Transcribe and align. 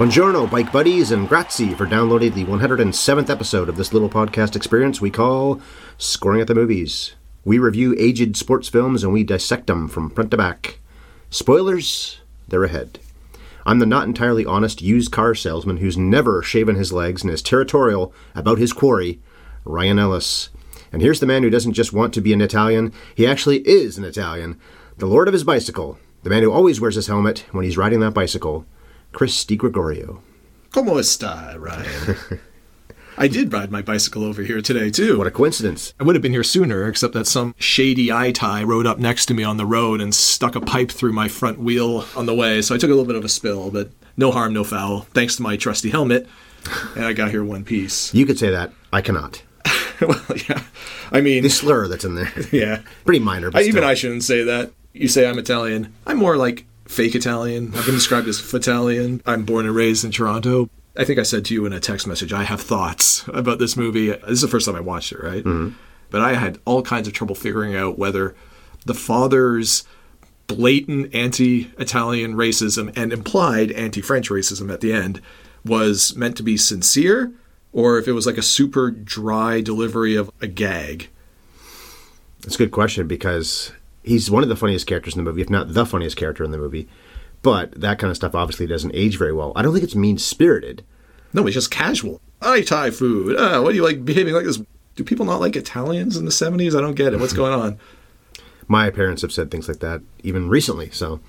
Buongiorno, 0.00 0.50
bike 0.50 0.72
buddies, 0.72 1.10
and 1.10 1.28
grazie 1.28 1.74
for 1.74 1.84
downloading 1.84 2.32
the 2.32 2.46
107th 2.46 3.28
episode 3.28 3.68
of 3.68 3.76
this 3.76 3.92
little 3.92 4.08
podcast 4.08 4.56
experience 4.56 4.98
we 4.98 5.10
call 5.10 5.60
Scoring 5.98 6.40
at 6.40 6.46
the 6.46 6.54
Movies. 6.54 7.16
We 7.44 7.58
review 7.58 7.94
aged 7.98 8.34
sports 8.34 8.70
films 8.70 9.04
and 9.04 9.12
we 9.12 9.24
dissect 9.24 9.66
them 9.66 9.88
from 9.88 10.08
front 10.08 10.30
to 10.30 10.38
back. 10.38 10.78
Spoilers, 11.28 12.22
they're 12.48 12.64
ahead. 12.64 12.98
I'm 13.66 13.78
the 13.78 13.84
not 13.84 14.06
entirely 14.06 14.46
honest 14.46 14.80
used 14.80 15.12
car 15.12 15.34
salesman 15.34 15.76
who's 15.76 15.98
never 15.98 16.42
shaven 16.42 16.76
his 16.76 16.94
legs 16.94 17.22
and 17.22 17.30
is 17.30 17.42
territorial 17.42 18.14
about 18.34 18.56
his 18.56 18.72
quarry, 18.72 19.20
Ryan 19.66 19.98
Ellis. 19.98 20.48
And 20.94 21.02
here's 21.02 21.20
the 21.20 21.26
man 21.26 21.42
who 21.42 21.50
doesn't 21.50 21.74
just 21.74 21.92
want 21.92 22.14
to 22.14 22.22
be 22.22 22.32
an 22.32 22.40
Italian, 22.40 22.94
he 23.14 23.26
actually 23.26 23.58
is 23.68 23.98
an 23.98 24.04
Italian. 24.04 24.58
The 24.96 25.04
lord 25.04 25.28
of 25.28 25.34
his 25.34 25.44
bicycle, 25.44 25.98
the 26.22 26.30
man 26.30 26.42
who 26.42 26.52
always 26.52 26.80
wears 26.80 26.94
his 26.94 27.08
helmet 27.08 27.44
when 27.50 27.66
he's 27.66 27.76
riding 27.76 28.00
that 28.00 28.14
bicycle. 28.14 28.64
Chris 29.12 29.44
DiGregorio. 29.44 30.20
Como 30.72 30.98
esta, 30.98 31.56
Ryan? 31.58 32.16
I 33.18 33.28
did 33.28 33.52
ride 33.52 33.70
my 33.70 33.82
bicycle 33.82 34.24
over 34.24 34.42
here 34.42 34.62
today, 34.62 34.90
too. 34.90 35.18
What 35.18 35.26
a 35.26 35.30
coincidence. 35.30 35.92
I 36.00 36.04
would 36.04 36.14
have 36.14 36.22
been 36.22 36.32
here 36.32 36.44
sooner, 36.44 36.88
except 36.88 37.12
that 37.14 37.26
some 37.26 37.54
shady 37.58 38.10
eye 38.10 38.32
tie 38.32 38.62
rode 38.62 38.86
up 38.86 38.98
next 38.98 39.26
to 39.26 39.34
me 39.34 39.42
on 39.42 39.58
the 39.58 39.66
road 39.66 40.00
and 40.00 40.14
stuck 40.14 40.54
a 40.54 40.60
pipe 40.60 40.90
through 40.90 41.12
my 41.12 41.28
front 41.28 41.58
wheel 41.58 42.06
on 42.16 42.26
the 42.26 42.34
way, 42.34 42.62
so 42.62 42.74
I 42.74 42.78
took 42.78 42.88
a 42.88 42.94
little 42.94 43.04
bit 43.04 43.16
of 43.16 43.24
a 43.24 43.28
spill, 43.28 43.70
but 43.70 43.90
no 44.16 44.30
harm, 44.30 44.54
no 44.54 44.64
foul, 44.64 45.02
thanks 45.12 45.36
to 45.36 45.42
my 45.42 45.56
trusty 45.56 45.90
helmet, 45.90 46.26
and 46.94 47.04
I 47.04 47.12
got 47.12 47.30
here 47.30 47.44
one 47.44 47.64
piece. 47.64 48.14
You 48.14 48.24
could 48.24 48.38
say 48.38 48.50
that. 48.50 48.72
I 48.92 49.02
cannot. 49.02 49.42
well, 50.00 50.22
yeah. 50.48 50.62
I 51.12 51.20
mean, 51.20 51.42
The 51.42 51.50
slur 51.50 51.88
that's 51.88 52.04
in 52.04 52.14
there. 52.14 52.32
yeah. 52.52 52.80
Pretty 53.04 53.20
minor, 53.20 53.50
but 53.50 53.62
I, 53.62 53.66
even. 53.66 53.84
I 53.84 53.94
shouldn't 53.94 54.24
say 54.24 54.44
that. 54.44 54.70
You 54.92 55.08
say 55.08 55.28
I'm 55.28 55.38
Italian. 55.38 55.92
I'm 56.06 56.16
more 56.16 56.36
like 56.36 56.64
fake 56.90 57.14
Italian. 57.14 57.72
I've 57.76 57.86
been 57.86 57.94
described 57.94 58.26
as 58.26 58.40
Fatalian. 58.40 59.22
I'm 59.24 59.44
born 59.44 59.64
and 59.64 59.74
raised 59.74 60.04
in 60.04 60.10
Toronto. 60.10 60.68
I 60.96 61.04
think 61.04 61.20
I 61.20 61.22
said 61.22 61.44
to 61.46 61.54
you 61.54 61.64
in 61.64 61.72
a 61.72 61.78
text 61.78 62.06
message, 62.06 62.32
I 62.32 62.42
have 62.42 62.60
thoughts 62.60 63.24
about 63.28 63.60
this 63.60 63.76
movie. 63.76 64.08
This 64.08 64.28
is 64.28 64.40
the 64.40 64.48
first 64.48 64.66
time 64.66 64.74
I 64.74 64.80
watched 64.80 65.12
it, 65.12 65.22
right? 65.22 65.44
Mm-hmm. 65.44 65.76
But 66.10 66.20
I 66.20 66.34
had 66.34 66.58
all 66.64 66.82
kinds 66.82 67.06
of 67.06 67.14
trouble 67.14 67.36
figuring 67.36 67.76
out 67.76 67.96
whether 67.96 68.34
the 68.86 68.94
father's 68.94 69.84
blatant 70.48 71.14
anti 71.14 71.70
Italian 71.78 72.34
racism 72.34 72.92
and 72.96 73.12
implied 73.12 73.70
anti 73.70 74.00
French 74.00 74.28
racism 74.28 74.72
at 74.72 74.80
the 74.80 74.92
end 74.92 75.22
was 75.64 76.16
meant 76.16 76.36
to 76.38 76.42
be 76.42 76.56
sincere 76.56 77.32
or 77.72 77.98
if 77.98 78.08
it 78.08 78.12
was 78.12 78.26
like 78.26 78.36
a 78.38 78.42
super 78.42 78.90
dry 78.90 79.60
delivery 79.60 80.16
of 80.16 80.28
a 80.40 80.48
gag. 80.48 81.08
That's 82.40 82.56
a 82.56 82.58
good 82.58 82.72
question 82.72 83.06
because 83.06 83.70
he's 84.02 84.30
one 84.30 84.42
of 84.42 84.48
the 84.48 84.56
funniest 84.56 84.86
characters 84.86 85.14
in 85.16 85.24
the 85.24 85.30
movie, 85.30 85.42
if 85.42 85.50
not 85.50 85.74
the 85.74 85.86
funniest 85.86 86.16
character 86.16 86.44
in 86.44 86.50
the 86.50 86.58
movie. 86.58 86.88
But 87.42 87.80
that 87.80 87.98
kind 87.98 88.10
of 88.10 88.16
stuff 88.16 88.34
obviously 88.34 88.66
doesn't 88.66 88.94
age 88.94 89.16
very 89.16 89.32
well. 89.32 89.52
I 89.56 89.62
don't 89.62 89.72
think 89.72 89.84
it's 89.84 89.94
mean 89.94 90.18
spirited. 90.18 90.84
No, 91.32 91.46
it's 91.46 91.54
just 91.54 91.70
casual. 91.70 92.20
I 92.42 92.62
Thai 92.62 92.90
food. 92.90 93.36
Ah, 93.38 93.62
what 93.62 93.70
do 93.70 93.76
you 93.76 93.84
like 93.84 94.04
behaving 94.04 94.34
like 94.34 94.44
this? 94.44 94.62
Do 94.96 95.04
people 95.04 95.24
not 95.24 95.40
like 95.40 95.56
Italians 95.56 96.16
in 96.16 96.24
the 96.24 96.30
70s? 96.30 96.76
I 96.76 96.80
don't 96.80 96.94
get 96.94 97.14
it. 97.14 97.20
What's 97.20 97.32
going 97.32 97.52
on? 97.52 97.78
My 98.68 98.90
parents 98.90 99.22
have 99.22 99.32
said 99.32 99.50
things 99.50 99.68
like 99.68 99.80
that 99.80 100.02
even 100.22 100.48
recently, 100.48 100.90
so 100.90 101.20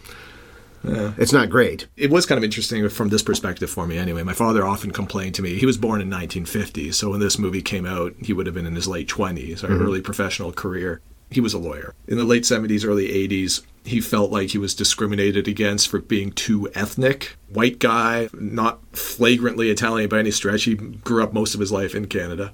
it's 0.84 1.34
not 1.34 1.50
great. 1.50 1.88
It 1.96 2.12
was 2.12 2.26
kind 2.26 2.38
of 2.38 2.44
interesting 2.44 2.88
from 2.90 3.10
this 3.10 3.24
perspective 3.24 3.70
for 3.70 3.88
me 3.88 3.98
anyway. 3.98 4.24
My 4.24 4.34
father 4.34 4.66
often 4.66 4.92
complained 4.92 5.36
to 5.36 5.42
me. 5.42 5.58
He 5.58 5.66
was 5.66 5.78
born 5.78 6.02
in 6.02 6.10
1950, 6.10 6.92
so 6.92 7.10
when 7.10 7.20
this 7.20 7.40
movie 7.40 7.62
came 7.62 7.86
out, 7.86 8.14
he 8.22 8.34
would 8.34 8.46
have 8.46 8.56
been 8.56 8.66
in 8.66 8.76
his 8.76 8.88
late 8.88 9.08
20s, 9.08 9.64
or 9.64 9.68
early 9.68 10.02
professional 10.02 10.52
career. 10.52 11.02
He 11.32 11.40
was 11.40 11.54
a 11.54 11.60
lawyer. 11.60 11.96
In 12.08 12.18
the 12.18 12.26
late 12.26 12.44
70s, 12.44 12.86
early 12.86 13.08
80s, 13.08 13.62
he 13.86 14.02
felt 14.02 14.32
like 14.32 14.50
he 14.50 14.58
was 14.58 14.76
discriminated 14.76 15.48
against 15.48 15.88
for 15.88 16.00
being 16.00 16.32
too 16.32 16.70
ethnic. 16.76 17.38
White 17.48 17.80
guy, 17.80 18.30
not 18.34 18.82
flagrantly 18.92 19.72
Italian 19.72 20.10
by 20.10 20.20
any 20.20 20.32
stretch. 20.32 20.66
He 20.66 20.76
grew 20.76 21.24
up 21.24 21.34
most 21.34 21.54
of 21.54 21.62
his 21.62 21.72
life 21.72 21.96
in 21.96 22.08
Canada. 22.08 22.54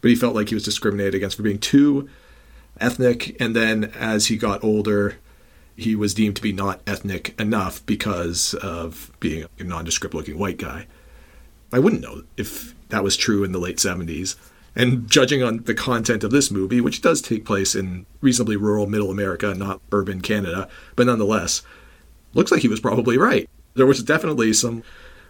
But 0.00 0.10
he 0.10 0.16
felt 0.16 0.34
like 0.36 0.48
he 0.48 0.54
was 0.54 0.64
discriminated 0.64 1.16
against 1.16 1.36
for 1.36 1.42
being 1.42 1.58
too 1.58 2.08
ethnic. 2.80 3.36
And 3.40 3.56
then 3.56 3.92
as 3.98 4.26
he 4.26 4.36
got 4.36 4.62
older, 4.62 5.16
he 5.76 5.96
was 5.96 6.14
deemed 6.14 6.36
to 6.36 6.42
be 6.42 6.52
not 6.52 6.80
ethnic 6.86 7.38
enough 7.40 7.84
because 7.86 8.54
of 8.54 9.10
being 9.18 9.46
a 9.58 9.64
nondescript 9.64 10.14
looking 10.14 10.38
white 10.38 10.58
guy. 10.58 10.86
I 11.72 11.80
wouldn't 11.80 12.02
know 12.02 12.22
if 12.36 12.74
that 12.90 13.02
was 13.02 13.16
true 13.16 13.42
in 13.42 13.52
the 13.52 13.58
late 13.58 13.78
70s. 13.78 14.36
And 14.74 15.10
judging 15.10 15.42
on 15.42 15.64
the 15.64 15.74
content 15.74 16.24
of 16.24 16.30
this 16.30 16.50
movie, 16.50 16.80
which 16.80 17.02
does 17.02 17.20
take 17.20 17.44
place 17.44 17.74
in 17.74 18.06
reasonably 18.20 18.56
rural 18.56 18.86
middle 18.86 19.10
America, 19.10 19.54
not 19.54 19.80
urban 19.90 20.20
Canada, 20.20 20.68
but 20.96 21.06
nonetheless, 21.06 21.62
looks 22.34 22.50
like 22.50 22.62
he 22.62 22.68
was 22.68 22.80
probably 22.80 23.18
right. 23.18 23.48
There 23.74 23.86
was 23.86 24.02
definitely 24.02 24.52
some, 24.54 24.82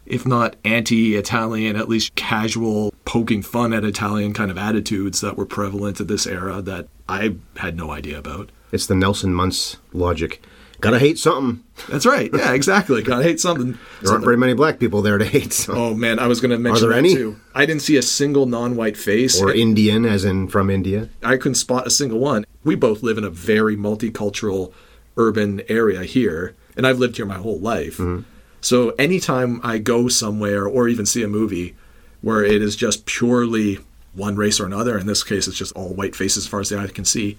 if 0.07 0.27
not 0.27 0.57
anti 0.65 1.17
Italian, 1.17 1.77
at 1.77 1.89
least 1.89 2.15
casual 2.15 2.95
poking 3.05 3.43
fun 3.43 3.73
at 3.73 3.85
Italian 3.85 4.33
kind 4.33 4.51
of 4.51 4.59
attitudes 4.59 5.21
that 5.21 5.37
were 5.37 5.47
prevalent 5.47 6.01
at 6.01 6.09
this 6.09 6.27
era 6.27 6.63
that 6.63 6.89
I 7.09 7.37
had 7.57 7.77
no 7.77 7.91
idea 7.91 8.19
about. 8.19 8.51
It's 8.71 8.87
the 8.87 8.95
Nelson 8.95 9.35
Muntz 9.35 9.77
logic. 9.93 10.43
Gotta 10.83 10.99
hate 10.99 11.17
something. 11.17 11.63
That's 11.89 12.05
right. 12.05 12.29
Yeah, 12.35 12.53
exactly. 12.53 13.03
Gotta 13.03 13.23
hate 13.23 13.39
something. 13.39 13.79
There 14.03 14.13
aren't 14.13 14.25
very 14.25 14.37
many 14.37 14.53
black 14.53 14.81
people 14.81 15.01
there 15.01 15.17
to 15.17 15.25
hate. 15.25 15.53
So. 15.53 15.75
Oh 15.75 15.95
man, 15.95 16.19
I 16.19 16.27
was 16.27 16.41
going 16.41 16.51
to 16.51 16.59
mention 16.59 16.89
there 16.89 16.91
that 16.91 16.99
any? 16.99 17.15
too. 17.15 17.37
I 17.55 17.67
didn't 17.67 17.83
see 17.83 17.97
a 17.97 18.03
single 18.03 18.47
non-white 18.47 18.97
face. 18.97 19.41
Or 19.41 19.53
Indian, 19.53 20.05
as 20.05 20.25
in 20.25 20.49
from 20.49 20.71
India. 20.71 21.09
I 21.23 21.37
couldn't 21.37 21.55
spot 21.55 21.87
a 21.87 21.91
single 21.91 22.19
one. 22.19 22.45
We 22.65 22.75
both 22.75 23.03
live 23.03 23.17
in 23.17 23.23
a 23.23 23.31
very 23.31 23.77
multicultural 23.77 24.73
urban 25.17 25.63
area 25.69 26.03
here, 26.03 26.57
and 26.77 26.85
I've 26.85 26.99
lived 26.99 27.17
here 27.17 27.27
my 27.27 27.39
whole 27.39 27.61
life. 27.61 27.99
Mm-hmm. 27.99 28.23
So 28.61 28.91
anytime 28.91 29.61
I 29.63 29.79
go 29.79 30.09
somewhere 30.09 30.67
or 30.67 30.89
even 30.89 31.07
see 31.07 31.23
a 31.23 31.29
movie 31.29 31.77
where 32.23 32.45
it 32.45 32.61
is 32.61 32.75
just 32.75 33.07
purely 33.07 33.79
one 34.15 34.35
race 34.35 34.59
or 34.59 34.67
another, 34.67 34.99
in 34.99 35.07
this 35.07 35.23
case 35.23 35.47
it's 35.47 35.57
just 35.57 35.75
all 35.75 35.95
white 35.95 36.17
faces 36.17 36.45
as 36.45 36.49
far 36.49 36.61
as 36.61 36.71
the 36.71 36.79
eye 36.79 36.89
can 36.89 37.05
see, 37.05 37.39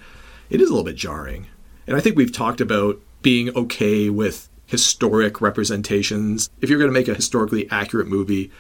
it 0.50 0.62
is 0.62 0.70
a 0.70 0.72
little 0.72 0.86
bit 0.86 0.96
jarring. 0.96 1.48
And 1.88 1.98
I 1.98 2.00
think 2.00 2.16
we've 2.16 2.32
talked 2.32 2.62
about 2.62 3.02
being 3.24 3.50
okay 3.56 4.12
with 4.12 4.48
historic 4.68 5.42
representations. 5.42 6.50
If 6.62 6.70
you're 6.70 6.78
going 6.78 6.92
to 6.92 7.00
make 7.00 7.08
a 7.08 7.16
historically 7.16 7.68
accurate 7.72 8.08
movie 8.08 8.52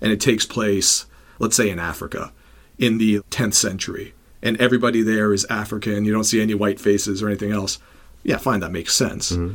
and 0.00 0.12
it 0.12 0.20
takes 0.20 0.46
place, 0.46 1.06
let's 1.40 1.56
say 1.56 1.68
in 1.68 1.80
Africa 1.80 2.32
in 2.78 2.98
the 2.98 3.18
10th 3.30 3.54
century, 3.54 4.14
and 4.42 4.56
everybody 4.58 5.02
there 5.02 5.32
is 5.32 5.44
African, 5.50 6.04
you 6.04 6.12
don't 6.12 6.24
see 6.24 6.40
any 6.40 6.54
white 6.54 6.80
faces 6.80 7.22
or 7.22 7.28
anything 7.28 7.52
else, 7.52 7.78
yeah, 8.22 8.38
fine, 8.38 8.60
that 8.60 8.72
makes 8.72 8.94
sense. 8.94 9.32
Mm-hmm. 9.32 9.54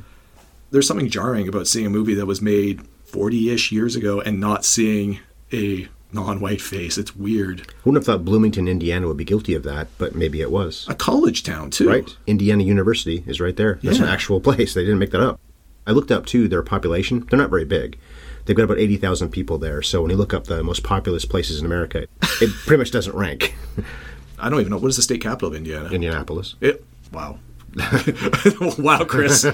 There's 0.72 0.88
something 0.88 1.09
jarring 1.09 1.47
about 1.47 1.68
seeing 1.68 1.86
a 1.86 1.90
movie 1.90 2.14
that 2.16 2.26
was 2.26 2.42
made 2.42 2.82
40 3.06 3.50
ish 3.50 3.72
years 3.72 3.96
ago 3.96 4.22
and 4.22 4.40
not 4.40 4.66
seeing 4.66 5.20
a 5.52 5.88
non 6.16 6.40
white 6.40 6.62
face. 6.62 6.98
It's 6.98 7.16
weird. 7.16 7.62
I 7.62 7.74
Wouldn't 7.84 8.03
have 8.03 8.06
thought 8.06 8.26
Bloomington, 8.26 8.68
Indiana 8.68 9.08
would 9.08 9.18
be 9.18 9.26
guilty 9.26 9.53
of 9.53 9.64
that, 9.64 9.88
but 9.98 10.16
maybe 10.16 10.42
it 10.42 10.50
was. 10.50 10.86
A 10.90 10.96
college 10.96 11.44
town, 11.44 11.70
too. 11.70 11.88
Right? 11.88 12.18
Indiana 12.26 12.64
University 12.64 13.24
is 13.28 13.40
right 13.40 13.56
there. 13.56 13.80
That's 13.84 14.00
an 14.00 14.06
actual 14.06 14.40
place. 14.42 14.74
They 14.74 14.81
didn't 14.84 15.00
make 15.00 15.12
that 15.12 15.22
up. 15.22 15.40
I 15.86 15.92
looked 15.92 16.12
up, 16.12 16.26
too, 16.26 16.48
their 16.48 16.64
population. 16.64 17.28
They're 17.29 17.38
not 17.38 17.52
very 17.52 17.66
big. 17.66 18.00
They've 18.46 18.56
got 18.56 18.64
about 18.64 18.79
80,000 18.79 19.29
people 19.29 19.58
there. 19.58 19.82
So 19.82 20.02
when 20.02 20.12
you 20.12 20.17
look 20.17 20.34
up 20.34 20.46
the 20.46 20.64
most 20.64 20.84
populous 20.84 21.26
places 21.26 21.59
in 21.59 21.66
America, 21.66 22.08
it 22.41 22.50
pretty 22.66 22.78
much 22.78 22.91
doesn't 22.91 23.16
rank. 23.16 23.56
I 24.40 24.50
don't 24.50 24.59
even 24.59 24.72
know. 24.72 24.78
What 24.78 24.90
is 24.90 24.96
the 24.96 25.02
state 25.02 25.22
capital 25.22 25.50
of 25.50 25.56
Indiana? 25.56 25.90
Indianapolis. 25.90 26.56
It, 26.62 26.85
wow. 27.12 27.40
wow, 28.78 29.04
Chris. 29.06 29.46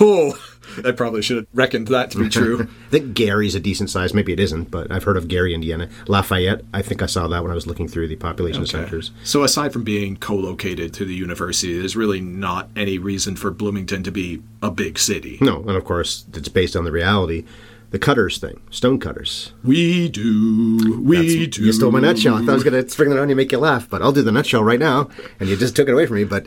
Oh, 0.00 0.38
I 0.84 0.92
probably 0.92 1.22
should 1.22 1.36
have 1.38 1.46
reckoned 1.54 1.88
that 1.88 2.10
to 2.12 2.18
be 2.18 2.28
true. 2.28 2.68
I 2.86 2.90
think 2.90 3.14
Gary's 3.14 3.54
a 3.54 3.60
decent 3.60 3.90
size. 3.90 4.12
Maybe 4.14 4.32
it 4.32 4.40
isn't, 4.40 4.70
but 4.70 4.90
I've 4.92 5.04
heard 5.04 5.16
of 5.16 5.28
Gary, 5.28 5.54
Indiana. 5.54 5.88
Lafayette, 6.06 6.62
I 6.74 6.82
think 6.82 7.02
I 7.02 7.06
saw 7.06 7.26
that 7.28 7.42
when 7.42 7.50
I 7.50 7.54
was 7.54 7.66
looking 7.66 7.88
through 7.88 8.08
the 8.08 8.16
population 8.16 8.66
centers. 8.66 9.10
So 9.24 9.42
aside 9.42 9.72
from 9.72 9.84
being 9.84 10.16
co-located 10.16 10.92
to 10.94 11.04
the 11.04 11.14
university, 11.14 11.78
there's 11.78 11.96
really 11.96 12.20
not 12.20 12.68
any 12.76 12.98
reason 12.98 13.36
for 13.36 13.50
Bloomington 13.50 14.02
to 14.02 14.10
be 14.10 14.42
a 14.62 14.70
big 14.70 14.98
city. 14.98 15.38
No, 15.40 15.58
and 15.60 15.70
of 15.70 15.84
course, 15.84 16.24
it's 16.34 16.48
based 16.48 16.76
on 16.76 16.84
the 16.84 16.92
reality. 16.92 17.44
The 17.90 17.98
cutters 17.98 18.38
thing, 18.38 18.60
stone 18.70 19.00
cutters. 19.00 19.52
We 19.64 20.08
do, 20.08 21.00
we 21.02 21.16
That's- 21.16 21.56
do. 21.56 21.64
You 21.64 21.72
stole 21.72 21.90
my 21.90 21.98
nutshell. 21.98 22.36
I 22.36 22.40
thought 22.40 22.50
I 22.50 22.54
was 22.54 22.62
going 22.62 22.80
to 22.80 22.88
spring 22.88 23.10
that 23.10 23.18
on 23.18 23.28
you 23.28 23.32
and 23.32 23.36
make 23.36 23.50
you 23.50 23.58
laugh, 23.58 23.90
but 23.90 24.00
I'll 24.00 24.12
do 24.12 24.22
the 24.22 24.30
nutshell 24.30 24.62
right 24.62 24.78
now. 24.78 25.08
And 25.40 25.48
you 25.48 25.56
just 25.56 25.74
took 25.74 25.88
it 25.88 25.92
away 25.92 26.06
from 26.06 26.16
me, 26.16 26.24
but 26.24 26.46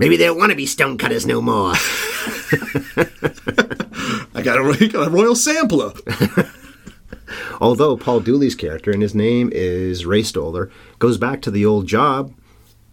maybe 0.00 0.16
they 0.16 0.24
don't 0.24 0.38
want 0.38 0.50
to 0.50 0.56
be 0.56 0.66
stonecutters 0.66 1.26
no 1.26 1.40
more. 1.40 1.74
I 4.34 4.42
got 4.42 4.58
a, 4.58 4.88
got 4.88 5.06
a 5.06 5.10
royal 5.10 5.36
sampler. 5.36 5.92
Although 7.60 7.96
Paul 7.96 8.20
Dooley's 8.20 8.54
character, 8.54 8.90
and 8.90 9.02
his 9.02 9.14
name 9.14 9.50
is 9.52 10.06
Ray 10.06 10.22
Stoller, 10.22 10.70
goes 10.98 11.18
back 11.18 11.42
to 11.42 11.50
the 11.50 11.66
old 11.66 11.86
job. 11.86 12.34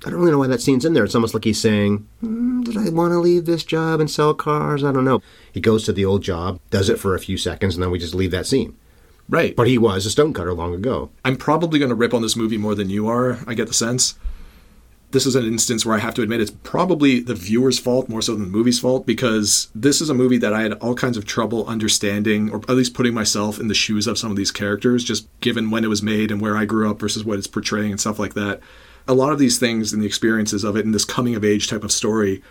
I 0.06 0.10
don't 0.10 0.20
really 0.20 0.32
know 0.32 0.40
why 0.40 0.48
that 0.48 0.62
scene's 0.62 0.86
in 0.86 0.94
there. 0.94 1.06
It's 1.06 1.16
almost 1.16 1.34
like 1.34 1.46
he's 1.46 1.60
saying, 1.60 2.08
"Hmm, 2.20 2.62
Did 2.62 2.78
I 2.78 2.90
want 2.90 3.14
to 3.14 3.20
leave 3.20 3.46
this 3.46 3.64
job 3.64 4.00
and 4.00 4.12
sell 4.12 4.34
cars? 4.34 4.84
I 4.84 4.92
don't 4.92 5.06
know. 5.06 5.22
He 5.52 5.60
goes 5.60 5.86
to 5.86 5.94
the 5.94 6.06
old 6.06 6.22
job, 6.22 6.60
does 6.70 6.90
it 6.90 7.00
for 7.00 7.16
a 7.16 7.20
few 7.20 7.38
seconds, 7.38 7.76
and 7.76 7.84
then 7.84 7.90
we 7.90 7.98
just 7.98 8.14
leave 8.14 8.32
that 8.32 8.46
scene. 8.46 8.76
Right. 9.30 9.56
But 9.56 9.68
he 9.68 9.78
was 9.78 10.06
a 10.06 10.12
stonecutter 10.12 10.54
long 10.54 10.74
ago. 10.76 11.10
I'm 11.26 11.36
probably 11.36 11.80
going 11.80 11.90
to 11.90 11.96
rip 11.96 12.14
on 12.14 12.22
this 12.22 12.36
movie 12.36 12.58
more 12.58 12.76
than 12.76 12.90
you 12.90 13.08
are. 13.08 13.40
I 13.48 13.56
get 13.56 13.68
the 13.68 13.74
sense. 13.74 14.16
This 15.12 15.26
is 15.26 15.36
an 15.36 15.46
instance 15.46 15.86
where 15.86 15.96
I 15.96 16.00
have 16.00 16.14
to 16.16 16.22
admit 16.22 16.42
it's 16.42 16.52
probably 16.52 17.22
the 17.22 17.34
viewer's 17.34 17.80
fault 17.80 18.10
more 18.10 18.22
so 18.22 18.34
than 18.34 18.44
the 18.44 18.50
movie's 18.50 18.80
fault 18.80 19.06
because 19.06 19.70
this 19.74 20.02
is 20.02 20.10
a 20.10 20.14
movie 20.14 20.38
that 20.40 20.54
I 20.54 20.62
had 20.62 20.74
all 20.74 20.96
kinds 20.96 21.16
of 21.16 21.26
trouble 21.26 21.66
understanding 21.66 22.50
or 22.52 22.58
at 22.58 22.76
least 22.76 22.94
putting 22.94 23.14
myself 23.14 23.58
in 23.58 23.70
the 23.70 23.74
shoes 23.74 24.06
of 24.06 24.18
some 24.18 24.32
of 24.32 24.38
these 24.38 24.52
characters, 24.52 25.06
just 25.06 25.28
given 25.40 25.72
when 25.72 25.86
it 25.86 25.90
was 25.90 26.04
made 26.04 26.30
and 26.30 26.42
where 26.42 26.58
I 26.58 26.66
grew 26.66 26.92
up 26.92 27.00
versus 27.00 27.24
what 27.24 27.38
it's 27.38 27.48
portraying 27.48 27.92
and 27.92 28.02
stuff 28.02 28.20
like 28.20 28.34
that. 28.34 28.60
A 29.08 29.14
lot 29.14 29.32
of 29.32 29.40
these 29.40 29.58
things 29.58 29.94
and 29.94 30.02
the 30.02 30.06
experiences 30.06 30.66
of 30.66 30.76
it 30.76 30.84
in 30.84 30.92
this 30.92 31.06
coming 31.06 31.36
of 31.36 31.46
age 31.46 31.70
type 31.70 31.86
of 31.86 31.92
story 31.94 32.44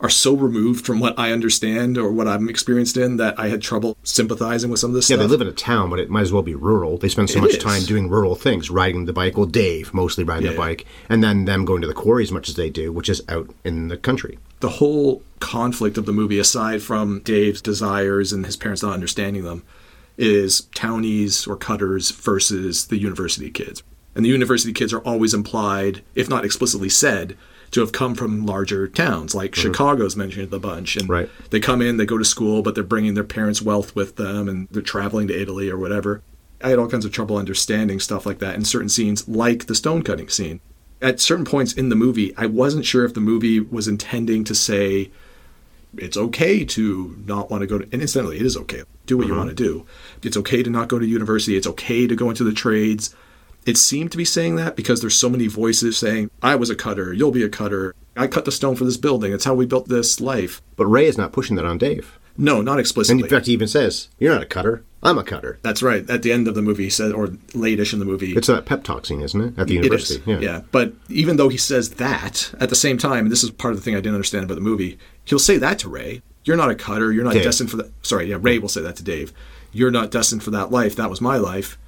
are 0.00 0.08
so 0.10 0.34
removed 0.34 0.86
from 0.86 0.98
what 0.98 1.18
I 1.18 1.30
understand 1.30 1.98
or 1.98 2.10
what 2.10 2.26
I'm 2.26 2.48
experienced 2.48 2.96
in 2.96 3.18
that 3.18 3.38
I 3.38 3.48
had 3.48 3.60
trouble 3.60 3.96
sympathizing 4.02 4.70
with 4.70 4.80
some 4.80 4.90
of 4.90 4.94
this 4.94 5.10
Yeah, 5.10 5.16
stuff. 5.16 5.26
they 5.26 5.30
live 5.30 5.40
in 5.42 5.46
a 5.46 5.52
town, 5.52 5.90
but 5.90 5.98
it 5.98 6.08
might 6.08 6.22
as 6.22 6.32
well 6.32 6.42
be 6.42 6.54
rural. 6.54 6.96
They 6.96 7.08
spend 7.10 7.28
so 7.28 7.38
It 7.38 7.42
much 7.42 7.50
is. 7.56 7.62
time 7.62 7.82
doing 7.84 8.08
rural 8.08 8.34
things, 8.34 8.70
riding 8.70 9.04
the 9.04 9.12
bike. 9.12 9.36
Well, 9.36 9.46
Dave 9.46 9.92
mostly 9.92 10.24
riding 10.24 10.46
Yeah. 10.46 10.52
the 10.52 10.56
bike, 10.58 10.86
and 11.10 11.22
then 11.22 11.44
them 11.44 11.66
going 11.66 11.82
to 11.82 11.86
the 11.86 11.92
quarry 11.92 12.22
as 12.22 12.32
much 12.32 12.48
as 12.48 12.54
they 12.54 12.70
do, 12.70 12.90
which 12.92 13.10
is 13.10 13.22
out 13.28 13.50
in 13.64 13.88
the 13.88 13.96
country. 13.96 14.38
the 14.60 14.68
whole 14.68 15.22
conflict 15.38 15.96
of 15.96 16.04
the 16.04 16.12
movie, 16.12 16.38
aside 16.38 16.82
from 16.82 17.20
Dave's 17.20 17.62
desires 17.62 18.30
and 18.30 18.44
his 18.44 18.56
parents 18.58 18.82
not 18.82 18.92
understanding 18.92 19.42
them, 19.42 19.62
is 20.18 20.64
townies 20.74 21.46
or 21.46 21.56
cutters 21.56 22.10
versus 22.10 22.86
the 22.86 22.98
university 22.98 23.48
kids. 23.50 23.82
And 24.14 24.22
the 24.22 24.28
university 24.28 24.74
kids 24.74 24.92
are 24.92 24.98
always 24.98 25.32
implied, 25.32 26.02
if 26.14 26.28
not 26.28 26.44
explicitly 26.44 26.90
said, 26.90 27.36
to 27.70 27.80
have 27.80 27.92
come 27.92 28.14
from 28.14 28.44
larger 28.44 28.88
towns, 28.88 29.34
like 29.34 29.52
mm-hmm. 29.52 29.62
Chicago's 29.62 30.16
mentioned 30.16 30.52
a 30.52 30.58
bunch. 30.58 30.96
And 30.96 31.08
Right. 31.08 31.30
they 31.50 31.60
come 31.60 31.80
in, 31.80 31.96
they 31.96 32.06
go 32.06 32.18
to 32.18 32.24
school, 32.24 32.62
but 32.62 32.74
they're 32.74 32.84
bringing 32.84 33.14
their 33.14 33.24
parents' 33.24 33.62
wealth 33.62 33.94
with 33.94 34.16
them, 34.16 34.48
and 34.48 34.68
they're 34.70 34.82
traveling 34.82 35.28
to 35.28 35.40
Italy 35.40 35.70
or 35.70 35.78
whatever. 35.78 36.22
I 36.62 36.70
had 36.70 36.78
all 36.78 36.88
kinds 36.88 37.04
of 37.04 37.12
trouble 37.12 37.36
understanding 37.36 38.00
stuff 38.00 38.26
like 38.26 38.38
that 38.40 38.54
in 38.54 38.64
certain 38.64 38.88
scenes, 38.88 39.26
like 39.28 39.66
the 39.66 39.74
stone 39.74 40.02
cutting 40.02 40.28
scene. 40.28 40.60
At 41.00 41.20
certain 41.20 41.46
points 41.46 41.72
in 41.72 41.88
the 41.88 41.96
movie, 41.96 42.34
I 42.36 42.46
wasn't 42.46 42.84
sure 42.84 43.04
if 43.04 43.14
the 43.14 43.20
movie 43.20 43.60
was 43.60 43.88
intending 43.88 44.44
to 44.44 44.54
say 44.54 45.10
it's 45.96 46.16
okay 46.16 46.64
to 46.64 47.16
not 47.26 47.50
want 47.50 47.62
to 47.62 47.66
go 47.66 47.78
to, 47.78 47.88
and 47.92 48.02
incidentally, 48.02 48.36
it 48.36 48.46
is 48.46 48.56
okay. 48.56 48.82
Do 49.06 49.16
what 49.16 49.26
you 49.26 49.32
mm-hmm. 49.32 49.38
want 49.38 49.50
to 49.50 49.56
do. 49.56 49.86
It's 50.22 50.36
okay 50.36 50.62
to 50.62 50.70
not 50.70 50.88
go 50.88 50.98
to 50.98 51.06
university. 51.06 51.56
It's 51.56 51.66
okay 51.66 52.06
to 52.06 52.14
go 52.14 52.28
into 52.28 52.44
the 52.44 52.52
trades. 52.52 53.14
It 53.66 53.76
seemed 53.76 54.10
to 54.12 54.16
be 54.18 54.24
saying 54.24 54.56
that 54.56 54.74
because 54.76 55.00
there's 55.00 55.14
so 55.14 55.28
many 55.28 55.46
voices 55.46 55.96
saying, 55.98 56.30
I 56.42 56.56
was 56.56 56.70
a 56.70 56.74
cutter, 56.74 57.12
you'll 57.12 57.30
be 57.30 57.42
a 57.42 57.48
cutter. 57.48 57.94
I 58.16 58.26
cut 58.26 58.44
the 58.44 58.52
stone 58.52 58.74
for 58.76 58.84
this 58.84 58.96
building. 58.96 59.32
It's 59.32 59.44
how 59.44 59.54
we 59.54 59.66
built 59.66 59.88
this 59.88 60.20
life. 60.20 60.62
But 60.76 60.86
Ray 60.86 61.06
is 61.06 61.18
not 61.18 61.32
pushing 61.32 61.56
that 61.56 61.64
on 61.66 61.78
Dave. 61.78 62.18
No, 62.38 62.62
not 62.62 62.72
And 62.72 62.80
explicitly. 62.80 63.22
in 63.22 63.28
fact, 63.28 63.46
he 63.46 63.52
even 63.52 63.68
says, 63.68 64.08
You're 64.18 64.32
not 64.32 64.42
a 64.42 64.46
cutter. 64.46 64.82
I'm 65.02 65.18
a 65.18 65.24
cutter. 65.24 65.58
That's 65.62 65.82
right. 65.82 66.08
At 66.08 66.22
the 66.22 66.32
end 66.32 66.46
of 66.48 66.54
the 66.54 66.62
movie, 66.62 66.84
he 66.84 66.90
said, 66.90 67.12
or 67.12 67.30
late-ish 67.54 67.92
in 67.92 67.98
the 67.98 68.04
movie, 68.04 68.32
It's 68.32 68.46
that 68.48 68.66
pep 68.66 68.82
talk 68.82 69.04
scene, 69.06 69.20
isn't 69.22 69.40
it? 69.40 69.58
At 69.58 69.66
the 69.66 69.74
university. 69.74 70.22
yeah. 70.26 70.62
But 70.72 70.92
even 71.08 71.36
though 71.36 71.48
he 71.48 71.56
says 71.56 71.90
that, 71.94 72.52
at 72.60 72.68
the 72.70 72.74
same 72.74 72.98
time, 72.98 73.24
and 73.26 73.30
this 73.32 73.42
is 73.44 73.50
part 73.50 73.72
of 73.72 73.78
the 73.80 73.84
thing 73.84 73.94
I 73.94 73.98
didn't 74.00 74.14
understand 74.14 74.44
about 74.44 74.54
the 74.56 74.60
movie, 74.62 74.98
he'll 75.24 75.38
say 75.38 75.56
that 75.58 75.78
to 75.80 75.88
Ray. 75.88 76.22
You're 76.44 76.56
not 76.56 76.70
a 76.70 76.74
cutter. 76.74 77.12
You're 77.12 77.24
not 77.24 77.34
Dave. 77.34 77.44
destined 77.44 77.70
for 77.70 77.76
that. 77.78 77.92
Sorry, 78.02 78.28
yeah, 78.30 78.38
Ray 78.40 78.58
will 78.58 78.68
say 78.70 78.80
that 78.82 78.96
to 78.96 79.02
Dave. 79.04 79.32
You're 79.72 79.90
not 79.90 80.10
destined 80.10 80.42
for 80.42 80.50
that 80.52 80.70
life. 80.70 80.96
That 80.96 81.10
was 81.10 81.20
my 81.20 81.36
life. 81.36 81.78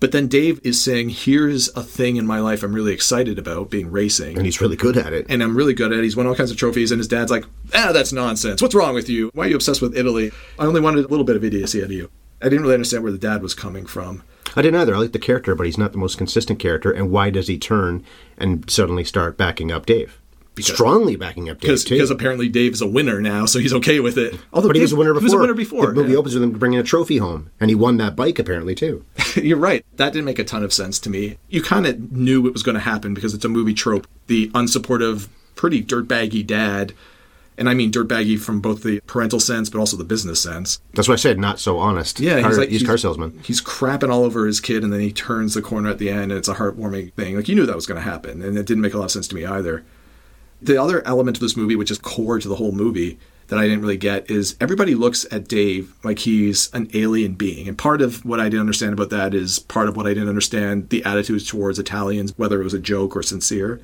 But 0.00 0.12
then 0.12 0.28
Dave 0.28 0.60
is 0.62 0.80
saying, 0.80 1.08
here's 1.08 1.68
a 1.76 1.82
thing 1.82 2.16
in 2.16 2.26
my 2.26 2.38
life 2.38 2.62
I'm 2.62 2.72
really 2.72 2.92
excited 2.92 3.38
about, 3.38 3.68
being 3.68 3.90
racing. 3.90 4.36
And 4.36 4.46
he's 4.46 4.60
really 4.60 4.76
good 4.76 4.96
at 4.96 5.12
it. 5.12 5.26
and 5.28 5.42
I'm 5.42 5.56
really 5.56 5.74
good 5.74 5.92
at 5.92 5.98
it. 5.98 6.04
He's 6.04 6.14
won 6.16 6.26
all 6.26 6.36
kinds 6.36 6.52
of 6.52 6.56
trophies, 6.56 6.92
and 6.92 6.98
his 7.00 7.08
dad's 7.08 7.30
like, 7.32 7.44
ah, 7.74 7.90
that's 7.92 8.12
nonsense. 8.12 8.62
What's 8.62 8.74
wrong 8.74 8.94
with 8.94 9.08
you? 9.08 9.30
Why 9.34 9.46
are 9.46 9.48
you 9.48 9.56
obsessed 9.56 9.82
with 9.82 9.96
Italy? 9.96 10.30
I 10.58 10.66
only 10.66 10.80
wanted 10.80 11.04
a 11.04 11.08
little 11.08 11.24
bit 11.24 11.34
of 11.36 11.42
idiocy 11.42 11.80
out 11.80 11.86
of 11.86 11.92
you. 11.92 12.10
I 12.40 12.44
didn't 12.44 12.62
really 12.62 12.74
understand 12.74 13.02
where 13.02 13.10
the 13.10 13.18
dad 13.18 13.42
was 13.42 13.54
coming 13.54 13.86
from. 13.86 14.22
I 14.54 14.62
didn't 14.62 14.80
either. 14.80 14.94
I 14.94 14.98
like 14.98 15.12
the 15.12 15.18
character, 15.18 15.56
but 15.56 15.66
he's 15.66 15.78
not 15.78 15.90
the 15.92 15.98
most 15.98 16.16
consistent 16.16 16.60
character. 16.60 16.92
And 16.92 17.10
why 17.10 17.30
does 17.30 17.48
he 17.48 17.58
turn 17.58 18.04
and 18.36 18.70
suddenly 18.70 19.02
start 19.04 19.36
backing 19.36 19.72
up 19.72 19.84
Dave? 19.86 20.20
Strongly 20.62 21.16
backing 21.16 21.48
up 21.48 21.56
Dave, 21.60 21.68
Because, 21.68 21.84
too. 21.84 21.94
because 21.94 22.10
apparently 22.10 22.48
Dave 22.48 22.72
is 22.72 22.80
a 22.80 22.86
winner 22.86 23.20
now, 23.20 23.46
so 23.46 23.58
he's 23.58 23.72
okay 23.74 24.00
with 24.00 24.18
it. 24.18 24.38
Although 24.52 24.68
but 24.68 24.76
he 24.76 24.82
was 24.82 24.92
a 24.92 24.96
winner 24.96 25.12
before. 25.14 25.20
He 25.20 25.24
was 25.26 25.34
a 25.34 25.38
winner 25.38 25.54
before. 25.54 25.86
The 25.88 25.94
movie 25.94 26.12
yeah. 26.12 26.18
opens 26.18 26.34
with 26.34 26.42
him 26.42 26.50
bringing 26.52 26.78
a 26.78 26.82
trophy 26.82 27.18
home, 27.18 27.50
and 27.60 27.70
he 27.70 27.74
won 27.74 27.96
that 27.98 28.16
bike 28.16 28.38
apparently 28.38 28.74
too. 28.74 29.04
You're 29.36 29.58
right. 29.58 29.84
That 29.96 30.12
didn't 30.12 30.26
make 30.26 30.38
a 30.38 30.44
ton 30.44 30.62
of 30.62 30.72
sense 30.72 30.98
to 31.00 31.10
me. 31.10 31.38
You 31.48 31.62
kind 31.62 31.86
of 31.86 32.12
knew 32.12 32.46
it 32.46 32.52
was 32.52 32.62
going 32.62 32.74
to 32.74 32.80
happen 32.80 33.14
because 33.14 33.34
it's 33.34 33.44
a 33.44 33.48
movie 33.48 33.74
trope. 33.74 34.06
The 34.26 34.48
unsupportive, 34.50 35.28
pretty 35.54 35.82
dirtbaggy 35.82 36.46
dad, 36.46 36.92
and 37.56 37.68
I 37.68 37.74
mean 37.74 37.90
dirtbaggy 37.90 38.38
from 38.38 38.60
both 38.60 38.84
the 38.84 39.00
parental 39.00 39.40
sense 39.40 39.68
but 39.68 39.80
also 39.80 39.96
the 39.96 40.04
business 40.04 40.40
sense. 40.40 40.80
That's 40.94 41.08
why 41.08 41.14
I 41.14 41.16
said 41.16 41.38
not 41.38 41.58
so 41.58 41.78
honest. 41.78 42.20
Yeah, 42.20 42.40
car, 42.40 42.50
he's 42.50 42.58
like 42.58 42.70
used 42.70 42.86
car 42.86 42.96
salesman. 42.96 43.40
He's 43.42 43.60
crapping 43.60 44.10
all 44.10 44.22
over 44.24 44.46
his 44.46 44.60
kid, 44.60 44.84
and 44.84 44.92
then 44.92 45.00
he 45.00 45.12
turns 45.12 45.54
the 45.54 45.62
corner 45.62 45.90
at 45.90 45.98
the 45.98 46.08
end, 46.08 46.30
and 46.30 46.34
it's 46.34 46.48
a 46.48 46.54
heartwarming 46.54 47.12
thing. 47.14 47.34
Like 47.36 47.48
you 47.48 47.56
knew 47.56 47.66
that 47.66 47.74
was 47.74 47.86
going 47.86 48.00
to 48.00 48.08
happen, 48.08 48.42
and 48.42 48.56
it 48.56 48.66
didn't 48.66 48.82
make 48.82 48.94
a 48.94 48.98
lot 48.98 49.06
of 49.06 49.10
sense 49.10 49.26
to 49.28 49.34
me 49.34 49.44
either. 49.44 49.84
The 50.60 50.80
other 50.80 51.06
element 51.06 51.36
of 51.36 51.40
this 51.40 51.56
movie, 51.56 51.76
which 51.76 51.90
is 51.90 51.98
core 51.98 52.38
to 52.38 52.48
the 52.48 52.56
whole 52.56 52.72
movie, 52.72 53.18
that 53.48 53.58
I 53.58 53.62
didn't 53.62 53.80
really 53.80 53.96
get 53.96 54.30
is 54.30 54.56
everybody 54.60 54.94
looks 54.94 55.26
at 55.30 55.48
Dave 55.48 55.94
like 56.04 56.20
he's 56.20 56.72
an 56.74 56.90
alien 56.94 57.34
being. 57.34 57.66
And 57.66 57.78
part 57.78 58.02
of 58.02 58.24
what 58.24 58.40
I 58.40 58.44
didn't 58.44 58.60
understand 58.60 58.92
about 58.92 59.10
that 59.10 59.34
is 59.34 59.58
part 59.58 59.88
of 59.88 59.96
what 59.96 60.06
I 60.06 60.10
didn't 60.10 60.28
understand 60.28 60.90
the 60.90 61.02
attitudes 61.04 61.48
towards 61.48 61.78
Italians, 61.78 62.34
whether 62.36 62.60
it 62.60 62.64
was 62.64 62.74
a 62.74 62.78
joke 62.78 63.16
or 63.16 63.22
sincere. 63.22 63.80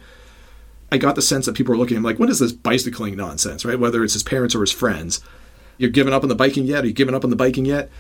I 0.93 0.99
got 0.99 1.15
the 1.15 1.23
sense 1.23 1.47
that 1.47 1.55
people 1.55 1.73
were 1.73 1.79
looking 1.79 1.97
at 1.97 1.99
him 1.99 2.05
like, 2.05 2.19
what 2.19 2.31
is 2.31 2.38
this 2.38 2.53
bicycling 2.53 3.17
nonsense, 3.17 3.65
right? 3.65 3.79
Whether 3.79 4.05
it's 4.05 4.12
his 4.12 4.23
parents 4.23 4.55
or 4.55 4.61
his 4.61 4.73
friends. 4.73 5.20
You're 5.79 5.91
giving 5.91 6.12
up 6.12 6.23
on 6.23 6.29
the 6.29 6.37
biking 6.37 6.67
yet? 6.67 6.85
Are 6.85 6.87
you 6.87 6.93
giving 6.93 7.15
up 7.15 7.25
on 7.25 7.31
the 7.31 7.37
biking 7.37 7.65
yet? 7.65 7.91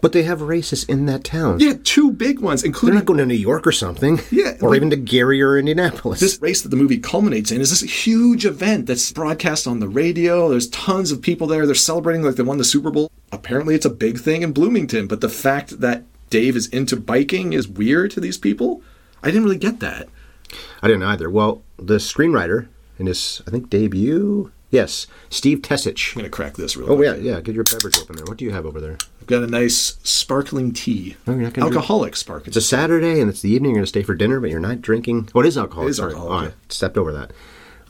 But 0.00 0.12
they 0.12 0.22
have 0.22 0.40
races 0.42 0.84
in 0.84 1.06
that 1.06 1.24
town. 1.24 1.58
Yeah, 1.58 1.72
two 1.82 2.12
big 2.12 2.38
ones, 2.38 2.62
including. 2.62 2.94
They're 2.94 3.00
not 3.02 3.06
going 3.06 3.18
to 3.18 3.26
New 3.26 3.34
York 3.34 3.66
or 3.66 3.72
something. 3.72 4.20
Yeah, 4.30 4.56
Or 4.62 4.68
like- 4.70 4.76
even 4.76 4.90
to 4.90 4.96
Gary 4.96 5.42
or 5.42 5.58
Indianapolis. 5.58 6.20
this 6.20 6.40
race 6.40 6.62
that 6.62 6.68
the 6.68 6.76
movie 6.76 6.98
culminates 6.98 7.50
in 7.50 7.60
is 7.60 7.70
this 7.70 8.06
huge 8.06 8.46
event 8.46 8.86
that's 8.86 9.10
broadcast 9.10 9.66
on 9.66 9.80
the 9.80 9.88
radio. 9.88 10.48
There's 10.48 10.68
tons 10.68 11.10
of 11.10 11.20
people 11.20 11.48
there. 11.48 11.66
They're 11.66 11.74
celebrating 11.74 12.22
like 12.22 12.36
they 12.36 12.44
won 12.44 12.58
the 12.58 12.64
Super 12.64 12.90
Bowl. 12.92 13.10
Apparently, 13.32 13.74
it's 13.74 13.86
a 13.86 13.90
big 13.90 14.18
thing 14.20 14.42
in 14.42 14.52
Bloomington. 14.52 15.08
But 15.08 15.20
the 15.20 15.28
fact 15.28 15.80
that 15.80 16.04
Dave 16.30 16.54
is 16.54 16.68
into 16.68 16.96
biking 16.96 17.52
is 17.52 17.66
weird 17.66 18.12
to 18.12 18.20
these 18.20 18.38
people. 18.38 18.82
I 19.22 19.28
didn't 19.32 19.44
really 19.44 19.58
get 19.58 19.80
that. 19.80 20.08
I 20.80 20.86
didn't 20.86 21.02
either. 21.02 21.28
Well, 21.28 21.62
the 21.76 21.96
screenwriter 21.96 22.68
in 23.00 23.06
his, 23.06 23.42
I 23.48 23.50
think, 23.50 23.68
debut. 23.68 24.52
Yes, 24.70 25.06
Steve 25.30 25.58
Tesich. 25.62 26.14
I'm 26.14 26.20
gonna 26.20 26.28
crack 26.30 26.54
this 26.54 26.76
real 26.76 26.92
Oh 26.92 27.02
yeah, 27.02 27.14
yeah. 27.14 27.40
Get 27.40 27.54
your 27.54 27.64
beverage 27.64 27.98
open 27.98 28.16
there. 28.16 28.26
What 28.26 28.36
do 28.36 28.44
you 28.44 28.50
have 28.52 28.64
over 28.66 28.80
there? 28.80 28.98
Got 29.28 29.42
a 29.42 29.46
nice 29.46 29.98
sparkling 30.02 30.72
tea, 30.72 31.16
Oh, 31.26 31.32
you're 31.32 31.42
not 31.42 31.52
gonna 31.52 31.66
alcoholic 31.66 32.16
sparkling. 32.16 32.48
It's 32.48 32.56
a 32.56 32.62
Saturday 32.62 33.20
and 33.20 33.28
it's 33.28 33.42
the 33.42 33.50
evening. 33.50 33.72
You're 33.72 33.80
going 33.80 33.84
to 33.84 33.88
stay 33.88 34.02
for 34.02 34.14
dinner, 34.14 34.40
but 34.40 34.48
you're 34.48 34.58
not 34.58 34.80
drinking. 34.80 35.28
Oh, 35.34 35.40
it 35.40 35.46
is 35.46 35.58
alcohol. 35.58 35.86
It 35.86 35.90
is 35.90 35.96
Sorry. 35.98 36.14
alcohol, 36.14 36.32
Oh, 36.32 36.46
I 36.46 36.52
stepped 36.70 36.96
over 36.96 37.12
that. 37.12 37.32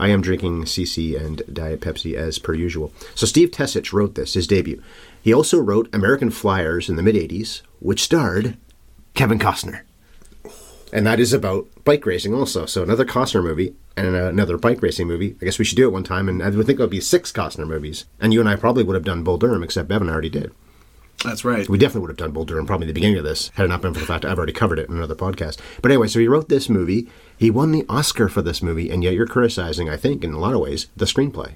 I 0.00 0.08
am 0.08 0.20
drinking 0.20 0.64
CC 0.64 1.16
and 1.16 1.42
Diet 1.52 1.80
Pepsi 1.80 2.14
as 2.14 2.40
per 2.40 2.54
usual. 2.54 2.92
So 3.14 3.24
Steve 3.24 3.52
Tesich 3.52 3.92
wrote 3.92 4.16
this, 4.16 4.34
his 4.34 4.48
debut. 4.48 4.82
He 5.22 5.32
also 5.32 5.58
wrote 5.60 5.88
American 5.94 6.30
Flyers 6.30 6.88
in 6.88 6.96
the 6.96 7.02
mid 7.04 7.14
80s, 7.14 7.62
which 7.78 8.02
starred 8.02 8.56
Kevin 9.14 9.38
Costner. 9.38 9.82
And 10.92 11.06
that 11.06 11.20
is 11.20 11.32
about 11.32 11.68
bike 11.84 12.04
racing 12.04 12.34
also. 12.34 12.66
So 12.66 12.82
another 12.82 13.04
Costner 13.04 13.44
movie 13.44 13.76
and 13.96 14.16
uh, 14.16 14.24
another 14.24 14.58
bike 14.58 14.82
racing 14.82 15.06
movie. 15.06 15.36
I 15.40 15.44
guess 15.44 15.60
we 15.60 15.64
should 15.64 15.76
do 15.76 15.86
it 15.86 15.92
one 15.92 16.02
time, 16.04 16.28
and 16.28 16.42
I 16.42 16.50
would 16.50 16.66
think 16.66 16.80
it 16.80 16.82
would 16.82 16.90
be 16.90 17.00
six 17.00 17.30
Costner 17.30 17.66
movies. 17.68 18.06
And 18.20 18.32
you 18.34 18.40
and 18.40 18.48
I 18.48 18.56
probably 18.56 18.82
would 18.82 18.94
have 18.94 19.04
done 19.04 19.22
Bull 19.22 19.38
Durham, 19.38 19.62
except 19.62 19.88
Bevan 19.88 20.08
already 20.08 20.30
did. 20.30 20.52
That's 21.24 21.44
right. 21.44 21.68
We 21.68 21.78
definitely 21.78 22.02
would 22.02 22.10
have 22.10 22.16
done 22.16 22.30
Bull 22.30 22.44
Durham 22.44 22.66
probably 22.66 22.86
at 22.86 22.88
the 22.88 22.94
beginning 22.94 23.18
of 23.18 23.24
this, 23.24 23.48
had 23.54 23.64
it 23.64 23.68
not 23.68 23.82
been 23.82 23.92
for 23.92 24.00
the 24.00 24.06
fact 24.06 24.24
I've 24.24 24.38
already 24.38 24.52
covered 24.52 24.78
it 24.78 24.88
in 24.88 24.96
another 24.96 25.16
podcast. 25.16 25.58
But 25.82 25.90
anyway, 25.90 26.06
so 26.06 26.20
he 26.20 26.28
wrote 26.28 26.48
this 26.48 26.68
movie. 26.68 27.08
He 27.36 27.50
won 27.50 27.72
the 27.72 27.84
Oscar 27.88 28.28
for 28.28 28.40
this 28.42 28.62
movie, 28.62 28.90
and 28.90 29.02
yet 29.02 29.14
you're 29.14 29.26
criticizing, 29.26 29.88
I 29.88 29.96
think, 29.96 30.22
in 30.22 30.32
a 30.32 30.38
lot 30.38 30.54
of 30.54 30.60
ways, 30.60 30.86
the 30.96 31.06
screenplay. 31.06 31.54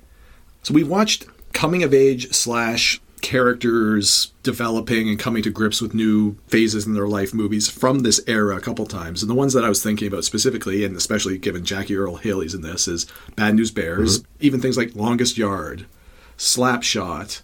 So 0.62 0.74
we've 0.74 0.88
watched 0.88 1.26
coming 1.52 1.82
of 1.82 1.94
age 1.94 2.32
slash 2.32 3.00
characters 3.20 4.32
developing 4.42 5.08
and 5.08 5.18
coming 5.18 5.44
to 5.44 5.50
grips 5.50 5.80
with 5.80 5.94
new 5.94 6.36
phases 6.48 6.86
in 6.86 6.94
their 6.94 7.06
life 7.06 7.32
movies 7.32 7.70
from 7.70 8.00
this 8.00 8.20
era 8.26 8.56
a 8.56 8.60
couple 8.60 8.84
times. 8.84 9.22
And 9.22 9.30
the 9.30 9.34
ones 9.34 9.52
that 9.52 9.64
I 9.64 9.68
was 9.68 9.82
thinking 9.82 10.08
about 10.08 10.24
specifically, 10.24 10.84
and 10.84 10.96
especially 10.96 11.38
given 11.38 11.64
Jackie 11.64 11.96
Earle 11.96 12.16
Haley's 12.16 12.52
in 12.52 12.62
this, 12.62 12.88
is 12.88 13.06
Bad 13.36 13.54
News 13.54 13.70
Bears, 13.70 14.18
mm-hmm. 14.18 14.28
even 14.40 14.60
things 14.60 14.76
like 14.76 14.96
Longest 14.96 15.38
Yard, 15.38 15.86
Slapshot, 16.36 17.42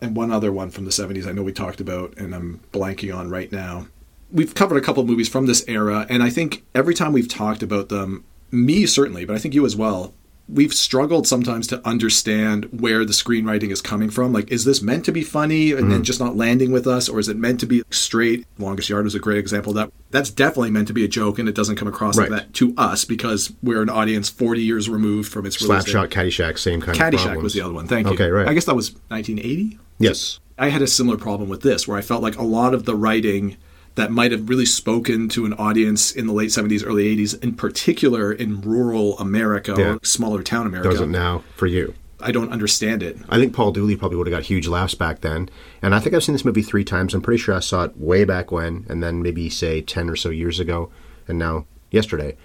and 0.00 0.16
one 0.16 0.30
other 0.30 0.52
one 0.52 0.70
from 0.70 0.84
the 0.84 0.90
70s 0.90 1.26
I 1.26 1.32
know 1.32 1.42
we 1.42 1.52
talked 1.52 1.80
about 1.80 2.16
and 2.18 2.34
I'm 2.34 2.60
blanking 2.72 3.14
on 3.16 3.30
right 3.30 3.50
now. 3.50 3.86
We've 4.32 4.54
covered 4.54 4.76
a 4.76 4.80
couple 4.80 5.02
of 5.02 5.08
movies 5.08 5.28
from 5.28 5.46
this 5.46 5.64
era, 5.68 6.06
and 6.08 6.22
I 6.22 6.30
think 6.30 6.64
every 6.74 6.94
time 6.94 7.12
we've 7.12 7.28
talked 7.28 7.62
about 7.62 7.88
them, 7.88 8.24
me 8.50 8.84
certainly, 8.86 9.24
but 9.24 9.36
I 9.36 9.38
think 9.38 9.54
you 9.54 9.64
as 9.64 9.76
well, 9.76 10.12
we've 10.48 10.74
struggled 10.74 11.26
sometimes 11.26 11.66
to 11.68 11.80
understand 11.88 12.80
where 12.80 13.04
the 13.04 13.12
screenwriting 13.12 13.70
is 13.70 13.80
coming 13.80 14.10
from. 14.10 14.32
Like, 14.32 14.50
is 14.50 14.64
this 14.64 14.82
meant 14.82 15.04
to 15.06 15.12
be 15.12 15.22
funny 15.22 15.70
and 15.70 15.82
Mm-hmm. 15.82 15.90
then 15.90 16.02
just 16.04 16.20
not 16.20 16.36
landing 16.36 16.70
with 16.72 16.86
us, 16.86 17.08
or 17.08 17.18
is 17.20 17.28
it 17.28 17.36
meant 17.36 17.60
to 17.60 17.66
be 17.66 17.82
straight? 17.90 18.44
Longest 18.58 18.88
Yard 18.90 19.06
is 19.06 19.14
a 19.14 19.18
great 19.20 19.38
example 19.38 19.70
of 19.70 19.76
that. 19.76 19.92
That's 20.10 20.30
definitely 20.30 20.70
meant 20.70 20.88
to 20.88 20.92
be 20.94 21.04
a 21.04 21.08
joke, 21.08 21.38
and 21.38 21.48
it 21.48 21.54
doesn't 21.54 21.76
come 21.76 21.88
across 21.88 22.18
Right. 22.18 22.30
like 22.30 22.40
that 22.42 22.52
to 22.54 22.74
us 22.76 23.04
because 23.04 23.52
we're 23.62 23.82
an 23.82 23.88
audience 23.88 24.28
40 24.28 24.62
years 24.62 24.88
removed 24.88 25.30
from 25.32 25.46
its 25.46 25.62
release. 25.62 25.84
Slapshot, 25.84 26.08
Caddyshack, 26.10 26.58
same 26.58 26.80
kind 26.80 26.98
of 27.00 27.02
Caddyshack 27.02 27.40
was 27.40 27.54
the 27.54 27.60
other 27.62 27.72
one. 27.72 27.86
Thank 27.86 28.08
you. 28.08 28.14
Okay, 28.14 28.28
right. 28.30 28.48
I 28.48 28.52
guess 28.54 28.64
that 28.66 28.74
was 28.76 28.92
1980. 29.08 29.78
Yes. 29.98 30.40
I 30.58 30.68
had 30.68 30.82
a 30.82 30.86
similar 30.86 31.16
problem 31.16 31.48
with 31.48 31.62
this, 31.62 31.88
where 31.88 31.98
I 31.98 32.00
felt 32.02 32.22
like 32.22 32.36
a 32.36 32.42
lot 32.44 32.74
of 32.74 32.84
the 32.84 32.94
writing 32.94 33.56
that 33.96 34.10
might 34.10 34.32
have 34.32 34.48
really 34.48 34.66
spoken 34.66 35.28
to 35.30 35.46
an 35.46 35.52
audience 35.54 36.10
in 36.12 36.26
the 36.26 36.32
late 36.32 36.50
70s, 36.50 36.84
early 36.86 37.16
80s, 37.16 37.40
in 37.42 37.54
particular 37.54 38.32
in 38.32 38.60
rural 38.60 39.18
America 39.18 39.74
Yeah. 39.78 39.94
or 39.94 39.98
smaller 40.02 40.42
town 40.42 40.66
America. 40.66 40.90
Doesn't 40.90 41.12
now 41.12 41.44
for 41.56 41.66
you. 41.66 41.94
I 42.20 42.32
don't 42.32 42.50
understand 42.52 43.02
it. 43.02 43.18
I 43.28 43.38
think 43.38 43.52
Paul 43.54 43.70
Dooley 43.72 43.96
probably 43.96 44.16
would 44.16 44.26
have 44.26 44.34
got 44.34 44.44
huge 44.44 44.66
laughs 44.66 44.94
back 44.94 45.20
then. 45.20 45.48
And 45.82 45.94
I 45.94 45.98
think 46.00 46.14
I've 46.14 46.24
seen 46.24 46.32
this 46.34 46.44
movie 46.44 46.62
three 46.62 46.84
times. 46.84 47.12
I'm 47.14 47.20
pretty 47.20 47.38
sure 47.42 47.54
I 47.54 47.60
saw 47.60 47.84
it 47.84 47.96
way 47.98 48.24
back 48.24 48.50
when, 48.50 48.86
and 48.88 49.02
then 49.02 49.22
maybe 49.22 49.48
say 49.50 49.80
10 49.80 50.08
or 50.08 50.16
so 50.16 50.30
years 50.30 50.58
ago, 50.58 50.90
and 51.28 51.38
now 51.38 51.66
yesterday. 51.90 52.36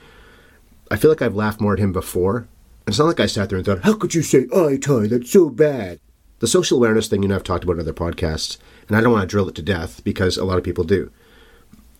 I 0.91 0.97
feel 0.97 1.09
like 1.11 1.21
I've 1.21 1.35
laughed 1.35 1.61
more 1.61 1.73
at 1.73 1.79
him 1.79 1.93
before. 1.93 2.47
It's 2.87 2.99
not 2.99 3.05
like 3.05 3.19
I 3.19 3.25
sat 3.27 3.49
there 3.49 3.57
and 3.57 3.65
thought, 3.65 3.83
how 3.83 3.93
could 3.95 4.13
you 4.15 4.21
say 4.23 4.47
oh, 4.51 4.69
eye 4.69 4.77
tie? 4.77 5.07
That's 5.07 5.31
so 5.31 5.49
bad. 5.49 5.99
The 6.39 6.47
social 6.47 6.77
awareness 6.77 7.07
thing, 7.07 7.21
you 7.21 7.29
know, 7.29 7.35
I've 7.35 7.43
talked 7.43 7.63
about 7.63 7.73
in 7.73 7.81
other 7.81 7.93
podcasts, 7.93 8.57
and 8.87 8.95
I 8.95 9.01
don't 9.01 9.11
want 9.11 9.23
to 9.23 9.27
drill 9.27 9.49
it 9.49 9.55
to 9.55 9.61
death 9.61 10.03
because 10.03 10.37
a 10.37 10.45
lot 10.45 10.57
of 10.57 10.63
people 10.63 10.83
do. 10.83 11.11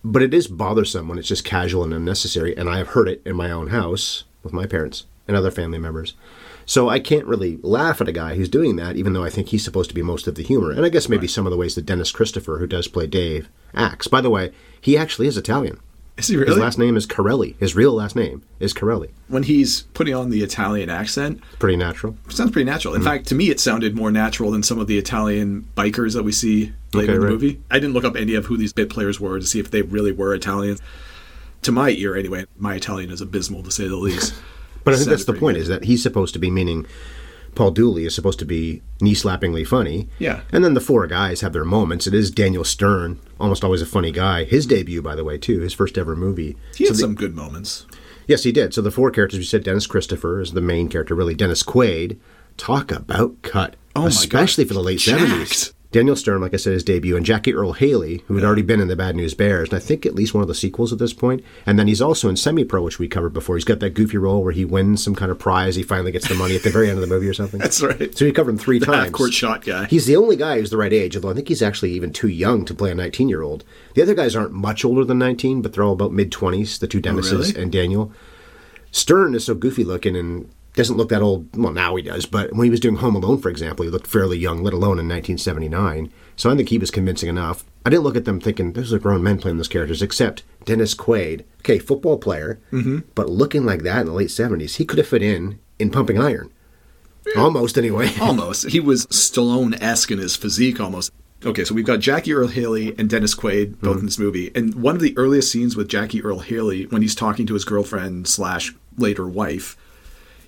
But 0.04 0.22
it 0.22 0.34
is 0.34 0.48
bothersome 0.48 1.08
when 1.08 1.18
it's 1.18 1.28
just 1.28 1.44
casual 1.44 1.84
and 1.84 1.94
unnecessary, 1.94 2.56
and 2.56 2.70
I 2.70 2.78
have 2.78 2.90
heard 2.90 3.10
it 3.10 3.22
in 3.26 3.36
my 3.36 3.52
own 3.52 3.68
house 3.68 4.24
with 4.44 4.54
my 4.54 4.66
parents 4.66 5.06
and 5.28 5.36
other 5.36 5.52
family 5.52 5.78
members. 5.78 6.14
So 6.66 6.88
I 6.88 7.00
can't 7.00 7.26
really 7.26 7.58
laugh 7.64 8.00
at 8.00 8.08
a 8.08 8.14
guy 8.14 8.36
who's 8.36 8.48
doing 8.48 8.76
that, 8.78 8.96
even 8.96 9.14
though 9.14 9.24
I 9.24 9.30
think 9.30 9.50
he's 9.50 9.64
supposed 9.64 9.90
to 9.90 9.96
be 9.96 10.04
most 10.04 10.28
of 10.28 10.36
the 10.36 10.44
humor. 10.44 10.72
And 10.72 10.86
I 10.86 10.90
guess 10.90 11.10
maybe 11.10 11.28
some 11.28 11.46
of 11.46 11.52
the 11.52 11.58
ways 11.58 11.76
that 11.76 11.86
Dennis 11.86 12.12
Christopher, 12.12 12.60
who 12.60 12.68
does 12.68 12.88
play 12.88 13.08
Dave, 13.08 13.50
acts. 13.74 14.08
By 14.08 14.22
the 14.22 14.30
way, 14.30 14.54
he 14.80 14.98
actually 14.98 15.28
is 15.28 15.38
Italian. 15.38 15.80
Is 16.20 16.28
he 16.28 16.38
His 16.38 16.58
last 16.58 16.78
name 16.78 16.96
is 16.98 17.06
Corelli. 17.06 17.56
His 17.60 17.76
real 17.76 17.94
last 17.94 18.16
name 18.16 18.44
is 18.60 18.74
Corelli. 18.74 19.10
when 19.28 19.44
he's 19.44 19.84
putting 19.94 20.14
on 20.14 20.30
the 20.30 20.42
Italian 20.44 20.90
accent, 20.90 21.42
Pretty 21.60 21.78
natural. 21.78 22.18
sounds 22.30 22.52
pretty 22.52 22.70
natural. 22.70 22.94
In 22.94 23.02
mm. 23.02 23.06
fact, 23.06 23.28
to 23.28 23.36
me, 23.36 23.50
it 23.50 23.60
sounded 23.60 23.96
more 23.96 24.12
natural 24.12 24.52
than 24.52 24.62
some 24.64 24.80
of 24.80 24.88
the 24.88 24.98
Italian 24.98 25.68
bikers 25.76 26.14
that 26.14 26.24
we 26.24 26.32
see 26.32 26.74
later 26.94 27.12
Okay, 27.12 27.14
in 27.16 27.20
the 27.22 27.26
right. 27.28 27.32
movie. 27.32 27.62
I 27.72 27.80
didn't 27.80 27.94
look 27.94 28.04
up 28.06 28.16
any 28.16 28.36
of 28.36 28.46
who 28.48 28.58
these 28.58 28.74
bit 28.74 28.90
players 28.90 29.20
were 29.20 29.40
to 29.40 29.46
see 29.46 29.60
if 29.60 29.72
they 29.72 29.82
really 29.82 30.12
were 30.12 30.34
Italian. 30.34 30.78
To 31.64 31.72
my 31.72 31.90
ear, 31.90 32.16
anyway, 32.16 32.46
my 32.58 32.76
Italian 32.76 33.12
is 33.12 33.22
abysmal 33.22 33.64
to 33.64 33.72
say 33.72 33.88
the 33.88 33.96
least. 33.96 34.34
But 34.86 34.94
I 34.94 34.98
think 34.98 35.10
that's 35.10 35.26
the 35.26 35.34
point: 35.34 35.56
good. 35.58 35.62
is 35.64 35.68
that 35.68 35.84
he's 35.84 36.02
supposed 36.02 36.34
to 36.34 36.40
be 36.40 36.50
meaning 36.50 36.86
Paul 37.56 37.72
Dooley 37.72 38.06
is 38.06 38.16
supposed 38.16 38.40
to 38.40 38.46
be 38.46 38.82
knee-slappingly 39.02 39.66
funny. 39.68 40.08
Yeah. 40.20 40.42
And 40.52 40.64
then 40.64 40.74
the 40.74 40.82
four 40.82 41.08
guys 41.08 41.42
have 41.42 41.54
their 41.54 41.66
moments. 41.66 42.08
It 42.08 42.14
is 42.14 42.32
Daniel 42.32 42.64
Stern, 42.64 43.20
almost 43.40 43.64
always 43.64 43.82
a 43.82 43.86
funny 43.86 44.12
guy. 44.12 44.44
His 44.44 44.66
debut, 44.66 45.02
by 45.02 45.16
the 45.16 45.24
way, 45.24 45.38
too, 45.38 45.60
his 45.60 45.74
first 45.74 45.98
ever 45.98 46.16
movie. 46.16 46.56
He 46.76 46.86
had 46.86 46.90
So 46.90 46.94
the- 46.94 47.02
some 47.02 47.16
good 47.16 47.36
moments. 47.36 47.86
Yes, 48.28 48.44
he 48.44 48.52
did. 48.52 48.74
So 48.74 48.82
the 48.82 48.92
four 48.92 49.10
characters 49.12 49.40
we 49.40 49.46
said, 49.46 49.64
Dennis 49.64 49.88
Christopher 49.88 50.40
is 50.40 50.52
the 50.54 50.62
main 50.62 50.88
character, 50.90 51.16
really. 51.16 51.34
Dennis 51.34 51.64
Quaid, 51.64 52.18
talk 52.58 52.92
about 52.92 53.42
cut, 53.42 53.76
Oh 53.96 54.02
my 54.02 54.08
especially 54.08 54.66
God. 54.66 54.68
for 54.70 54.74
the 54.76 54.84
late 54.84 55.00
Jacked. 55.00 55.20
seventies. 55.22 55.74
Daniel 55.92 56.16
Stern, 56.16 56.40
like 56.40 56.54
I 56.54 56.58
said, 56.58 56.74
his 56.74 56.84
debut, 56.84 57.18
and 57.18 57.26
Jackie 57.26 57.52
Earle 57.56 57.74
Haley, 57.74 58.22
who 58.28 58.36
had 58.36 58.44
already 58.44 58.62
been 58.62 58.80
in 58.80 58.90
the 58.90 58.96
Bad 58.96 59.16
News 59.16 59.34
Bears, 59.34 59.70
and 59.70 59.76
I 59.76 59.80
think 59.80 60.06
at 60.06 60.14
least 60.14 60.36
one 60.36 60.44
of 60.44 60.48
the 60.48 60.54
sequels 60.54 60.94
at 60.94 61.00
this 61.00 61.14
point. 61.14 61.44
And 61.66 61.80
then 61.80 61.88
he's 61.88 62.00
also 62.02 62.30
in 62.30 62.36
Semi 62.36 62.64
Pro, 62.64 62.84
which 62.84 63.00
we 63.00 63.08
covered 63.08 63.34
before. 63.34 63.56
He's 63.56 63.66
got 63.66 63.80
that 63.80 63.96
goofy 63.96 64.20
role 64.20 64.44
where 64.44 64.52
he 64.52 64.66
wins 64.66 65.04
some 65.04 65.16
kind 65.16 65.32
of 65.32 65.40
prize. 65.40 65.76
He 65.76 65.82
finally 65.82 66.12
gets 66.12 66.28
the 66.28 66.36
money 66.36 66.56
at 66.56 66.62
the 66.62 66.70
very 66.70 66.90
end 66.90 67.00
of 67.00 67.02
the 67.02 67.08
movie 67.14 67.28
or 67.28 67.34
something. 67.34 67.60
That's 67.60 67.82
right. 67.82 68.16
So 68.16 68.24
we 68.26 68.32
covered 68.32 68.52
him 68.52 68.58
three 68.60 68.78
The 68.78 68.86
times. 68.86 69.06
half-court 69.06 69.34
shot 69.34 69.66
guy. 69.66 69.86
He's 69.86 70.06
the 70.06 70.16
only 70.16 70.36
guy 70.36 70.60
who's 70.60 70.70
the 70.70 70.78
right 70.78 70.94
age, 70.94 71.16
although 71.16 71.32
I 71.32 71.34
think 71.34 71.48
he's 71.48 71.64
actually 71.64 71.94
even 71.94 72.14
too 72.14 72.28
young 72.30 72.66
to 72.66 72.76
play 72.76 72.92
a 72.92 72.96
19 72.96 73.28
year 73.28 73.42
old. 73.42 73.64
The 73.96 74.04
other 74.04 74.14
guys 74.14 74.36
aren't 74.36 74.52
much 74.54 74.86
older 74.86 75.04
than 75.04 75.18
19, 75.18 75.64
but 75.64 75.74
they're 75.74 75.84
all 75.84 75.94
about 75.94 76.14
mid 76.14 76.32
20s, 76.32 76.78
the 76.80 76.88
two 76.88 77.02
Dennises 77.02 77.34
Oh, 77.34 77.38
really? 77.54 77.62
and 77.64 77.72
Daniel. 77.72 78.12
Stern 78.92 79.34
is 79.34 79.46
so 79.46 79.56
goofy 79.56 79.84
looking 79.84 80.16
and 80.16 80.50
doesn't 80.80 80.98
look 80.98 81.10
that 81.10 81.22
old. 81.22 81.48
Well, 81.56 81.72
now 81.74 81.96
he 81.96 82.02
does, 82.04 82.26
but 82.26 82.54
when 82.54 82.66
he 82.66 82.70
was 82.72 82.80
doing 82.80 82.96
Home 82.98 83.16
Alone, 83.16 83.40
for 83.40 83.50
example, 83.50 83.86
he 83.86 83.92
looked 83.92 84.08
fairly 84.08 84.38
young, 84.38 84.64
let 84.64 84.74
alone 84.74 85.00
in 85.00 85.08
1979. 85.08 86.12
So 86.36 86.50
I 86.50 86.56
think 86.56 86.70
he 86.70 86.78
was 86.78 86.90
convincing 86.92 87.30
enough. 87.30 87.64
I 87.86 87.90
didn't 87.90 88.04
look 88.04 88.16
at 88.16 88.26
them 88.26 88.40
thinking, 88.42 88.74
those 88.74 88.92
are 88.94 89.00
grown 89.00 89.22
men 89.24 89.40
playing 89.40 89.58
those 89.58 89.68
characters, 89.68 90.02
except 90.02 90.44
Dennis 90.66 90.96
Quaid. 90.96 91.44
Okay, 91.60 91.80
football 91.80 92.18
player, 92.18 92.60
Mm-hmm. 92.72 93.00
but 93.16 93.30
looking 93.30 93.66
like 93.66 93.84
that 93.84 94.02
in 94.02 94.06
the 94.08 94.14
late 94.14 94.30
70s, 94.30 94.78
he 94.78 94.86
could 94.86 94.98
have 94.98 95.08
fit 95.08 95.22
in 95.22 95.60
in 95.80 95.92
Pumping 95.92 96.20
Iron. 96.20 96.52
Almost, 97.38 97.78
anyway. 97.78 98.10
Almost. 98.22 98.70
He 98.70 98.80
was 98.80 99.06
Stallone 99.08 99.80
esque 99.82 100.12
in 100.12 100.18
his 100.20 100.36
physique 100.36 100.80
almost. 100.80 101.12
Okay, 101.46 101.64
so 101.64 101.74
we've 101.76 101.86
got 101.86 102.00
Jackie 102.00 102.34
Earle 102.34 102.48
Haley 102.48 102.96
and 102.98 103.10
Dennis 103.10 103.36
Quaid 103.36 103.80
both 103.80 104.00
in 104.00 104.06
this 104.06 104.20
movie. 104.20 104.52
And 104.56 104.76
one 104.76 104.96
of 104.96 105.02
the 105.02 105.18
earliest 105.18 105.52
scenes 105.52 105.76
with 105.76 105.88
Jackie 105.88 106.22
Earle 106.24 106.40
Haley, 106.40 106.86
when 106.88 107.02
he's 107.02 107.16
talking 107.16 107.46
to 107.48 107.54
his 107.54 107.64
girlfriend 107.66 108.28
slash 108.28 108.74
later 108.98 109.28
wife, 109.28 109.78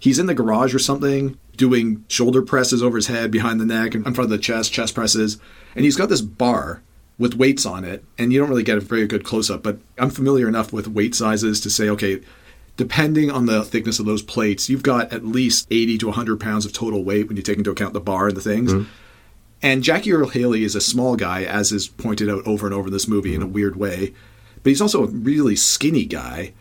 he's 0.01 0.19
in 0.19 0.25
the 0.25 0.33
garage 0.33 0.75
or 0.75 0.79
something 0.79 1.37
doing 1.55 2.03
shoulder 2.09 2.41
presses 2.41 2.81
over 2.81 2.97
his 2.97 3.07
head, 3.07 3.31
behind 3.31 3.61
the 3.61 3.65
neck, 3.65 3.93
and 3.93 4.05
in 4.05 4.13
front 4.13 4.25
of 4.25 4.31
the 4.31 4.43
chest, 4.43 4.73
chest 4.73 4.95
presses. 4.95 5.37
And 5.75 5.85
he's 5.85 5.95
got 5.95 6.09
this 6.09 6.21
bar 6.21 6.81
with 7.19 7.35
weights 7.35 7.65
on 7.67 7.85
it. 7.85 8.03
And 8.17 8.33
you 8.33 8.39
don't 8.39 8.49
really 8.49 8.63
get 8.63 8.79
a 8.79 8.81
very 8.81 9.05
good 9.05 9.23
close 9.23 9.49
up, 9.49 9.61
but 9.61 9.77
I'm 9.99 10.09
familiar 10.09 10.47
enough 10.47 10.73
with 10.73 10.87
weight 10.87 11.13
sizes 11.13 11.61
to 11.61 11.69
say, 11.69 11.87
okay, 11.89 12.19
depending 12.77 13.29
on 13.29 13.45
the 13.45 13.63
thickness 13.63 13.99
of 13.99 14.07
those 14.07 14.23
plates, 14.23 14.69
you've 14.69 14.81
got 14.81 15.13
at 15.13 15.23
least 15.23 15.67
80 15.69 15.99
to 15.99 16.07
100 16.07 16.39
pounds 16.39 16.65
of 16.65 16.73
total 16.73 17.03
weight 17.03 17.27
when 17.27 17.37
you 17.37 17.43
take 17.43 17.59
into 17.59 17.69
account 17.69 17.93
the 17.93 17.99
bar 17.99 18.29
and 18.29 18.37
the 18.37 18.41
things. 18.41 18.73
Mm-hmm. 18.73 18.89
And 19.61 19.83
Jackie 19.83 20.11
Earle 20.11 20.29
Haley 20.29 20.63
is 20.63 20.73
a 20.73 20.81
small 20.81 21.15
guy, 21.15 21.43
as 21.43 21.71
is 21.71 21.87
pointed 21.87 22.27
out 22.27 22.47
over 22.47 22.65
and 22.65 22.73
over 22.73 22.87
in 22.87 22.93
this 22.93 23.07
movie 23.07 23.35
in 23.35 23.43
a 23.43 23.45
mm-hmm. 23.45 23.53
weird 23.53 23.75
way. 23.75 24.15
But 24.63 24.71
he's 24.71 24.81
also 24.81 25.03
a 25.03 25.07
really 25.07 25.55
skinny 25.55 26.05
guy. 26.05 26.53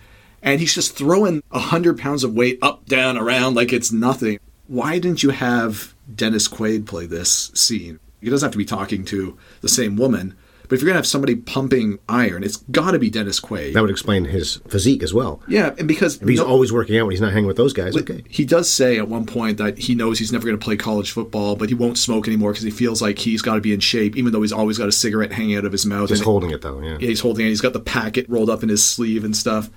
And 0.42 0.60
he's 0.60 0.74
just 0.74 0.96
throwing 0.96 1.42
100 1.50 1.98
pounds 1.98 2.24
of 2.24 2.32
weight 2.34 2.58
up, 2.62 2.86
down, 2.86 3.18
around 3.18 3.54
like 3.54 3.72
it's 3.72 3.92
nothing. 3.92 4.38
Why 4.68 4.98
didn't 4.98 5.22
you 5.22 5.30
have 5.30 5.94
Dennis 6.14 6.48
Quaid 6.48 6.86
play 6.86 7.06
this 7.06 7.50
scene? 7.54 8.00
He 8.20 8.30
doesn't 8.30 8.46
have 8.46 8.52
to 8.52 8.58
be 8.58 8.64
talking 8.64 9.04
to 9.06 9.36
the 9.60 9.68
same 9.68 9.96
woman. 9.96 10.34
But 10.62 10.76
if 10.76 10.82
you're 10.82 10.86
going 10.86 10.94
to 10.94 10.98
have 10.98 11.06
somebody 11.06 11.34
pumping 11.34 11.98
iron, 12.08 12.44
it's 12.44 12.58
got 12.58 12.92
to 12.92 12.98
be 13.00 13.10
Dennis 13.10 13.40
Quaid. 13.40 13.74
That 13.74 13.80
would 13.80 13.90
explain 13.90 14.26
his 14.26 14.58
physique 14.68 15.02
as 15.02 15.12
well. 15.12 15.42
yeah, 15.48 15.74
and 15.78 15.88
because 15.88 16.22
If 16.22 16.28
he's 16.28 16.38
no- 16.38 16.46
always 16.46 16.72
working 16.72 16.96
out 16.96 17.06
when 17.06 17.10
he's 17.10 17.20
not 17.20 17.32
hanging 17.32 17.48
with 17.48 17.56
those 17.56 17.72
guys, 17.72 17.96
okay. 17.96 18.22
He 18.28 18.44
does 18.44 18.70
say 18.70 18.96
at 18.96 19.08
one 19.08 19.26
point 19.26 19.58
that 19.58 19.78
he 19.78 19.96
knows 19.96 20.20
he's 20.20 20.30
never 20.30 20.46
going 20.46 20.56
to 20.56 20.64
play 20.64 20.76
college 20.76 21.10
football, 21.10 21.56
but 21.56 21.70
he 21.70 21.74
won't 21.74 21.98
smoke 21.98 22.28
anymore 22.28 22.52
because 22.52 22.62
he 22.62 22.70
feels 22.70 23.02
like 23.02 23.18
he's 23.18 23.42
got 23.42 23.56
to 23.56 23.60
be 23.60 23.72
in 23.74 23.80
shape, 23.80 24.16
even 24.16 24.32
though 24.32 24.42
he's 24.42 24.52
always 24.52 24.78
got 24.78 24.86
a 24.88 24.92
cigarette 24.92 25.32
hanging 25.32 25.56
out 25.56 25.64
of 25.64 25.72
his 25.72 25.84
mouth. 25.84 26.08
And- 26.12 26.20
holding 26.20 26.50
it 26.50 26.62
though, 26.62 26.80
yeah. 26.80 26.98
yeah, 27.00 27.08
he's 27.08 27.20
holding 27.20 27.46
it. 27.46 27.48
He's 27.48 27.60
got 27.60 27.72
the 27.72 27.80
packet 27.80 28.26
rolled 28.28 28.48
up 28.48 28.62
in 28.62 28.68
his 28.68 28.84
sleeve 28.86 29.24
and 29.24 29.36
stuff. 29.36 29.70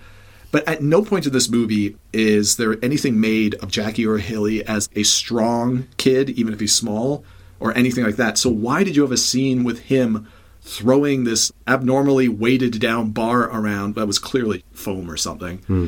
But 0.53 0.67
at 0.67 0.83
no 0.83 1.01
point 1.01 1.25
in 1.25 1.33
this 1.33 1.50
movie 1.50 1.98
is 2.13 2.57
there 2.57 2.77
anything 2.83 3.19
made 3.19 3.55
of 3.55 3.72
Jackie 3.72 4.05
Earle 4.05 4.19
Haley 4.19 4.63
as 4.63 4.88
a 4.95 5.01
strong 5.01 5.88
kid, 5.98 6.29
even 6.29 6.53
if 6.53 6.60
he's 6.60 6.75
small, 6.75 7.25
or 7.60 7.75
anything 7.75 8.03
like 8.03 8.17
that. 8.17 8.38
So 8.38 8.51
why 8.51 8.83
did 8.83 8.95
you 8.95 9.01
have 9.01 9.12
a 9.12 9.17
scene 9.17 9.63
with 9.63 9.79
him 9.79 10.27
throwing 10.62 11.24
this 11.24 11.51
abnormally 11.67 12.29
weighted 12.29 12.79
down 12.79 13.10
bar 13.10 13.45
around 13.45 13.95
that 13.95 14.05
was 14.05 14.19
clearly 14.19 14.63
foam 14.74 15.10
or 15.10 15.17
something? 15.17 15.57
Hmm. 15.60 15.88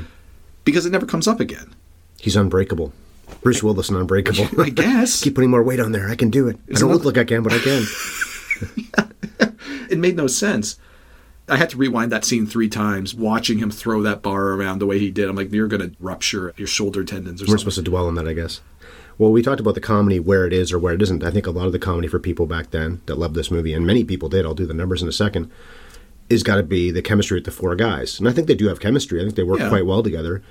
Because 0.64 0.88
it 0.88 0.92
never 0.92 1.06
comes 1.06 1.28
up 1.28 1.40
again. 1.40 1.76
He's 2.20 2.36
unbreakable. 2.36 2.92
Bruce 3.44 3.62
Willis 3.62 3.90
and 3.90 4.00
unbreakable. 4.00 4.48
I 4.60 4.70
guess. 4.70 5.22
Keep 5.24 5.36
putting 5.36 5.52
more 5.52 5.62
weight 5.62 5.80
on 5.80 5.92
there. 5.92 6.10
I 6.10 6.16
can 6.16 6.32
do 6.32 6.48
it. 6.48 6.58
I 6.70 6.72
Isn't 6.72 6.88
don't 6.88 6.98
look 6.98 7.06
like 7.06 7.20
I 7.20 7.24
can, 7.24 7.44
but 7.44 7.54
I 7.54 7.60
can. 7.60 7.86
it 9.92 10.00
made 10.00 10.16
no 10.16 10.26
sense. 10.26 10.80
I 11.48 11.58
had 11.58 11.70
to 11.72 11.78
rewind 11.78 12.12
that 12.12 12.26
scene 12.26 12.48
three 12.48 12.70
times, 12.70 13.14
watching 13.14 13.60
him 13.60 13.70
throw 13.70 14.02
that 14.02 14.22
bar 14.24 14.50
around 14.54 14.80
the 14.80 14.86
way 14.88 14.98
he 14.98 15.12
did. 15.12 15.30
I'm 15.30 15.36
like, 15.36 15.52
you're 15.52 15.68
going 15.68 15.92
to 15.92 15.96
rupture 16.00 16.54
your 16.58 16.68
shoulder 16.68 17.04
tendons 17.04 17.42
or 17.42 17.46
something. 17.46 17.54
We're 17.54 17.58
something. 17.58 17.72
supposed 17.72 17.76
to 17.86 17.92
dwell 17.92 18.08
on 18.08 18.16
that, 18.16 18.28
I 18.28 18.34
guess. 18.34 18.62
Well, 19.18 19.32
we 19.32 19.42
talked 19.44 19.60
about 19.60 19.76
the 19.76 19.82
comedy 19.82 20.20
where 20.20 20.46
it 20.48 20.54
is 20.54 20.74
or 20.74 20.80
where 20.80 20.94
it 20.96 21.02
isn't. 21.02 21.24
I 21.24 21.32
think 21.32 21.46
a 21.48 21.52
lot 21.52 21.68
of 21.68 21.72
the 21.72 21.80
comedy 21.80 22.08
for 22.08 22.20
people 22.20 22.48
back 22.48 22.72
then 22.72 23.02
that 23.06 23.16
loved 23.20 23.36
this 23.36 23.52
movie, 23.52 23.74
and 23.74 23.86
many 23.86 24.04
people 24.04 24.28
did, 24.28 24.46
I'll 24.46 24.54
do 24.56 24.66
the 24.66 24.74
numbers 24.74 25.02
in 25.04 25.08
a 25.08 25.12
second, 25.14 25.52
is 26.30 26.42
got 26.44 26.56
to 26.56 26.64
be 26.64 26.90
the 26.92 27.04
chemistry 27.04 27.38
with 27.38 27.46
the 27.46 27.52
four 27.52 27.76
guys. 27.76 28.18
And 28.20 28.28
I 28.28 28.32
think 28.32 28.48
they 28.48 28.56
do 28.56 28.68
have 28.68 28.80
chemistry. 28.80 29.22
I 29.22 29.24
think 29.24 29.36
they 29.36 29.44
work 29.44 29.60
Yeah. 29.60 29.70
quite 29.70 29.86
well 29.86 30.02
together. 30.04 30.42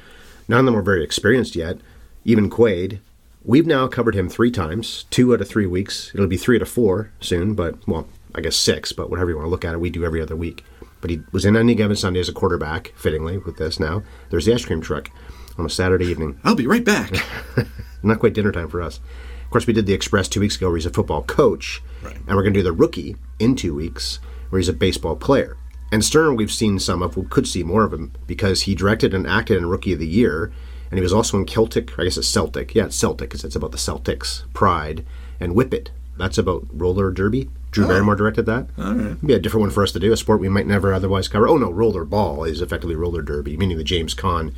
None 0.49 0.61
of 0.61 0.67
them 0.67 0.77
are 0.77 0.83
very 0.83 1.03
experienced 1.03 1.57
yet. 1.57 1.79
Even 2.25 2.49
Quaid. 2.49 3.01
We've 3.45 3.67
now 3.67 3.87
covered 3.89 4.15
him 4.15 4.29
three 4.31 4.51
times, 4.51 5.05
two 5.11 5.35
out 5.35 5.41
of 5.43 5.49
three 5.49 5.67
weeks. 5.67 6.11
It'll 6.15 6.27
be 6.27 6.39
three 6.39 6.57
out 6.57 6.63
of 6.63 6.69
four 6.71 7.11
soon, 7.21 7.53
but, 7.55 7.77
well, 7.87 8.07
I 8.35 8.41
guess 8.41 8.57
six, 8.57 8.93
but 8.93 9.11
whatever 9.11 9.31
you 9.31 9.37
want 9.37 9.47
to 9.47 9.51
look 9.51 9.65
at 9.67 9.75
it, 9.75 9.81
we 9.81 9.91
do 9.91 10.05
every 10.05 10.23
other 10.23 10.37
week. 10.37 10.65
But 11.05 11.11
he 11.11 11.21
was 11.33 11.45
in 11.45 11.55
Any 11.55 11.75
Given 11.75 11.97
Sunday 11.97 12.21
as 12.21 12.31
a 12.31 12.33
quarterback, 12.33 12.95
fittingly, 12.97 13.37
with 13.37 13.59
this 13.59 13.79
now. 13.79 14.03
There's 14.31 14.47
the 14.47 14.55
ice 14.55 14.65
cream 14.65 14.81
truck 14.81 15.11
on 15.59 15.67
a 15.67 15.69
Saturday 15.69 16.07
evening. 16.07 16.41
I'll 16.45 16.55
be 16.55 16.67
right 16.67 16.83
back. 16.83 17.13
Not 18.03 18.21
quite 18.21 18.33
dinner 18.33 18.51
time 18.51 18.71
for 18.71 18.81
us. 18.81 19.01
Of 19.45 19.51
course, 19.51 19.67
we 19.67 19.75
did 19.75 19.85
the 19.85 19.93
Express 19.93 20.29
two 20.29 20.41
weeks 20.41 20.57
ago 20.57 20.69
where 20.69 20.79
he's 20.79 20.87
a 20.87 20.91
football 20.91 21.23
coach. 21.23 21.83
Right. 22.03 22.17
And 22.17 22.29
we're 22.29 22.43
going 22.43 22.55
to 22.55 22.61
do 22.61 22.65
the 22.65 22.73
rookie 22.73 23.17
in 23.39 23.55
two 23.55 23.75
weeks 23.75 24.19
where 24.49 24.59
he's 24.59 24.71
a 24.71 24.73
baseball 24.73 25.15
player. 25.15 25.59
And 25.93 26.03
Stern, 26.03 26.37
we've 26.37 26.51
seen 26.51 26.79
some 26.79 27.03
of, 27.03 27.19
we 27.19 27.27
could 27.27 27.47
see 27.47 27.63
more 27.63 27.85
of 27.85 27.93
him 27.93 28.13
because 28.27 28.63
he 28.63 28.75
directed 28.75 29.13
and 29.13 29.27
acted 29.27 29.59
in 29.59 29.67
Rookie 29.67 29.93
of 29.93 29.99
the 29.99 30.07
Year. 30.07 30.55
And 30.91 30.97
he 30.97 31.03
was 31.03 31.13
also 31.13 31.37
in 31.37 31.45
Celtic, 31.45 31.99
I 31.99 32.05
guess 32.05 32.17
it's 32.17 32.29
Celtic. 32.29 32.75
Yeah, 32.75 32.87
it's 32.87 32.97
Celtic 32.97 33.29
because 33.29 33.45
it's 33.45 33.57
about 33.57 33.73
the 33.73 33.77
Celtics, 33.77 34.45
Pride, 34.55 35.05
and 35.39 35.55
Whip 35.55 35.75
It. 35.75 35.91
That's 36.17 36.39
about 36.39 36.67
roller 36.73 37.11
derby. 37.11 37.51
Drew 37.71 37.87
oh. 37.87 37.89
Barrymore 37.89 38.15
directed 38.15 38.47
that. 38.47 38.69
All 38.79 38.95
right. 38.95 39.27
Be 39.27 39.35
a 39.35 39.39
different 39.41 39.63
one 39.63 39.71
for 39.71 39.83
us 39.83 39.93
to 39.93 39.99
do, 39.99 40.13
a 40.13 40.17
sport 40.17 40.41
we 40.41 40.49
might 40.49 40.67
never 40.67 40.93
otherwise 40.95 41.27
cover. 41.29 41.49
Oh 41.49 41.57
no, 41.57 41.71
roller 41.71 42.05
ball 42.05 42.45
is 42.45 42.61
effectively 42.61 42.95
roller 42.95 43.23
derby, 43.23 43.57
meaning 43.57 43.79
the 43.79 43.85
James 43.85 44.15
Caan 44.15 44.55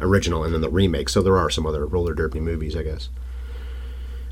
original 0.00 0.42
and 0.44 0.52
then 0.52 0.60
the 0.60 0.68
remake. 0.68 1.08
So 1.08 1.22
there 1.22 1.38
are 1.38 1.48
some 1.48 1.66
other 1.66 1.86
roller 1.86 2.12
derby 2.12 2.40
movies, 2.40 2.74
I 2.76 2.82
guess. 2.82 3.08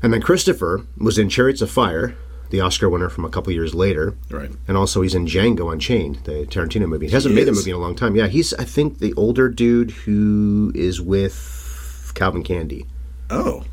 And 0.03 0.13
then 0.13 0.21
Christopher 0.21 0.85
was 0.97 1.17
in 1.17 1.29
Chariots 1.29 1.61
of 1.61 1.71
Fire, 1.71 2.15
the 2.49 2.59
Oscar 2.59 2.89
winner 2.89 3.09
from 3.09 3.25
a 3.25 3.29
couple 3.29 3.51
years 3.53 3.73
later. 3.73 4.15
Right. 4.29 4.51
And 4.67 4.77
also 4.77 5.01
he's 5.01 5.15
in 5.15 5.25
Django 5.25 5.71
Unchained, 5.71 6.17
the 6.25 6.45
Tarantino 6.45 6.87
movie. 6.87 7.07
He 7.07 7.13
hasn't 7.13 7.33
He 7.33 7.39
made 7.39 7.47
a 7.47 7.51
is? 7.51 7.57
movie 7.57 7.71
in 7.71 7.77
a 7.77 7.79
long 7.79 7.95
time. 7.95 8.15
Yeah, 8.15 8.27
he's 8.27 8.53
I 8.55 8.65
think 8.65 8.99
the 8.99 9.13
older 9.13 9.49
dude 9.49 9.91
who 9.91 10.71
is 10.75 11.01
with 11.01 12.11
Calvin 12.15 12.43
Candie. 12.43 12.85
Oh, 13.29 13.63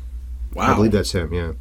wow. 0.53 0.71
I 0.71 0.75
believe 0.75 0.93
that's 0.93 1.11
him, 1.13 1.33
yeah. 1.33 1.51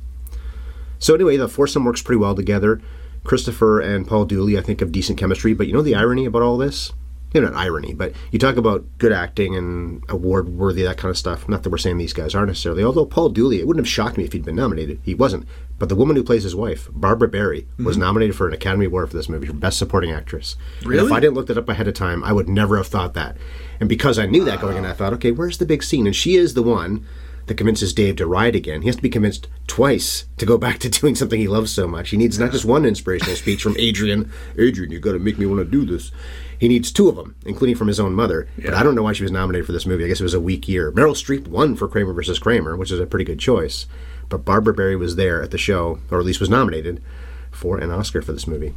So 1.03 1.15
anyway, 1.15 1.37
the 1.37 1.49
foursome 1.49 1.85
works 1.85 2.01
pretty 2.01 2.21
well 2.21 2.37
together. 2.37 2.81
Christopher 3.25 3.81
and 3.81 4.07
Paul 4.07 4.25
Dooley, 4.25 4.57
I 4.57 4.63
think, 4.63 4.79
have 4.79 4.93
decent 4.93 5.19
chemistry. 5.19 5.53
But 5.53 5.67
you 5.67 5.73
know 5.73 5.83
the 5.83 5.97
irony 5.97 6.27
about 6.27 6.43
all 6.43 6.57
this? 6.57 6.93
You 7.35 7.41
know, 7.41 7.49
not 7.49 7.59
irony, 7.59 7.93
but 7.93 8.13
you 8.31 8.39
talk 8.39 8.57
about 8.57 8.85
good 8.99 9.11
acting 9.11 9.57
and 9.57 10.05
award 10.09 10.51
worthy, 10.51 10.83
that 10.83 10.99
kind 10.99 11.11
of 11.11 11.19
stuff. 11.19 11.49
Not 11.49 11.63
that 11.63 11.71
we're 11.71 11.79
saying 11.79 11.99
these 11.99 12.13
guys 12.13 12.35
aren't 12.35 12.49
necessarily. 12.49 12.85
Although 12.85 13.07
Paul 13.07 13.31
Dooley, 13.31 13.59
it 13.59 13.67
wouldn't 13.67 13.85
have 13.85 13.93
shocked 13.93 14.17
me 14.17 14.25
if 14.25 14.33
he'd 14.33 14.45
been 14.45 14.55
nominated. 14.55 15.01
He 15.03 15.15
wasn't. 15.15 15.49
But 15.79 15.89
the 15.89 15.97
woman 15.97 16.15
who 16.15 16.23
plays 16.23 16.45
his 16.45 16.55
wife, 16.55 16.89
Barbara 16.93 17.29
Barrie, 17.29 17.63
mm-hmm. 17.63 17.85
was 17.85 17.97
nominated 17.97 18.37
for 18.37 18.47
an 18.47 18.55
Academy 18.55 18.85
Award 18.85 19.11
for 19.11 19.17
this 19.17 19.29
movie 19.29 19.47
for 19.47 19.55
Best 19.55 19.79
Supporting 19.79 20.13
Actress. 20.13 20.57
And 20.81 20.91
Really? 20.91 21.07
if 21.07 21.13
I 21.13 21.19
didn't 21.19 21.35
look 21.35 21.49
that 21.49 21.59
up 21.59 21.69
ahead 21.69 21.89
of 21.89 21.95
time, 21.95 22.23
I 22.23 22.33
would 22.33 22.49
never 22.49 22.77
have 22.77 22.87
thought 22.87 23.15
that. 23.15 23.37
And 23.81 23.89
because 23.89 24.19
I 24.19 24.27
knew 24.27 24.45
that 24.45 24.61
going 24.61 24.77
in, 24.77 24.85
I 24.85 24.93
thought, 24.93 25.15
okay, 25.15 25.33
where's 25.33 25.59
the 25.59 25.67
big 25.67 25.83
scene? 25.83 26.07
And 26.07 26.15
she 26.15 26.37
is 26.37 26.55
the 26.55 26.63
one 26.63 27.05
that 27.47 27.57
convinces 27.57 27.93
Dave 27.93 28.17
to 28.17 28.27
ride 28.27 28.55
again. 28.55 28.83
He 28.83 28.89
has 28.89 28.97
to 28.97 29.03
be 29.03 29.09
convinced 29.09 29.49
twice 29.67 30.27
to 30.39 30.47
go 30.47 30.59
back 30.59 30.79
to 30.81 30.89
doing 31.01 31.15
something 31.15 31.39
he 31.39 31.49
loves 31.49 31.73
so 31.73 31.87
much. 31.87 32.11
He 32.11 32.17
needs 32.17 32.39
not 32.39 32.53
just 32.53 32.65
one 32.65 32.85
inspirational 32.85 33.37
speech 33.37 33.63
from 33.63 33.77
Adrian. 33.79 34.31
Adrian, 34.59 34.93
you 34.93 35.01
got 35.01 35.13
to 35.13 35.19
make 35.19 35.39
me 35.39 35.47
want 35.47 35.61
to 35.61 35.65
do 35.65 35.85
this. 35.85 36.13
He 36.59 36.69
needs 36.69 36.93
two 36.93 37.09
of 37.09 37.17
them, 37.17 37.35
including 37.45 37.75
from 37.75 37.89
his 37.89 37.99
own 37.99 38.15
mother. 38.15 38.49
But 38.57 38.75
I 38.75 38.85
don't 38.85 38.95
know 38.95 39.03
why 39.03 39.15
she 39.15 39.25
was 39.25 39.33
nominated 39.33 39.67
for 39.67 39.73
this 39.73 39.87
movie. 39.87 40.05
I 40.05 40.09
guess 40.09 40.21
it 40.21 40.25
was 40.25 40.35
a 40.35 40.41
weak 40.41 40.69
year. 40.69 40.93
Meryl 40.93 41.17
Streep 41.17 41.49
won 41.49 41.75
for 41.75 41.89
Kramer 41.89 42.13
versus 42.13 42.39
Kramer, 42.39 42.77
which 42.77 42.93
is 42.93 43.01
a 43.01 43.07
pretty 43.07 43.25
good 43.25 43.41
choice. 43.41 43.87
But 44.29 44.45
Barbara 44.45 44.73
Barrie 44.73 44.97
was 44.97 45.17
there 45.17 45.43
at 45.43 45.51
the 45.51 45.59
show, 45.59 45.99
or 46.11 46.21
at 46.21 46.25
least 46.25 46.39
was 46.39 46.49
nominated 46.49 47.03
for 47.51 47.79
an 47.79 47.91
Oscar 47.91 48.23
for 48.23 48.33
this 48.33 48.47
movie. 48.47 48.75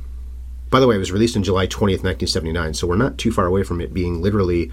By 0.71 0.79
the 0.79 0.87
way, 0.87 0.95
it 0.95 0.99
was 0.99 1.11
released 1.11 1.37
on 1.37 1.43
July 1.43 1.67
20th, 1.67 2.03
1979, 2.03 2.73
so 2.73 2.87
we're 2.87 2.95
not 2.95 3.17
too 3.17 3.31
far 3.31 3.45
away 3.45 3.63
from 3.63 3.79
it 3.79 3.93
being 3.93 4.21
literally 4.21 4.71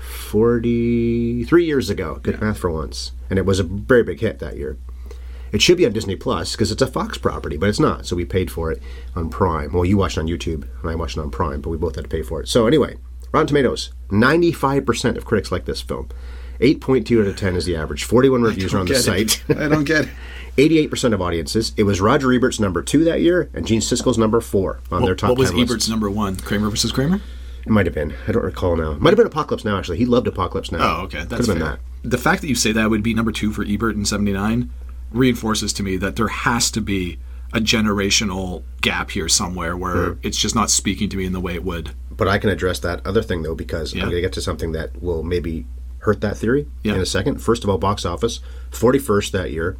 43 0.00 1.64
years 1.64 1.90
ago. 1.90 2.20
Good 2.22 2.40
math 2.40 2.58
for 2.58 2.70
once. 2.70 3.12
And 3.28 3.38
it 3.38 3.46
was 3.46 3.60
a 3.60 3.64
very 3.64 4.02
big 4.02 4.20
hit 4.20 4.38
that 4.40 4.56
year. 4.56 4.78
It 5.52 5.60
should 5.60 5.76
be 5.76 5.86
on 5.86 5.92
Disney 5.92 6.16
Plus 6.16 6.52
because 6.52 6.70
it's 6.70 6.82
a 6.82 6.86
Fox 6.86 7.18
property, 7.18 7.56
but 7.56 7.68
it's 7.68 7.80
not. 7.80 8.06
So 8.06 8.14
we 8.16 8.24
paid 8.24 8.50
for 8.50 8.70
it 8.70 8.80
on 9.16 9.30
Prime. 9.30 9.72
Well, 9.72 9.84
you 9.84 9.96
watched 9.96 10.16
it 10.16 10.20
on 10.20 10.28
YouTube 10.28 10.68
and 10.80 10.90
I 10.90 10.94
watched 10.94 11.16
it 11.16 11.20
on 11.20 11.30
Prime, 11.30 11.60
but 11.60 11.70
we 11.70 11.76
both 11.76 11.96
had 11.96 12.04
to 12.04 12.10
pay 12.10 12.22
for 12.22 12.40
it. 12.40 12.48
So 12.48 12.66
anyway, 12.66 12.96
Rotten 13.32 13.48
Tomatoes, 13.48 13.90
95% 14.10 15.16
of 15.16 15.24
critics 15.24 15.50
like 15.50 15.64
this 15.64 15.80
film. 15.80 16.08
8.2 16.60 17.22
out 17.22 17.26
of 17.26 17.36
10 17.36 17.56
is 17.56 17.64
the 17.64 17.74
average. 17.74 18.04
41 18.04 18.42
reviews 18.42 18.74
are 18.74 18.78
on 18.78 18.86
the 18.86 18.94
site. 18.94 19.42
I 19.48 19.68
don't 19.68 19.84
get 19.84 20.04
it. 20.04 20.10
88% 20.56 21.14
of 21.14 21.22
audiences. 21.22 21.72
It 21.76 21.84
was 21.84 22.00
Roger 22.00 22.32
Ebert's 22.32 22.60
number 22.60 22.82
two 22.82 23.04
that 23.04 23.20
year 23.22 23.48
and 23.54 23.66
Gene 23.66 23.80
Siskel's 23.80 24.18
number 24.18 24.40
four 24.40 24.80
on 24.90 25.02
their 25.02 25.14
top 25.14 25.30
what 25.30 25.38
was 25.38 25.50
10 25.50 25.58
lists. 25.58 25.72
Ebert's 25.72 25.88
number 25.88 26.10
one? 26.10 26.36
Kramer 26.36 26.68
versus 26.68 26.92
Kramer? 26.92 27.20
It 27.64 27.70
might 27.70 27.86
have 27.86 27.94
been. 27.94 28.14
I 28.26 28.32
don't 28.32 28.44
recall 28.44 28.76
now. 28.76 28.94
Might 28.94 29.10
have 29.10 29.18
been 29.18 29.26
Apocalypse 29.26 29.64
Now, 29.64 29.78
actually. 29.78 29.98
He 29.98 30.06
loved 30.06 30.26
Apocalypse 30.26 30.72
Now. 30.72 30.78
Oh, 30.80 31.02
okay. 31.04 31.20
Could 31.20 31.28
That's 31.30 31.46
have 31.46 31.58
been 31.58 31.66
fair. 31.66 31.78
that. 32.02 32.10
The 32.10 32.18
fact 32.18 32.40
that 32.40 32.48
you 32.48 32.54
say 32.54 32.72
that 32.72 32.90
would 32.90 33.02
be 33.02 33.14
number 33.14 33.32
two 33.32 33.52
for 33.52 33.64
Ebert 33.64 33.96
in 33.96 34.04
79 34.04 34.70
reinforces 35.12 35.72
to 35.74 35.82
me 35.82 35.96
that 35.96 36.16
there 36.16 36.28
has 36.28 36.70
to 36.70 36.80
be 36.80 37.18
a 37.52 37.58
generational 37.58 38.62
gap 38.80 39.10
here 39.10 39.28
somewhere 39.28 39.76
where 39.76 40.12
hmm. 40.12 40.20
it's 40.22 40.38
just 40.38 40.54
not 40.54 40.70
speaking 40.70 41.08
to 41.08 41.16
me 41.16 41.26
in 41.26 41.32
the 41.32 41.40
way 41.40 41.54
it 41.54 41.64
would. 41.64 41.90
But 42.10 42.28
I 42.28 42.38
can 42.38 42.50
address 42.50 42.78
that 42.80 43.04
other 43.06 43.22
thing, 43.22 43.42
though, 43.42 43.54
because 43.54 43.94
Yeah. 43.94 44.02
I'm 44.02 44.10
going 44.10 44.16
to 44.16 44.22
get 44.22 44.32
to 44.34 44.40
something 44.40 44.72
that 44.72 45.02
will 45.02 45.22
maybe 45.22 45.66
hurt 46.00 46.20
that 46.20 46.36
theory 46.36 46.66
Yeah. 46.82 46.94
in 46.94 47.00
a 47.00 47.06
second. 47.06 47.42
First 47.42 47.64
of 47.64 47.70
all, 47.70 47.78
box 47.78 48.04
office 48.04 48.40
41st 48.70 49.32
that 49.32 49.50
year. 49.50 49.76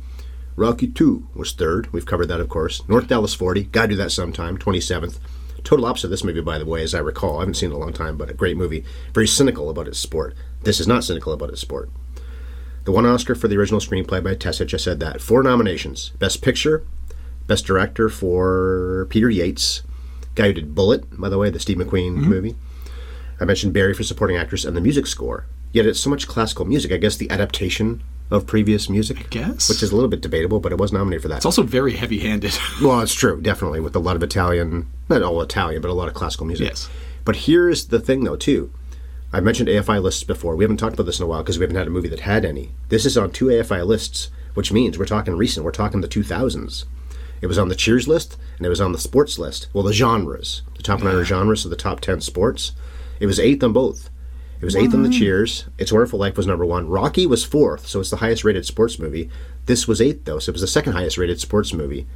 Rocky 0.56 0.88
2 0.88 1.28
was 1.34 1.52
third. 1.52 1.90
We've 1.92 2.04
covered 2.04 2.26
that, 2.26 2.40
of 2.40 2.48
course. 2.48 2.82
North 2.88 3.06
Dallas 3.06 3.34
40. 3.34 3.64
Gotta 3.64 3.88
do 3.88 3.96
that 3.96 4.12
sometime. 4.12 4.58
27th. 4.58 5.18
Total 5.64 5.86
opposite 5.86 6.06
of 6.06 6.10
this 6.10 6.24
movie, 6.24 6.40
by 6.40 6.58
the 6.58 6.66
way, 6.66 6.82
as 6.82 6.94
I 6.94 6.98
recall. 6.98 7.38
I 7.38 7.40
haven't 7.40 7.54
seen 7.54 7.70
it 7.70 7.74
in 7.74 7.80
a 7.80 7.84
long 7.84 7.92
time, 7.92 8.16
but 8.16 8.30
a 8.30 8.34
great 8.34 8.56
movie. 8.56 8.84
Very 9.14 9.26
cynical 9.26 9.70
about 9.70 9.88
its 9.88 9.98
sport. 9.98 10.34
This 10.62 10.80
is 10.80 10.88
not 10.88 11.04
cynical 11.04 11.32
about 11.32 11.50
its 11.50 11.60
sport. 11.60 11.90
The 12.84 12.92
one 12.92 13.06
Oscar 13.06 13.34
for 13.34 13.48
the 13.48 13.56
original 13.56 13.80
screenplay 13.80 14.22
by 14.22 14.34
Tesich, 14.34 14.74
I 14.74 14.78
said 14.78 15.00
that. 15.00 15.20
Four 15.20 15.42
nominations 15.42 16.10
Best 16.18 16.42
Picture, 16.42 16.84
Best 17.46 17.66
Director 17.66 18.08
for 18.08 19.06
Peter 19.10 19.28
Yates, 19.28 19.82
guy 20.34 20.48
who 20.48 20.52
did 20.54 20.74
Bullitt, 20.74 21.18
by 21.18 21.28
the 21.28 21.38
way, 21.38 21.50
the 21.50 21.60
Steve 21.60 21.76
McQueen 21.76 22.16
mm-hmm. 22.16 22.28
movie. 22.28 22.56
I 23.38 23.44
mentioned 23.44 23.72
Barrie 23.72 23.94
for 23.94 24.02
supporting 24.02 24.36
actress 24.36 24.64
and 24.64 24.76
the 24.76 24.80
music 24.80 25.06
score. 25.06 25.46
Yet 25.72 25.86
it's 25.86 26.00
so 26.00 26.10
much 26.10 26.26
classical 26.26 26.64
music. 26.64 26.92
I 26.92 26.96
guess 26.96 27.16
the 27.16 27.30
adaptation 27.30 28.02
of 28.30 28.46
previous 28.46 28.88
music, 28.88 29.18
I 29.20 29.22
guess. 29.28 29.68
which 29.68 29.82
is 29.82 29.90
a 29.90 29.94
little 29.94 30.08
bit 30.10 30.20
debatable, 30.20 30.60
but 30.60 30.72
it 30.72 30.78
was 30.78 30.92
nominated 30.92 31.22
for 31.22 31.28
that. 31.28 31.38
It's 31.38 31.46
also 31.46 31.62
very 31.62 31.96
heavy 31.96 32.20
handed. 32.20 32.56
Well, 32.82 33.00
it's 33.00 33.14
true, 33.14 33.40
definitely, 33.40 33.80
with 33.80 33.94
a 33.96 33.98
lot 33.98 34.16
of 34.16 34.22
Italian, 34.22 34.88
not 35.08 35.22
all 35.22 35.40
Italian, 35.42 35.82
but 35.82 35.90
a 35.90 35.94
lot 35.94 36.08
of 36.08 36.14
classical 36.14 36.46
music. 36.46 36.68
Yes. 36.68 36.88
But 37.24 37.36
here's 37.36 37.88
the 37.88 37.98
thing, 38.00 38.24
though, 38.24 38.36
too. 38.36 38.72
I've 39.32 39.44
mentioned 39.44 39.68
AFI 39.68 40.02
lists 40.02 40.24
before. 40.24 40.56
We 40.56 40.64
haven't 40.64 40.78
talked 40.78 40.94
about 40.94 41.04
this 41.06 41.18
in 41.20 41.24
a 41.24 41.28
while 41.28 41.42
because 41.42 41.58
we 41.58 41.62
haven't 41.64 41.76
had 41.76 41.86
a 41.86 41.90
movie 41.90 42.08
that 42.08 42.20
had 42.20 42.44
any. 42.44 42.70
This 42.88 43.04
is 43.06 43.16
on 43.18 43.30
two 43.30 43.46
AFI 43.46 43.86
lists, 43.86 44.30
which 44.54 44.72
means 44.72 44.98
we're 44.98 45.04
talking 45.04 45.36
recent. 45.36 45.64
We're 45.64 45.70
talking 45.72 46.00
the 46.00 46.08
2000s. 46.08 46.84
It 47.40 47.46
was 47.46 47.58
on 47.58 47.68
the 47.68 47.74
Cheers 47.76 48.08
list 48.08 48.36
and 48.56 48.66
it 48.66 48.70
was 48.70 48.80
on 48.80 48.92
the 48.92 48.98
sports 48.98 49.38
list. 49.38 49.68
Well, 49.72 49.84
the 49.84 49.92
genres, 49.92 50.62
the 50.76 50.82
top 50.82 50.98
100 51.00 51.24
genres 51.24 51.64
of 51.64 51.70
the 51.70 51.76
top 51.76 52.00
10 52.00 52.20
sports. 52.20 52.72
It 53.20 53.26
was 53.26 53.38
eighth 53.40 53.62
on 53.62 53.72
both. 53.72 54.10
It 54.60 54.64
was 54.64 54.76
eighth 54.76 54.92
on 54.94 55.02
the 55.02 55.08
Cheers. 55.08 55.64
It's 55.78 55.90
Wonderful 55.92 56.18
Life 56.18 56.36
was 56.36 56.46
number 56.46 56.66
one. 56.66 56.86
Rocky 56.88 57.26
was 57.26 57.44
fourth, 57.44 57.86
so 57.86 58.00
it's 58.00 58.10
the 58.10 58.16
highest 58.18 58.44
rated 58.44 58.66
sports 58.66 58.98
movie. 58.98 59.30
This 59.66 59.88
was 59.88 60.00
eighth, 60.02 60.24
though, 60.26 60.38
so 60.38 60.50
it 60.50 60.52
was 60.54 60.60
the 60.60 60.66
second 60.66 60.92
highest 60.92 61.16
rated 61.16 61.40
sports 61.40 61.72
movie 61.72 62.06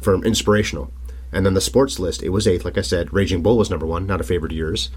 for 0.00 0.14
inspirational. 0.24 0.92
And 1.32 1.44
then 1.44 1.54
the 1.54 1.60
sports 1.60 1.98
list, 1.98 2.22
it 2.22 2.28
was 2.30 2.46
eighth, 2.46 2.64
like 2.64 2.78
I 2.78 2.82
said. 2.82 3.12
Raging 3.12 3.42
Bull 3.42 3.58
was 3.58 3.70
number 3.70 3.86
one, 3.86 4.06
not 4.06 4.20
a 4.20 4.24
favorite 4.24 4.52
of 4.52 4.58
yours. 4.58 4.90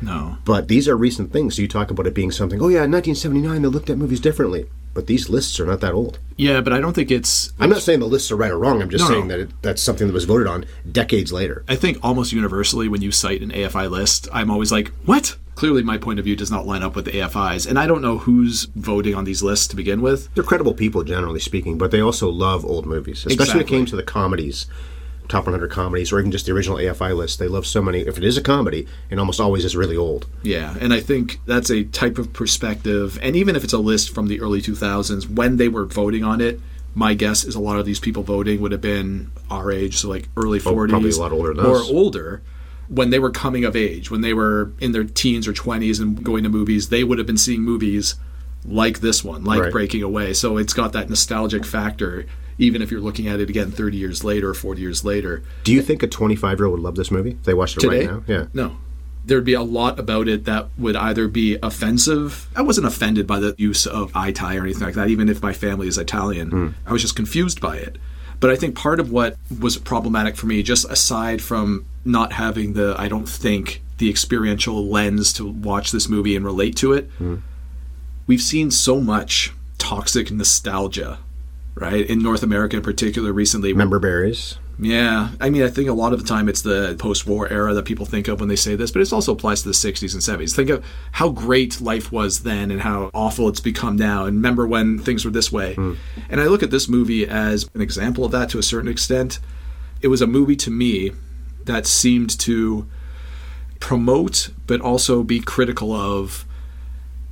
no. 0.00 0.38
But 0.44 0.68
these 0.68 0.86
are 0.88 0.96
recent 0.96 1.32
things, 1.32 1.56
so 1.56 1.62
you 1.62 1.68
talk 1.68 1.90
about 1.90 2.06
it 2.06 2.14
being 2.14 2.30
something, 2.30 2.60
oh 2.62 2.68
yeah, 2.68 2.84
in 2.84 2.92
1979 2.92 3.62
they 3.62 3.68
looked 3.68 3.90
at 3.90 3.98
movies 3.98 4.20
differently. 4.20 4.66
But 4.94 5.08
these 5.08 5.28
lists 5.28 5.58
are 5.60 5.66
not 5.66 5.80
that 5.82 5.92
old. 5.92 6.18
Yeah, 6.36 6.60
but 6.62 6.72
I 6.72 6.80
don't 6.80 6.94
think 6.94 7.10
it's. 7.10 7.52
I'm 7.60 7.68
not 7.70 7.82
saying 7.82 8.00
the 8.00 8.06
lists 8.06 8.30
are 8.30 8.36
right 8.36 8.50
or 8.50 8.58
wrong, 8.58 8.80
I'm 8.80 8.88
just 8.88 9.02
No, 9.04 9.08
no. 9.08 9.14
saying 9.14 9.28
that 9.28 9.40
it, 9.40 9.50
that's 9.62 9.82
something 9.82 10.06
that 10.06 10.12
was 10.14 10.24
voted 10.24 10.46
on 10.46 10.64
decades 10.90 11.32
later. 11.32 11.64
I 11.68 11.76
think 11.76 11.98
almost 12.02 12.32
universally 12.32 12.88
when 12.88 13.02
you 13.02 13.10
cite 13.12 13.42
an 13.42 13.50
AFI 13.50 13.90
list, 13.90 14.28
I'm 14.32 14.50
always 14.50 14.70
like, 14.72 14.92
what? 15.04 15.36
Clearly, 15.56 15.82
my 15.82 15.98
point 15.98 16.18
of 16.18 16.24
view 16.24 16.36
does 16.36 16.50
not 16.50 16.66
line 16.66 16.82
up 16.82 16.94
with 16.94 17.06
the 17.06 17.12
AFI's. 17.12 17.66
And 17.66 17.78
I 17.78 17.86
don't 17.86 18.02
know 18.02 18.18
who's 18.18 18.64
voting 18.76 19.14
on 19.14 19.24
these 19.24 19.42
lists 19.42 19.66
to 19.68 19.76
begin 19.76 20.02
with. 20.02 20.32
They're 20.34 20.44
credible 20.44 20.74
people, 20.74 21.02
generally 21.02 21.40
speaking, 21.40 21.76
but 21.78 21.90
they 21.90 22.00
also 22.00 22.28
love 22.30 22.64
old 22.64 22.86
movies, 22.86 23.24
especially 23.26 23.54
when 23.54 23.62
it 23.64 23.68
came 23.68 23.86
to 23.86 23.96
the 23.96 24.02
comedies, 24.02 24.66
top 25.28 25.44
100 25.46 25.70
comedies, 25.70 26.12
or 26.12 26.20
even 26.20 26.30
just 26.30 26.44
the 26.46 26.52
original 26.52 26.76
AFI 26.76 27.16
list. 27.16 27.38
They 27.38 27.48
love 27.48 27.66
so 27.66 27.80
many. 27.80 28.00
If 28.02 28.18
it 28.18 28.22
is 28.24 28.36
a 28.36 28.42
comedy, 28.42 28.86
it 29.10 29.18
almost 29.18 29.40
always 29.40 29.64
is 29.64 29.74
really 29.74 29.96
old. 29.96 30.26
Yeah, 30.42 30.74
and 30.78 30.92
I 30.92 31.00
think 31.00 31.40
that's 31.46 31.70
a 31.70 31.84
type 31.84 32.18
of 32.18 32.34
perspective. 32.34 33.18
And 33.22 33.34
even 33.34 33.56
if 33.56 33.64
it's 33.64 33.72
a 33.72 33.78
list 33.78 34.14
from 34.14 34.28
the 34.28 34.40
early 34.42 34.60
2000s, 34.60 35.28
when 35.30 35.56
they 35.56 35.68
were 35.68 35.86
voting 35.86 36.22
on 36.22 36.40
it, 36.42 36.60
my 36.94 37.14
guess 37.14 37.44
is 37.44 37.54
a 37.54 37.60
lot 37.60 37.78
of 37.78 37.86
these 37.86 37.98
people 38.00 38.22
voting 38.22 38.60
would 38.60 38.72
have 38.72 38.80
been 38.82 39.30
our 39.50 39.72
age, 39.72 39.96
so 39.96 40.08
like 40.10 40.28
early 40.36 40.58
40s, 40.60 40.66
Oh, 40.66 40.88
probably 40.88 41.10
a 41.10 41.16
lot 41.16 41.32
older 41.32 41.54
than 41.54 41.64
or 41.66 41.76
us. 41.76 41.90
older. 41.90 42.42
When 42.88 43.10
they 43.10 43.18
were 43.18 43.30
coming 43.30 43.64
of 43.64 43.74
age, 43.74 44.10
when 44.10 44.20
they 44.20 44.32
were 44.34 44.72
in 44.80 44.92
their 44.92 45.04
teens 45.04 45.48
or 45.48 45.52
20s 45.52 46.00
and 46.00 46.22
going 46.22 46.44
to 46.44 46.48
movies, 46.48 46.88
they 46.88 47.02
would 47.04 47.18
have 47.18 47.26
been 47.26 47.36
seeing 47.38 47.62
movies 47.62 48.14
like 48.64 49.00
this 49.00 49.24
one, 49.24 49.44
like 49.44 49.60
Right. 49.60 49.72
Breaking 49.72 50.02
Away. 50.02 50.32
So 50.32 50.56
it's 50.56 50.72
got 50.72 50.92
that 50.92 51.08
nostalgic 51.08 51.64
factor, 51.64 52.26
even 52.58 52.82
if 52.82 52.90
you're 52.90 53.00
looking 53.00 53.28
at 53.28 53.40
it 53.40 53.48
again 53.50 53.70
30 53.70 53.96
years 53.96 54.24
later 54.24 54.50
or 54.50 54.54
40 54.54 54.80
years 54.80 55.04
later. 55.04 55.42
Do 55.64 55.72
you 55.72 55.82
think 55.82 56.02
a 56.02 56.06
25 56.06 56.58
year 56.58 56.66
old 56.66 56.78
would 56.78 56.82
love 56.84 56.94
this 56.96 57.10
movie 57.10 57.32
if 57.32 57.42
they 57.44 57.54
watched 57.54 57.76
it 57.76 57.80
Today? 57.80 58.06
right 58.06 58.16
now? 58.16 58.22
Yeah. 58.26 58.46
No. 58.54 58.76
There'd 59.24 59.44
be 59.44 59.54
a 59.54 59.62
lot 59.62 59.98
about 59.98 60.28
it 60.28 60.44
that 60.44 60.68
would 60.78 60.94
either 60.94 61.26
be 61.26 61.58
offensive. 61.62 62.48
I 62.54 62.62
wasn't 62.62 62.86
offended 62.86 63.26
by 63.26 63.40
the 63.40 63.56
use 63.58 63.84
of 63.84 64.14
eye 64.14 64.30
tie 64.30 64.56
or 64.56 64.62
anything 64.62 64.84
like 64.84 64.94
that, 64.94 65.08
even 65.08 65.28
if 65.28 65.42
my 65.42 65.52
family 65.52 65.88
is 65.88 65.98
Italian. 65.98 66.50
Hmm. 66.50 66.68
I 66.86 66.92
was 66.92 67.02
just 67.02 67.16
confused 67.16 67.60
by 67.60 67.76
it. 67.76 67.96
But 68.38 68.50
I 68.50 68.56
think 68.56 68.76
part 68.76 69.00
of 69.00 69.10
what 69.10 69.36
was 69.60 69.78
problematic 69.78 70.36
for 70.36 70.46
me, 70.46 70.62
just 70.62 70.88
aside 70.90 71.42
from 71.42 71.86
not 72.06 72.32
having 72.32 72.74
the, 72.74 72.94
I 72.98 73.08
don't 73.08 73.28
think, 73.28 73.82
the 73.98 74.10
experiential 74.10 74.86
lens 74.86 75.32
to 75.34 75.48
watch 75.48 75.90
this 75.90 76.08
movie 76.08 76.36
and 76.36 76.44
relate 76.44 76.76
to 76.76 76.92
it, 76.92 77.10
hmm. 77.18 77.36
we've 78.26 78.42
seen 78.42 78.70
so 78.70 79.00
much 79.00 79.52
toxic 79.78 80.30
nostalgia, 80.30 81.18
right? 81.74 82.06
In 82.06 82.22
North 82.22 82.42
America 82.42 82.76
in 82.76 82.82
particular 82.82 83.32
recently. 83.32 83.72
Member 83.72 83.98
berries. 83.98 84.58
Yeah, 84.78 85.30
I 85.40 85.48
mean, 85.48 85.62
I 85.62 85.68
think 85.68 85.88
a 85.88 85.94
lot 85.94 86.12
of 86.12 86.20
the 86.20 86.26
time 86.26 86.50
it's 86.50 86.60
the 86.60 86.96
post-war 86.98 87.48
era 87.48 87.72
that 87.72 87.86
people 87.86 88.04
think 88.04 88.28
of 88.28 88.40
when 88.40 88.50
they 88.50 88.56
say 88.56 88.76
this, 88.76 88.90
but 88.90 89.00
it 89.00 89.10
also 89.10 89.32
applies 89.32 89.62
to 89.62 89.68
the 89.68 89.74
'60s 89.74 90.12
and 90.12 90.22
'70s. 90.22 90.54
Think 90.54 90.68
of 90.68 90.84
how 91.12 91.30
great 91.30 91.80
life 91.80 92.12
was 92.12 92.42
then 92.42 92.70
and 92.70 92.82
how 92.82 93.10
awful 93.14 93.48
it's 93.48 93.60
become 93.60 93.96
now. 93.96 94.26
And 94.26 94.36
remember 94.36 94.66
when 94.66 94.98
things 94.98 95.24
were 95.24 95.30
this 95.30 95.50
way. 95.50 95.74
Hmm. 95.74 95.94
And 96.28 96.42
I 96.42 96.44
look 96.44 96.62
at 96.62 96.70
this 96.70 96.88
movie 96.88 97.26
as 97.26 97.70
an 97.74 97.80
example 97.80 98.24
of 98.26 98.32
that 98.32 98.50
to 98.50 98.58
a 98.58 98.62
certain 98.62 98.90
extent. 98.90 99.38
It 100.02 100.08
was 100.08 100.20
a 100.20 100.26
movie 100.26 100.56
to 100.56 100.70
me 100.70 101.12
that 101.66 101.86
seemed 101.86 102.38
to 102.40 102.88
promote, 103.78 104.50
but 104.66 104.80
also 104.80 105.22
be 105.22 105.40
critical 105.40 105.92
of 105.92 106.44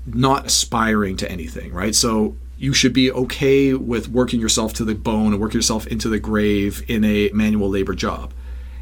not 0.07 0.47
aspiring 0.47 1.17
to 1.17 1.31
anything, 1.31 1.73
right? 1.73 1.95
So 1.95 2.37
you 2.59 2.73
should 2.73 2.93
be 2.93 3.11
okay 3.11 3.75
with 3.75 4.09
working 4.09 4.41
yourself 4.41 4.73
to 4.75 4.85
the 4.85 4.95
bone 4.95 5.33
and 5.33 5.41
working 5.41 5.59
yourself 5.59 5.87
into 5.87 6.09
the 6.09 6.19
grave 6.19 6.85
in 6.89 7.05
a 7.05 7.31
manual 7.33 7.69
labor 7.69 7.95
job. 7.95 8.33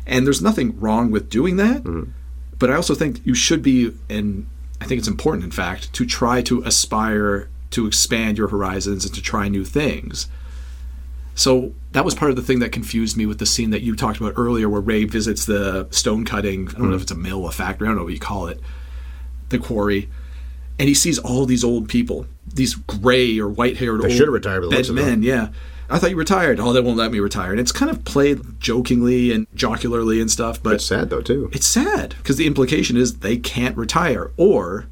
And 0.06 0.26
there's 0.26 0.42
nothing 0.42 0.78
wrong 0.80 1.10
with 1.10 1.30
doing 1.30 1.56
that. 1.56 1.84
Mm-hmm. 1.84 2.10
But 2.58 2.70
I 2.70 2.74
also 2.74 2.94
think 2.94 3.24
you 3.24 3.34
should 3.34 3.62
be, 3.62 3.92
and 4.08 4.46
I 4.80 4.84
think 4.84 4.98
it's 4.98 5.08
important, 5.08 5.44
in 5.44 5.50
fact, 5.50 5.92
to 5.94 6.04
try 6.04 6.42
to 6.42 6.62
aspire 6.62 7.48
to 7.70 7.86
expand 7.86 8.38
your 8.38 8.48
horizons 8.48 9.04
and 9.04 9.14
to 9.14 9.22
try 9.22 9.48
new 9.48 9.64
things. 9.64 10.28
So 11.34 11.72
that 11.92 12.04
was 12.04 12.14
part 12.14 12.30
of 12.30 12.36
the 12.36 12.42
thing 12.42 12.58
that 12.60 12.72
confused 12.72 13.16
me 13.16 13.26
with 13.26 13.38
the 13.38 13.46
scene 13.46 13.70
that 13.70 13.82
you 13.82 13.94
talked 13.96 14.18
about 14.20 14.34
earlier, 14.36 14.68
where 14.68 14.80
Ray 14.80 15.04
visits 15.04 15.44
the 15.44 15.86
stone 15.90 16.24
cutting. 16.24 16.68
I 16.68 16.72
don't 16.72 16.90
know 16.90 16.96
if 16.96 17.02
it's 17.02 17.10
a 17.12 17.16
mill, 17.16 17.46
a 17.46 17.52
factory, 17.52 17.86
I 17.86 17.90
don't 17.90 17.98
know 17.98 18.04
what 18.04 18.12
you 18.14 18.18
call 18.20 18.46
it, 18.48 18.60
the 19.50 19.58
quarry, 19.58 20.08
and 20.78 20.88
he 20.88 20.94
sees 20.94 21.18
all 21.18 21.44
these 21.46 21.62
old 21.64 21.88
people, 21.88 22.26
these 22.46 22.74
gray 22.74 23.38
or 23.38 23.48
white 23.48 23.76
haired 23.76 24.00
old 24.00 24.10
should 24.10 24.26
have 24.26 24.32
retired 24.34 24.62
the 24.64 24.70
dead 24.70 24.88
of 24.88 24.94
men. 24.94 25.22
Yeah, 25.22 25.48
I 25.90 25.98
thought 25.98 26.10
you 26.10 26.16
retired. 26.16 26.58
Oh, 26.58 26.72
they 26.72 26.80
won't 26.80 26.96
let 26.96 27.12
me 27.12 27.20
retire. 27.20 27.50
And 27.50 27.60
it's 27.60 27.72
kind 27.72 27.90
of 27.90 28.04
played 28.04 28.58
jokingly 28.58 29.30
and 29.30 29.46
jocularly 29.54 30.20
and 30.20 30.30
stuff, 30.30 30.62
but 30.62 30.74
It's 30.74 30.84
sad 30.86 31.10
though 31.10 31.20
too. 31.20 31.50
it's 31.52 31.66
sad 31.66 32.14
because 32.18 32.36
the 32.38 32.46
implication 32.46 32.96
is 32.96 33.18
they 33.18 33.36
can't 33.36 33.76
retire 33.76 34.30
or 34.38 34.86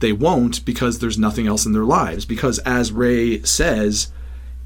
they 0.00 0.12
won't 0.12 0.64
because 0.66 0.98
there's 0.98 1.18
nothing 1.18 1.46
else 1.46 1.64
in 1.64 1.72
their 1.72 1.84
lives. 1.84 2.24
Because 2.26 2.58
as 2.60 2.92
Ray 2.92 3.40
says, 3.44 4.12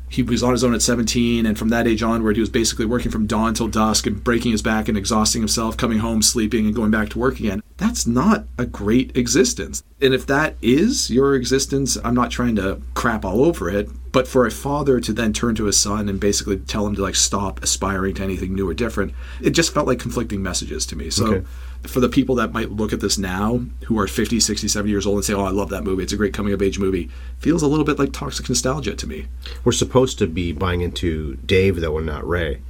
he 0.09 0.23
was 0.23 0.43
on 0.43 0.53
his 0.53 0.63
own 0.63 0.75
at 0.75 0.83
17, 0.83 1.47
and 1.47 1.59
from 1.59 1.69
that 1.71 1.87
age 1.87 2.03
onward, 2.03 2.37
he 2.37 2.41
was 2.41 2.49
basically 2.49 2.87
working 2.87 3.11
from 3.11 3.27
dawn 3.27 3.55
till 3.55 3.69
dusk 3.69 4.07
and 4.07 4.23
breaking 4.23 4.53
his 4.53 4.63
back 4.63 4.89
and 4.89 4.97
exhausting 4.97 5.43
himself, 5.43 5.77
coming 5.77 5.99
home, 5.99 6.23
sleeping, 6.23 6.67
and 6.67 6.75
going 6.75 6.91
back 6.91 7.09
to 7.11 7.19
work 7.19 7.41
again. 7.41 7.63
That's 7.77 8.07
not 8.07 8.45
a 8.57 8.67
great 8.67 9.17
existence. 9.17 9.83
And 10.01 10.15
if 10.15 10.27
that 10.27 10.57
is 10.63 11.11
your 11.11 11.35
existence, 11.35 11.99
I'm 12.05 12.15
not 12.15 12.31
trying 12.31 12.57
to 12.57 12.81
crap 12.95 13.25
all 13.25 13.45
over 13.45 13.69
it, 13.69 13.89
but 14.13 14.29
for 14.29 14.47
a 14.47 14.51
father 14.51 15.01
to 15.01 15.13
then 15.13 15.33
turn 15.33 15.55
to 15.57 15.65
his 15.65 15.79
son 15.79 16.09
and 16.09 16.21
basically 16.21 16.57
tell 16.59 16.87
him 16.87 16.95
to 16.95 17.03
like 17.03 17.17
stop 17.17 17.63
aspiring 17.63 18.15
to 18.15 18.23
anything 18.23 18.55
new 18.55 18.69
or 18.69 18.75
different, 18.75 19.13
it 19.43 19.51
just 19.51 19.75
felt 19.75 19.87
like 19.87 19.99
conflicting 19.99 20.43
messages 20.43 20.87
to 20.87 20.97
me. 20.97 21.11
So 21.11 21.27
Okay. 21.27 21.47
For 21.87 22.01
the 22.01 22.09
people 22.09 22.35
that 22.37 22.53
might 22.53 22.71
look 22.71 22.93
at 22.93 23.01
this 23.01 23.17
now 23.19 23.61
who 23.87 23.99
are 23.99 24.07
50 24.07 24.41
60 24.41 24.69
70 24.69 24.91
years 24.91 25.07
old 25.07 25.17
and 25.17 25.25
say 25.25 25.35
oh 25.35 25.45
i 25.45 25.51
love 25.51 25.71
that 25.71 25.85
movie. 25.85 26.03
It's 26.03 26.13
a 26.13 26.17
great 26.17 26.35
coming 26.35 26.53
of 26.53 26.63
age 26.63 26.79
movie 26.79 27.09
feels 27.39 27.63
a 27.63 27.67
little 27.69 27.85
bit 27.85 27.99
like 27.99 28.13
toxic 28.13 28.49
nostalgia 28.49 28.95
to 28.95 29.07
me. 29.07 29.27
We're 29.65 29.73
supposed 29.73 30.19
to 30.19 30.27
be 30.27 30.53
buying 30.53 30.81
into 30.81 31.37
Dave 31.47 31.81
though, 31.81 31.97
and 31.99 32.07
not 32.07 32.27
Ray. 32.27 32.61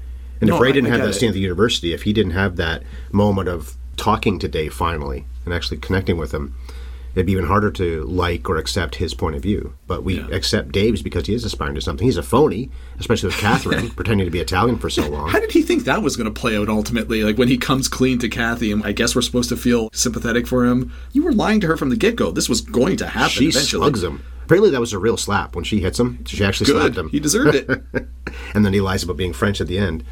And 0.41 0.51
if 0.51 0.61
Ray 0.61 0.69
I- 0.69 0.73
didn't 0.73 0.93
I 0.93 0.97
have 0.97 1.07
that 1.07 1.15
scene 1.15 1.29
at 1.29 1.35
the 1.35 1.41
university, 1.41 1.93
if 1.95 2.03
he 2.03 2.13
didn't 2.13 2.33
have 2.33 2.57
that 2.57 2.83
moment 3.13 3.49
of 3.49 3.75
talking 3.97 4.39
to 4.39 4.49
Dave 4.49 4.75
finally 4.75 5.25
and 5.45 5.55
actually 5.55 5.79
connecting 5.79 6.19
with 6.19 6.33
him, 6.33 6.55
it'd 7.17 7.27
be 7.27 7.33
even 7.33 7.47
harder 7.47 7.73
to 7.73 8.05
like 8.05 8.49
or 8.49 8.57
accept 8.57 8.95
his 8.97 9.13
point 9.15 9.35
of 9.35 9.43
view. 9.43 9.73
But 9.89 10.05
we 10.05 10.19
Yeah. 10.19 10.29
accept 10.31 10.71
Dave's 10.71 11.03
because 11.03 11.27
he 11.27 11.35
is 11.35 11.45
aspiring 11.45 11.75
to 11.75 11.81
something. 11.81 12.07
He's 12.07 12.17
a 12.17 12.23
phony, 12.23 12.71
especially 13.01 13.29
with 13.29 13.39
Catherine, 13.39 13.91
pretending 13.97 14.27
to 14.27 14.31
be 14.31 14.39
Italian 14.39 14.79
for 14.79 14.89
so 14.91 15.09
long. 15.11 15.29
how 15.31 15.41
did 15.41 15.51
he 15.51 15.63
think 15.63 15.83
that 15.85 16.03
was 16.03 16.17
going 16.17 16.33
to 16.33 16.41
play 16.41 16.57
out 16.57 16.69
ultimately 16.69 17.25
like 17.25 17.37
when 17.39 17.49
he 17.49 17.59
comes 17.59 17.89
clean 17.89 18.19
to 18.21 18.29
kathy 18.29 18.71
and 18.71 18.85
i 18.85 18.93
guess 18.93 19.15
we're 19.17 19.23
supposed 19.23 19.49
to 19.49 19.57
feel 19.57 19.89
sympathetic 19.93 20.47
for 20.47 20.65
him 20.65 20.93
you 21.13 21.23
were 21.25 21.33
lying 21.33 21.59
to 21.61 21.67
her 21.67 21.77
from 21.77 21.89
the 21.89 21.97
get-go 21.97 22.31
this 22.31 22.49
was 22.49 22.61
going 22.61 22.97
to 22.97 23.07
happen 23.07 23.31
She 23.31 23.49
eventually 23.49 23.81
slugs 23.83 24.03
him. 24.05 24.23
Apparently, 24.45 24.71
that 24.71 24.79
was 24.81 24.93
a 24.93 24.99
real 25.01 25.17
slap 25.17 25.57
when 25.57 25.65
she 25.65 25.81
hits 25.81 25.99
him. 25.99 26.25
She 26.25 26.45
actually 26.45 26.71
slapped 26.71 26.97
him, 26.97 27.09
he 27.09 27.19
deserved 27.19 27.57
it 27.57 27.69
and 28.55 28.65
then 28.65 28.73
he 28.73 28.81
lies 28.81 29.03
about 29.03 29.17
being 29.17 29.33
French 29.33 29.61
at 29.61 29.67
the 29.67 29.79
end. 29.79 30.05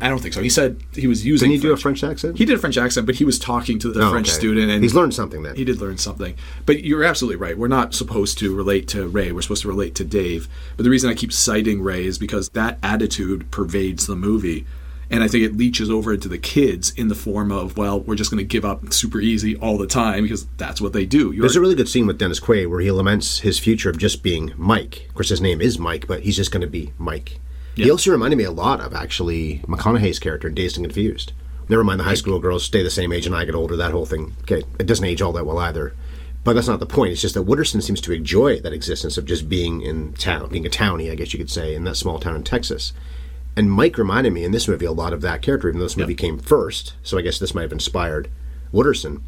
I 0.00 0.08
don't 0.08 0.20
think 0.20 0.34
so 0.34 0.42
he 0.42 0.48
said 0.48 0.80
he 0.94 1.06
was 1.06 1.24
using 1.26 1.50
Didn't 1.50 1.62
he 1.62 1.68
do 1.68 1.72
a 1.72 1.76
French 1.76 2.02
accent? 2.04 2.38
he 2.38 2.44
did 2.44 2.56
a 2.56 2.58
french 2.58 2.76
accent 2.78 3.06
but 3.06 3.14
he 3.16 3.24
was 3.24 3.38
talking 3.38 3.78
to 3.80 3.90
the 3.92 4.00
Oh, 4.06 4.10
french 4.10 4.28
okay. 4.28 4.36
student 4.38 4.70
and 4.70 4.82
he's 4.82 4.94
learned 4.94 5.14
something 5.14 5.42
then. 5.42 5.54
He 5.56 5.64
did 5.64 5.80
learn 5.80 5.98
something. 5.98 6.34
But 6.66 6.84
you're 6.84 7.04
absolutely 7.04 7.36
right. 7.36 7.56
We're 7.58 7.68
not 7.68 7.94
supposed 7.94 8.38
to 8.38 8.54
relate 8.54 8.88
to 8.88 9.08
Ray. 9.08 9.30
We're 9.32 9.42
supposed 9.42 9.62
to 9.62 9.68
relate 9.68 9.94
to 9.96 10.04
Dave. 10.04 10.48
But 10.76 10.84
the 10.84 10.90
reason 10.90 11.10
I 11.10 11.14
keep 11.14 11.32
citing 11.32 11.82
Ray 11.82 12.06
is 12.06 12.18
because 12.18 12.48
that 12.50 12.78
attitude 12.82 13.50
pervades 13.50 14.06
the 14.06 14.16
movie. 14.16 14.64
And 15.10 15.22
I 15.24 15.28
think 15.28 15.44
it 15.44 15.56
leaches 15.56 15.90
over 15.90 16.14
into 16.14 16.28
the 16.28 16.38
kids 16.38 16.90
in 16.96 17.08
the 17.08 17.14
form 17.16 17.50
of, 17.50 17.76
well, 17.76 18.00
we're 18.00 18.14
just 18.14 18.30
going 18.30 18.38
to 18.38 18.44
give 18.44 18.64
up 18.64 18.92
super 18.92 19.20
easy 19.20 19.56
all 19.56 19.76
the 19.76 19.86
time 19.88 20.22
because 20.22 20.46
that's 20.56 20.80
what 20.80 20.92
they 20.92 21.04
do. 21.04 21.32
You're, 21.32 21.42
There's 21.42 21.56
a 21.56 21.60
really 21.60 21.74
good 21.74 21.88
scene 21.88 22.06
with 22.06 22.16
Dennis 22.18 22.38
Quaid 22.40 22.70
where 22.70 22.80
he 22.80 22.90
laments 22.92 23.40
his 23.40 23.58
future 23.58 23.90
of 23.90 23.98
just 23.98 24.22
being 24.22 24.52
Mike. 24.56 25.06
Of 25.08 25.14
course, 25.14 25.28
his 25.30 25.40
name 25.40 25.60
is 25.60 25.78
Mike, 25.78 26.06
but 26.06 26.22
he's 26.22 26.36
just 26.36 26.52
going 26.52 26.60
to 26.62 26.68
be 26.68 26.92
Mike. 26.96 27.40
He 27.84 27.90
also 27.90 28.10
reminded 28.10 28.36
me 28.36 28.44
a 28.44 28.50
lot 28.50 28.80
of 28.80 28.94
actually 28.94 29.58
McConaughey's 29.66 30.18
character 30.18 30.48
in 30.48 30.54
Dazed 30.54 30.76
and 30.76 30.86
Confused. 30.86 31.32
Never 31.68 31.84
mind 31.84 32.00
the 32.00 32.04
high 32.04 32.14
school 32.14 32.40
girls 32.40 32.64
stay 32.64 32.82
the 32.82 32.90
same 32.90 33.12
age 33.12 33.26
and 33.26 33.34
I 33.34 33.44
get 33.44 33.54
older. 33.54 33.76
That 33.76 33.92
whole 33.92 34.06
thing. 34.06 34.34
Okay, 34.42 34.64
it 34.78 34.86
doesn't 34.86 35.04
age 35.04 35.22
all 35.22 35.32
that 35.32 35.46
well 35.46 35.58
either. 35.58 35.94
But 36.42 36.54
that's 36.54 36.68
not 36.68 36.80
the 36.80 36.86
point. 36.86 37.12
It's 37.12 37.20
just 37.20 37.34
that 37.34 37.46
Wooderson 37.46 37.82
seems 37.82 38.00
to 38.00 38.12
enjoy 38.12 38.60
that 38.60 38.72
existence 38.72 39.18
of 39.18 39.26
just 39.26 39.48
being 39.48 39.82
in 39.82 40.14
town, 40.14 40.48
being 40.48 40.66
a 40.66 40.70
townie, 40.70 41.10
I 41.10 41.14
guess 41.14 41.32
you 41.32 41.38
could 41.38 41.50
say, 41.50 41.74
in 41.74 41.84
that 41.84 41.96
small 41.96 42.18
town 42.18 42.34
in 42.34 42.42
Texas. 42.42 42.92
And 43.56 43.70
Mike 43.70 43.98
reminded 43.98 44.32
me 44.32 44.44
in 44.44 44.52
this 44.52 44.66
movie 44.66 44.86
a 44.86 44.92
lot 44.92 45.12
of 45.12 45.20
that 45.20 45.42
character, 45.42 45.68
even 45.68 45.78
though 45.78 45.84
this 45.84 45.96
movie 45.96 46.14
came 46.14 46.38
first. 46.38 46.94
So 47.02 47.18
I 47.18 47.22
guess 47.22 47.38
this 47.38 47.54
might 47.54 47.62
have 47.62 47.72
inspired 47.72 48.30
Wooderson. 48.72 49.22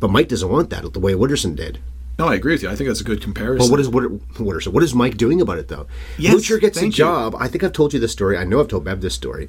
But 0.00 0.10
Mike 0.10 0.28
doesn't 0.28 0.48
want 0.48 0.70
that 0.70 0.92
the 0.92 1.00
way 1.00 1.12
Wooderson 1.12 1.54
did. 1.54 1.78
No, 2.18 2.28
I 2.28 2.34
agree 2.34 2.52
with 2.54 2.62
you. 2.62 2.70
I 2.70 2.76
think 2.76 2.88
that's 2.88 3.00
a 3.02 3.04
good 3.04 3.20
comparison. 3.20 3.58
Well, 3.64 3.70
what 3.70 3.80
is 3.80 3.88
what? 3.88 4.04
What 4.40 4.56
is 4.56 4.68
what 4.68 4.82
is 4.82 4.94
Mike 4.94 5.16
doing 5.16 5.40
about 5.40 5.58
it 5.58 5.68
though? 5.68 5.86
Yes, 6.18 6.34
Moocher 6.34 6.58
gets 6.60 6.78
a 6.78 6.80
thank 6.80 6.94
you. 6.94 7.04
job. 7.04 7.34
I 7.38 7.46
think 7.48 7.62
I've 7.62 7.72
told 7.72 7.92
you 7.92 8.00
this 8.00 8.12
story. 8.12 8.36
I 8.38 8.44
know 8.44 8.60
I've 8.60 8.68
told 8.68 8.84
Bev 8.84 9.00
this 9.02 9.14
story. 9.14 9.48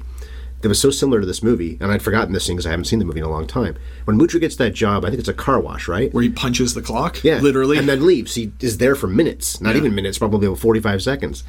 That 0.60 0.68
was 0.68 0.80
so 0.80 0.90
similar 0.90 1.20
to 1.20 1.26
this 1.26 1.40
movie, 1.40 1.78
and 1.80 1.92
I'd 1.92 2.02
forgotten 2.02 2.32
this 2.34 2.46
thing 2.48 2.56
because 2.56 2.66
I 2.66 2.70
haven't 2.70 2.86
seen 2.86 2.98
the 2.98 3.04
movie 3.04 3.20
in 3.20 3.24
a 3.24 3.30
long 3.30 3.46
time. 3.46 3.76
When 4.06 4.18
Moocher 4.18 4.40
gets 4.40 4.56
that 4.56 4.74
job, 4.74 5.04
I 5.04 5.08
think 5.08 5.20
it's 5.20 5.28
a 5.28 5.32
car 5.34 5.60
wash, 5.60 5.86
right? 5.86 6.12
Where 6.12 6.22
he 6.24 6.30
punches 6.30 6.74
the 6.74 6.82
clock? 6.82 7.22
Yeah, 7.22 7.38
Literally. 7.38 7.78
and 7.78 7.88
then 7.88 8.04
leaves. 8.04 8.34
He 8.34 8.50
is 8.60 8.78
there 8.78 8.96
for 8.96 9.06
minutes, 9.06 9.60
not 9.60 9.74
Yeah. 9.76 9.82
even 9.82 9.94
minutes, 9.94 10.18
probably 10.18 10.46
about 10.48 10.58
forty-five 10.58 11.00
seconds, 11.00 11.44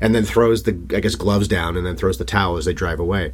and 0.00 0.14
then 0.14 0.24
throws 0.24 0.62
the 0.62 0.72
I 0.96 1.00
guess 1.00 1.14
gloves 1.14 1.46
down, 1.46 1.76
and 1.76 1.84
then 1.86 1.94
throws 1.96 2.16
the 2.16 2.24
towel 2.24 2.56
as 2.56 2.64
they 2.64 2.72
drive 2.72 2.98
away. 2.98 3.32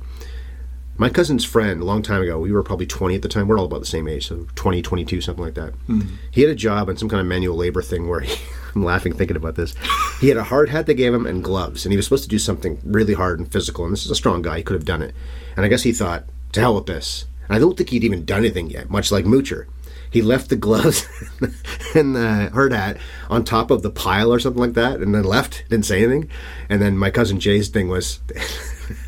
My 0.96 1.08
cousin's 1.08 1.44
friend, 1.44 1.82
a 1.82 1.84
long 1.84 2.02
time 2.02 2.22
ago, 2.22 2.38
we 2.38 2.52
were 2.52 2.62
probably 2.62 2.86
20 2.86 3.16
at 3.16 3.22
the 3.22 3.28
time. 3.28 3.48
We're 3.48 3.58
all 3.58 3.64
about 3.64 3.80
the 3.80 3.86
same 3.86 4.06
age, 4.06 4.28
so 4.28 4.46
20, 4.54 4.80
22, 4.80 5.20
something 5.20 5.44
like 5.44 5.54
that. 5.54 5.72
Mm-hmm. 5.88 6.14
He 6.30 6.42
had 6.42 6.50
a 6.50 6.54
job 6.54 6.88
in 6.88 6.96
some 6.96 7.08
kind 7.08 7.20
of 7.20 7.26
manual 7.26 7.56
labor 7.56 7.82
thing 7.82 8.08
where 8.08 8.20
he, 8.20 8.36
I'm 8.74 8.84
laughing 8.84 9.12
thinking 9.12 9.36
about 9.36 9.56
this. 9.56 9.74
He 10.20 10.28
had 10.28 10.36
a 10.36 10.44
hard 10.44 10.68
hat 10.68 10.86
they 10.86 10.94
gave 10.94 11.12
him 11.12 11.26
and 11.26 11.42
gloves, 11.42 11.84
and 11.84 11.92
he 11.92 11.96
was 11.96 12.06
supposed 12.06 12.22
to 12.24 12.28
do 12.28 12.38
something 12.38 12.80
really 12.84 13.14
hard 13.14 13.40
and 13.40 13.50
physical. 13.50 13.84
And 13.84 13.92
this 13.92 14.04
is 14.04 14.10
a 14.12 14.16
strong 14.16 14.42
guy; 14.42 14.58
he 14.58 14.62
could 14.62 14.74
have 14.74 14.84
done 14.84 15.02
it. 15.02 15.14
And 15.56 15.64
I 15.64 15.68
guess 15.68 15.82
he 15.82 15.92
thought, 15.92 16.26
"To 16.52 16.60
hell 16.60 16.76
with 16.76 16.86
this." 16.86 17.24
And 17.48 17.56
I 17.56 17.58
don't 17.58 17.76
think 17.76 17.90
he'd 17.90 18.04
even 18.04 18.24
done 18.24 18.38
anything 18.38 18.70
yet, 18.70 18.88
much 18.88 19.10
like 19.10 19.24
Moocher. 19.24 19.66
He 20.10 20.22
left 20.22 20.48
the 20.48 20.56
gloves 20.56 21.08
and 21.94 22.14
the 22.14 22.50
hard 22.52 22.72
hat 22.72 22.98
on 23.28 23.42
top 23.42 23.72
of 23.72 23.82
the 23.82 23.90
pile 23.90 24.32
or 24.32 24.38
something 24.38 24.62
like 24.62 24.74
that, 24.74 25.00
and 25.00 25.12
then 25.12 25.24
left. 25.24 25.64
Didn't 25.70 25.86
say 25.86 26.04
anything. 26.04 26.30
And 26.68 26.80
then 26.80 26.96
my 26.96 27.10
cousin 27.10 27.40
Jay's 27.40 27.68
thing 27.68 27.88
was. 27.88 28.20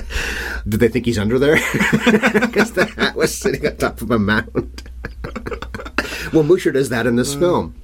Did 0.68 0.80
they 0.80 0.88
think 0.88 1.06
he's 1.06 1.18
under 1.18 1.38
there? 1.38 1.56
Because 2.52 2.72
the 2.72 2.86
hat 2.96 3.16
was 3.16 3.36
sitting 3.36 3.66
on 3.66 3.76
top 3.76 4.00
of 4.02 4.10
a 4.10 4.18
mound. 4.18 4.82
well, 6.32 6.44
Moocher 6.44 6.72
does 6.72 6.88
that 6.90 7.06
in 7.06 7.16
this 7.16 7.34
uh. 7.34 7.38
film. 7.38 7.74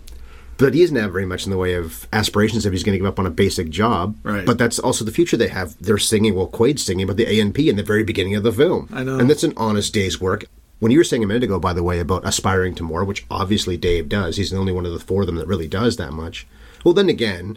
But 0.58 0.74
he 0.74 0.80
doesn't 0.80 0.96
have 0.96 1.12
very 1.12 1.24
much 1.24 1.44
in 1.44 1.52
the 1.52 1.56
way 1.56 1.74
of 1.74 2.08
aspirations 2.12 2.66
if 2.66 2.72
he's 2.72 2.82
going 2.82 2.94
to 2.94 2.98
give 2.98 3.06
up 3.06 3.20
on 3.20 3.26
a 3.26 3.30
basic 3.30 3.70
job. 3.70 4.16
Right. 4.24 4.44
But 4.44 4.58
that's 4.58 4.80
also 4.80 5.04
the 5.04 5.12
future 5.12 5.36
they 5.36 5.48
have. 5.48 5.76
They're 5.80 5.98
singing, 5.98 6.34
well, 6.34 6.48
Quaid's 6.48 6.84
singing 6.84 7.04
about 7.04 7.16
the 7.16 7.40
A&P 7.40 7.68
in 7.68 7.76
the 7.76 7.84
very 7.84 8.02
beginning 8.02 8.34
of 8.34 8.42
the 8.42 8.50
film. 8.50 8.88
I 8.92 9.04
know. 9.04 9.18
And 9.18 9.30
that's 9.30 9.44
an 9.44 9.52
honest 9.56 9.94
day's 9.94 10.20
work. 10.20 10.46
When 10.80 10.90
you 10.90 10.98
were 10.98 11.04
saying 11.04 11.22
a 11.22 11.28
minute 11.28 11.44
ago, 11.44 11.60
by 11.60 11.72
the 11.72 11.84
way, 11.84 12.00
about 12.00 12.26
aspiring 12.26 12.74
to 12.76 12.82
more, 12.82 13.04
which 13.04 13.24
obviously 13.30 13.76
Dave 13.76 14.08
does, 14.08 14.36
he's 14.36 14.50
the 14.50 14.56
only 14.56 14.72
one 14.72 14.84
of 14.84 14.92
the 14.92 14.98
four 14.98 15.22
of 15.22 15.26
them 15.26 15.36
that 15.36 15.46
really 15.46 15.68
does 15.68 15.96
that 15.96 16.12
much. 16.12 16.46
Well, 16.84 16.94
then 16.94 17.08
again, 17.08 17.56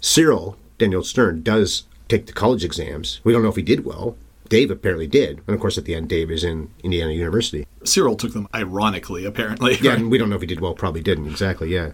Cyril, 0.00 0.56
Daniel 0.78 1.02
Stern, 1.02 1.42
does 1.42 1.84
take 2.08 2.26
the 2.26 2.32
college 2.32 2.64
exams. 2.64 3.20
We 3.24 3.32
don't 3.32 3.42
know 3.42 3.48
if 3.48 3.56
he 3.56 3.62
did 3.62 3.84
well. 3.84 4.16
Dave 4.48 4.70
apparently 4.70 5.06
did. 5.06 5.40
And 5.46 5.54
of 5.54 5.60
course, 5.60 5.76
at 5.76 5.84
the 5.84 5.94
end, 5.94 6.08
Dave 6.08 6.30
is 6.30 6.44
in 6.44 6.70
Indiana 6.82 7.12
University. 7.12 7.66
Cyril 7.84 8.16
took 8.16 8.32
them 8.32 8.48
ironically, 8.54 9.24
apparently. 9.24 9.76
Yeah, 9.80 9.90
right? 9.90 9.98
and 10.00 10.10
we 10.10 10.18
don't 10.18 10.30
know 10.30 10.36
if 10.36 10.42
he 10.42 10.46
did 10.46 10.60
well. 10.60 10.74
Probably 10.74 11.02
didn't. 11.02 11.26
Exactly, 11.26 11.72
yeah. 11.72 11.92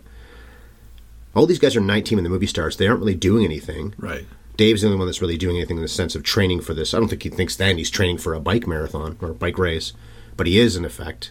All 1.34 1.46
these 1.46 1.58
guys 1.58 1.76
are 1.76 1.80
19 1.80 2.18
when 2.18 2.24
the 2.24 2.30
movie 2.30 2.46
starts. 2.46 2.76
They 2.76 2.86
aren't 2.86 3.00
really 3.00 3.14
doing 3.14 3.44
anything. 3.44 3.94
Right. 3.96 4.26
Dave's 4.56 4.82
the 4.82 4.88
only 4.88 4.98
one 4.98 5.06
that's 5.06 5.22
really 5.22 5.38
doing 5.38 5.56
anything 5.56 5.78
in 5.78 5.82
the 5.82 5.88
sense 5.88 6.14
of 6.14 6.22
training 6.22 6.60
for 6.60 6.74
this. 6.74 6.92
I 6.92 6.98
don't 6.98 7.08
think 7.08 7.22
he 7.22 7.30
thinks 7.30 7.56
then 7.56 7.78
he's 7.78 7.90
training 7.90 8.18
for 8.18 8.34
a 8.34 8.40
bike 8.40 8.66
marathon 8.66 9.16
or 9.22 9.30
a 9.30 9.34
bike 9.34 9.56
race, 9.58 9.94
but 10.36 10.46
he 10.46 10.58
is 10.58 10.76
in 10.76 10.84
effect. 10.84 11.30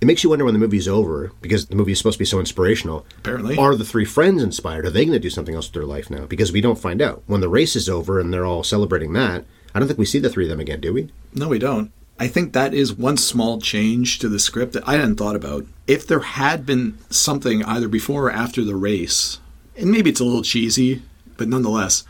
It 0.00 0.06
makes 0.06 0.22
you 0.22 0.30
wonder 0.30 0.44
when 0.44 0.54
the 0.54 0.60
movie's 0.60 0.86
over 0.88 1.32
because 1.40 1.66
the 1.66 1.76
movie 1.76 1.92
is 1.92 1.98
supposed 1.98 2.16
to 2.16 2.20
be 2.20 2.24
so 2.24 2.38
inspirational. 2.38 3.04
Apparently. 3.18 3.56
are 3.56 3.74
the 3.74 3.84
three 3.84 4.04
friends 4.04 4.42
inspired? 4.42 4.86
Are 4.86 4.90
they 4.90 5.04
going 5.04 5.14
to 5.14 5.18
do 5.18 5.30
something 5.30 5.54
else 5.54 5.66
with 5.66 5.74
their 5.74 5.84
life 5.84 6.08
now? 6.10 6.26
Because 6.26 6.52
we 6.52 6.60
don't 6.60 6.78
find 6.78 7.02
out 7.02 7.22
when 7.26 7.40
the 7.40 7.48
race 7.48 7.74
is 7.74 7.88
over 7.88 8.20
and 8.20 8.32
they're 8.32 8.46
all 8.46 8.62
celebrating 8.62 9.12
that. 9.14 9.44
I 9.74 9.78
don't 9.78 9.88
think 9.88 9.98
we 9.98 10.06
see 10.06 10.18
the 10.18 10.30
three 10.30 10.44
of 10.44 10.50
them 10.50 10.60
again, 10.60 10.80
do 10.80 10.92
we? 10.92 11.10
No, 11.34 11.48
we 11.48 11.58
don't. 11.58 11.92
I 12.20 12.26
think 12.26 12.52
that 12.52 12.74
is 12.74 12.92
one 12.92 13.16
small 13.16 13.60
change 13.60 14.18
to 14.18 14.28
the 14.28 14.40
script 14.40 14.72
that 14.72 14.88
I 14.88 14.94
hadn't 14.94 15.16
thought 15.16 15.36
about. 15.36 15.66
If 15.86 16.06
there 16.06 16.20
had 16.20 16.66
been 16.66 16.98
something 17.10 17.64
either 17.64 17.88
before 17.88 18.26
or 18.26 18.32
after 18.32 18.64
the 18.64 18.74
race, 18.74 19.38
and 19.76 19.90
maybe 19.90 20.10
it's 20.10 20.20
a 20.20 20.24
little 20.24 20.42
cheesy, 20.42 21.02
but 21.36 21.48
nonetheless, 21.48 22.04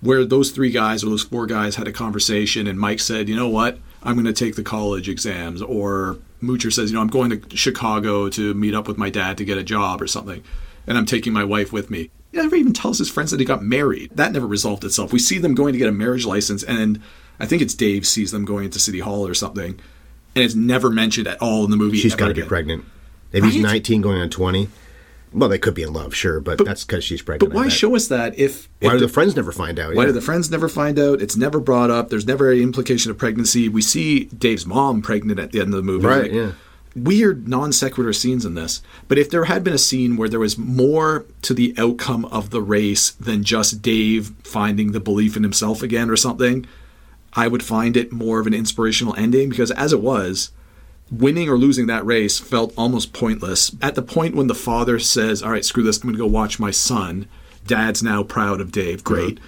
where 0.00 0.24
those 0.24 0.50
three 0.50 0.70
guys 0.70 1.02
or 1.02 1.08
those 1.08 1.22
four 1.22 1.46
guys 1.46 1.76
had 1.76 1.88
a 1.88 1.92
conversation 1.92 2.66
and 2.66 2.78
Mike 2.78 3.00
said, 3.00 3.28
you 3.28 3.36
know 3.36 3.48
what, 3.48 3.78
I'm 4.02 4.14
going 4.14 4.26
to 4.26 4.32
take 4.32 4.56
the 4.56 4.62
college 4.62 5.08
exams, 5.08 5.62
or 5.62 6.18
Moocher 6.42 6.72
says, 6.72 6.90
you 6.90 6.96
know, 6.96 7.02
I'm 7.02 7.08
going 7.08 7.30
to 7.30 7.56
Chicago 7.56 8.28
to 8.30 8.54
meet 8.54 8.74
up 8.74 8.88
with 8.88 8.98
my 8.98 9.10
dad 9.10 9.38
to 9.38 9.44
get 9.44 9.58
a 9.58 9.62
job 9.62 10.00
or 10.00 10.06
something, 10.06 10.42
and 10.86 10.96
I'm 10.96 11.06
taking 11.06 11.32
my 11.32 11.44
wife 11.44 11.72
with 11.72 11.90
me. 11.90 12.10
He 12.32 12.38
never 12.38 12.56
even 12.56 12.72
tells 12.72 12.98
his 12.98 13.10
friends 13.10 13.30
that 13.32 13.40
he 13.40 13.46
got 13.46 13.62
married. 13.62 14.12
That 14.14 14.32
never 14.32 14.46
resolved 14.46 14.84
itself. 14.84 15.12
We 15.12 15.18
see 15.18 15.38
them 15.38 15.54
going 15.54 15.72
to 15.72 15.78
get 15.78 15.88
a 15.88 15.92
marriage 15.92 16.24
license, 16.24 16.62
and 16.62 17.00
I 17.38 17.46
think 17.46 17.62
it's 17.62 17.74
Dave 17.74 18.06
sees 18.06 18.30
them 18.30 18.44
going 18.44 18.66
into 18.66 18.78
City 18.78 19.00
Hall 19.00 19.26
or 19.26 19.34
something, 19.34 19.80
and 20.34 20.44
it's 20.44 20.54
never 20.54 20.90
mentioned 20.90 21.26
at 21.26 21.40
all 21.42 21.64
in 21.64 21.70
the 21.70 21.76
movie. 21.76 21.98
She's 21.98 22.14
got 22.14 22.28
to 22.28 22.34
get 22.34 22.48
pregnant. 22.48 22.84
If 23.32 23.44
he's 23.44 23.56
19 23.62 24.00
going 24.00 24.20
on 24.20 24.30
20, 24.30 24.68
well, 25.32 25.48
they 25.48 25.58
could 25.58 25.74
be 25.74 25.82
in 25.82 25.92
love, 25.92 26.14
sure, 26.14 26.40
but, 26.40 26.58
but 26.58 26.66
that's 26.66 26.84
because 26.84 27.04
she's 27.04 27.22
pregnant. 27.22 27.52
But 27.52 27.56
why 27.56 27.68
show 27.68 27.94
us 27.94 28.08
that 28.08 28.38
if, 28.38 28.68
Why 28.80 28.94
if 28.94 29.00
do 29.00 29.06
the 29.06 29.12
friends 29.12 29.36
never 29.36 29.52
find 29.52 29.78
out? 29.78 29.94
Why 29.94 30.02
Yeah. 30.02 30.06
do 30.08 30.12
the 30.12 30.20
friends 30.20 30.50
never 30.50 30.68
find 30.68 30.98
out? 30.98 31.20
It's 31.22 31.36
never 31.36 31.60
brought 31.60 31.90
up. 31.90 32.08
There's 32.10 32.26
never 32.26 32.50
any 32.50 32.62
implication 32.62 33.10
of 33.10 33.18
pregnancy. 33.18 33.68
We 33.68 33.82
see 33.82 34.24
Dave's 34.24 34.66
mom 34.66 35.02
pregnant 35.02 35.38
at 35.38 35.52
the 35.52 35.60
end 35.60 35.68
of 35.72 35.76
the 35.76 35.82
movie. 35.82 36.06
Right, 36.06 36.22
Like, 36.22 36.32
yeah. 36.32 36.52
Weird 36.96 37.46
non 37.46 37.72
sequitur 37.72 38.12
scenes 38.12 38.44
in 38.44 38.54
this. 38.54 38.82
But 39.06 39.16
if 39.16 39.30
there 39.30 39.44
had 39.44 39.62
been 39.62 39.72
a 39.72 39.78
scene 39.78 40.16
where 40.16 40.28
there 40.28 40.40
was 40.40 40.58
more 40.58 41.24
to 41.42 41.54
the 41.54 41.72
outcome 41.78 42.24
of 42.26 42.50
the 42.50 42.60
race 42.60 43.10
than 43.12 43.44
just 43.44 43.80
Dave 43.80 44.32
finding 44.42 44.90
the 44.90 44.98
belief 44.98 45.36
in 45.36 45.44
himself 45.44 45.84
again 45.84 46.10
or 46.10 46.16
something, 46.16 46.66
I 47.34 47.46
would 47.46 47.62
find 47.62 47.96
it 47.96 48.10
more 48.10 48.40
of 48.40 48.48
an 48.48 48.54
inspirational 48.54 49.14
ending 49.14 49.50
because 49.50 49.70
as 49.70 49.92
it 49.92 50.00
was, 50.02 50.50
winning 51.10 51.48
or 51.48 51.56
losing 51.56 51.86
that 51.86 52.04
race 52.06 52.38
felt 52.38 52.72
almost 52.76 53.12
pointless. 53.12 53.74
At 53.82 53.94
the 53.94 54.02
point 54.02 54.34
when 54.36 54.46
the 54.46 54.54
father 54.54 54.98
says, 54.98 55.42
All 55.42 55.50
right, 55.50 55.64
screw 55.64 55.82
this, 55.82 55.98
I'm 55.98 56.02
going 56.08 56.14
to 56.14 56.18
go 56.18 56.26
watch 56.26 56.58
my 56.60 56.70
son, 56.70 57.28
dad's 57.66 58.02
now 58.02 58.22
proud 58.22 58.60
of 58.60 58.72
Dave. 58.72 59.02
Great. 59.04 59.38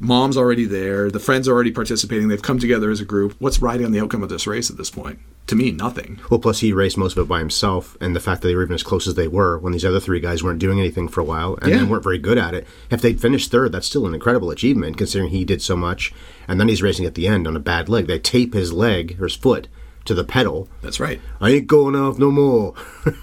Mom's 0.00 0.36
already 0.36 0.64
there. 0.64 1.10
The 1.10 1.18
friends 1.18 1.48
are 1.48 1.52
already 1.52 1.72
participating. 1.72 2.28
They've 2.28 2.40
come 2.40 2.60
together 2.60 2.88
as 2.90 3.00
a 3.00 3.04
group. 3.04 3.34
What's 3.40 3.60
riding 3.60 3.84
on 3.84 3.90
the 3.90 3.98
outcome 4.00 4.22
of 4.22 4.28
this 4.28 4.46
race 4.46 4.70
at 4.70 4.76
this 4.76 4.90
point? 4.90 5.18
To 5.48 5.56
me, 5.56 5.72
nothing. 5.72 6.20
Well, 6.30 6.38
plus 6.38 6.60
he 6.60 6.72
raced 6.72 6.96
most 6.98 7.16
of 7.16 7.24
it 7.24 7.28
by 7.28 7.40
himself, 7.40 7.96
and 8.00 8.14
the 8.14 8.20
fact 8.20 8.42
that 8.42 8.48
they 8.48 8.54
were 8.54 8.62
even 8.62 8.74
as 8.74 8.82
close 8.84 9.08
as 9.08 9.14
they 9.16 9.26
were 9.26 9.58
when 9.58 9.72
these 9.72 9.84
other 9.84 9.98
three 9.98 10.20
guys 10.20 10.40
weren't 10.44 10.60
doing 10.60 10.78
anything 10.78 11.08
for 11.08 11.20
a 11.20 11.24
while 11.24 11.58
and 11.62 11.70
Yeah. 11.70 11.84
weren't 11.84 12.04
very 12.04 12.18
good 12.18 12.38
at 12.38 12.54
it. 12.54 12.64
If 12.90 13.00
they'd 13.00 13.20
finished 13.20 13.50
third, 13.50 13.72
that's 13.72 13.86
still 13.88 14.06
an 14.06 14.14
incredible 14.14 14.50
achievement 14.52 14.98
considering 14.98 15.30
he 15.30 15.44
did 15.44 15.62
so 15.62 15.74
much. 15.74 16.12
And 16.46 16.60
then 16.60 16.68
he's 16.68 16.82
racing 16.82 17.06
at 17.06 17.14
the 17.16 17.26
end 17.26 17.48
on 17.48 17.56
a 17.56 17.60
bad 17.60 17.88
leg. 17.88 18.06
They 18.06 18.18
tape 18.20 18.54
his 18.54 18.72
leg 18.72 19.16
or 19.18 19.24
his 19.24 19.34
foot 19.34 19.66
to 20.08 20.14
the 20.14 20.24
pedal. 20.24 20.68
That's 20.82 20.98
right. 20.98 21.20
I 21.40 21.50
ain't 21.50 21.66
going 21.66 21.94
off 21.94 22.18
no 22.18 22.30
more. 22.30 22.74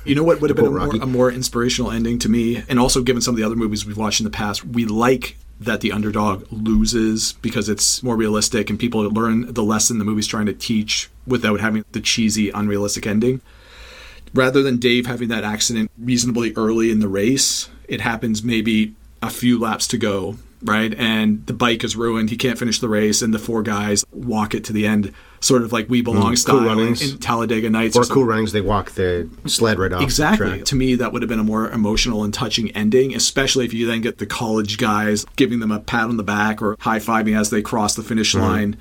You 0.05 0.15
know 0.15 0.23
what 0.23 0.39
would 0.41 0.49
have 0.49 0.57
been 0.57 0.67
a 0.67 0.71
more, 0.71 0.95
a 0.95 1.05
more 1.05 1.31
inspirational 1.31 1.91
ending 1.91 2.17
to 2.19 2.29
me, 2.29 2.63
and 2.69 2.79
also 2.79 3.01
given 3.01 3.21
some 3.21 3.33
of 3.33 3.37
the 3.37 3.43
other 3.43 3.55
movies 3.55 3.85
we've 3.85 3.97
watched 3.97 4.19
in 4.19 4.23
the 4.23 4.29
past, 4.29 4.63
we 4.63 4.85
like 4.85 5.37
that 5.59 5.81
the 5.81 5.91
underdog 5.91 6.45
loses 6.51 7.33
because 7.33 7.69
it's 7.69 8.03
more 8.03 8.15
realistic 8.15 8.69
and 8.69 8.77
people 8.77 9.01
learn 9.01 9.53
the 9.53 9.63
lesson 9.63 9.97
the 9.97 10.05
movie's 10.05 10.27
trying 10.27 10.45
to 10.45 10.53
teach 10.53 11.09
without 11.25 11.59
having 11.59 11.85
the 11.93 12.01
cheesy, 12.01 12.49
unrealistic 12.49 13.07
ending. 13.07 13.41
Rather 14.33 14.61
than 14.61 14.77
Dave 14.77 15.05
having 15.05 15.29
that 15.29 15.43
accident 15.43 15.89
reasonably 15.97 16.53
early 16.55 16.91
in 16.91 16.99
the 16.99 17.07
race, 17.07 17.69
it 17.87 18.01
happens 18.01 18.43
maybe 18.43 18.93
a 19.23 19.29
few 19.29 19.57
laps 19.57 19.87
to 19.87 19.97
go, 19.97 20.35
right? 20.61 20.93
And 20.95 21.45
the 21.47 21.53
bike 21.53 21.83
is 21.83 21.95
ruined. 21.95 22.29
He 22.29 22.37
can't 22.37 22.59
finish 22.59 22.79
the 22.79 22.89
race, 22.89 23.21
and 23.21 23.33
the 23.33 23.39
four 23.39 23.63
guys 23.63 24.05
walk 24.11 24.53
it 24.53 24.63
to 24.65 24.73
the 24.73 24.85
end, 24.85 25.13
sort 25.45 25.61
of 25.61 25.71
like 25.71 25.87
We 25.89 26.01
Belong 26.01 26.23
Cool 26.29 26.35
style 26.35 26.57
in, 26.59 26.65
Runnings. 26.65 27.11
in 27.13 27.19
Talladega 27.19 27.69
Nights. 27.69 27.95
or 27.95 28.03
something. 28.03 28.13
cool 28.15 28.25
runnings, 28.25 28.51
they 28.51 28.61
walk 28.61 28.91
the 28.91 29.29
sled 29.45 29.77
right 29.77 29.93
off. 29.93 30.01
Exactly. 30.01 30.63
To 30.63 30.75
me, 30.75 30.95
that 30.95 31.13
would 31.13 31.21
have 31.21 31.29
been 31.29 31.39
a 31.39 31.43
more 31.43 31.69
emotional 31.69 32.23
and 32.23 32.33
touching 32.33 32.71
ending, 32.71 33.13
especially 33.13 33.63
if 33.65 33.73
you 33.73 33.85
then 33.85 34.01
get 34.01 34.17
the 34.17 34.25
college 34.25 34.77
guys 34.77 35.25
giving 35.35 35.59
them 35.59 35.71
a 35.71 35.79
pat 35.79 36.05
on 36.05 36.17
the 36.17 36.23
back 36.23 36.61
or 36.61 36.75
high 36.79 36.97
fiving 36.99 37.39
as 37.39 37.51
they 37.51 37.61
cross 37.61 37.93
the 37.95 38.03
finish 38.03 38.33
Mm-hmm. 38.33 38.43
line. 38.43 38.77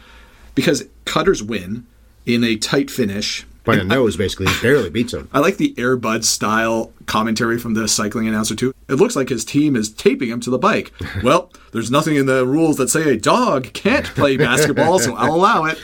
Because 0.55 0.85
Cutters 1.05 1.43
win 1.43 1.87
in 2.25 2.43
a 2.45 2.57
tight 2.57 2.91
finish. 2.91 3.45
By 3.65 3.77
And 3.77 3.93
I- 3.93 3.97
nose, 3.97 4.17
basically. 4.17 4.47
He 4.47 4.61
barely 4.63 4.91
beats 4.91 5.15
him. 5.15 5.29
I 5.33 5.39
like 5.41 5.57
the 5.57 5.75
Airbud 5.77 6.25
style 6.25 6.93
commentary 7.07 7.59
from 7.59 7.75
the 7.75 7.89
cycling 7.89 8.29
announcer 8.29 8.55
too. 8.55 8.75
It 8.89 8.95
looks 8.95 9.17
like 9.17 9.31
his 9.31 9.45
team 9.45 9.75
is 9.75 9.89
taping 9.91 10.29
him 10.29 10.41
to 10.41 10.51
the 10.51 10.59
bike. 10.59 10.93
well, 11.23 11.51
there's 11.73 11.91
nothing 11.91 12.17
in 12.17 12.27
the 12.27 12.47
rules 12.47 12.77
that 12.77 12.89
say 12.91 13.11
a 13.11 13.17
dog 13.17 13.73
can't 13.73 14.05
play 14.07 14.37
basketball, 14.51 14.99
so 14.99 15.15
I'll 15.17 15.35
allow 15.35 15.65
it. 15.65 15.79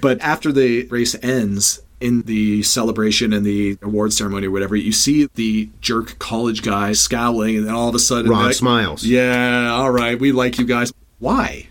But 0.00 0.20
after 0.20 0.52
the 0.52 0.84
race 0.88 1.16
ends, 1.22 1.80
in 2.00 2.22
the 2.22 2.62
celebration 2.64 3.32
and 3.32 3.46
the 3.46 3.78
award 3.80 4.12
ceremony 4.12 4.48
or 4.48 4.50
whatever, 4.50 4.74
you 4.74 4.90
see 4.90 5.28
the 5.36 5.70
jerk 5.80 6.18
college 6.18 6.62
guy 6.62 6.92
scowling, 6.92 7.56
and 7.56 7.66
then 7.66 7.74
all 7.74 7.88
of 7.88 7.94
a 7.94 7.98
sudden, 8.00 8.28
Rod 8.28 8.46
like, 8.46 8.54
smiles. 8.56 9.04
Yeah, 9.04 9.70
all 9.72 9.90
right, 9.90 10.18
we 10.18 10.32
like 10.32 10.58
you 10.58 10.66
guys. 10.66 10.92
Why? 11.20 11.68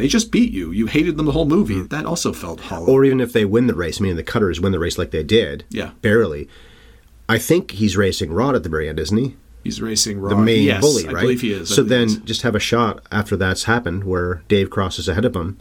They 0.00 0.08
just 0.08 0.30
beat 0.32 0.52
you. 0.52 0.70
You 0.72 0.86
hated 0.86 1.16
them 1.16 1.26
the 1.26 1.32
whole 1.32 1.46
movie. 1.46 1.76
Mm. 1.76 1.90
That 1.90 2.06
also 2.06 2.32
felt 2.32 2.60
hollow. 2.60 2.86
Or 2.86 3.04
even 3.04 3.20
if 3.20 3.32
they 3.32 3.44
win 3.44 3.66
the 3.66 3.74
race, 3.74 4.00
meaning 4.00 4.16
the 4.16 4.22
cutters 4.22 4.60
win 4.60 4.72
the 4.72 4.78
race 4.78 4.98
like 4.98 5.10
they 5.10 5.22
did. 5.22 5.64
Yeah. 5.70 5.90
Barely. 6.02 6.48
I 7.28 7.38
think 7.38 7.72
he's 7.72 7.96
racing 7.96 8.32
Rod 8.32 8.54
at 8.56 8.62
the 8.62 8.68
very 8.68 8.88
end, 8.88 8.98
isn't 8.98 9.16
he? 9.16 9.36
He's 9.62 9.80
racing 9.80 10.20
Rod. 10.20 10.30
the 10.32 10.36
main 10.36 10.64
yes, 10.64 10.80
bully, 10.80 11.06
I 11.06 11.12
believe 11.20 11.42
he 11.42 11.52
is. 11.52 11.70
I 11.70 11.74
So 11.76 11.82
then 11.82 12.24
just 12.24 12.42
have 12.42 12.54
a 12.54 12.60
shot 12.60 13.04
after 13.12 13.36
that's 13.36 13.64
happened 13.64 14.04
where 14.04 14.42
Dave 14.48 14.70
crosses 14.70 15.08
ahead 15.08 15.24
of 15.24 15.36
him, 15.36 15.58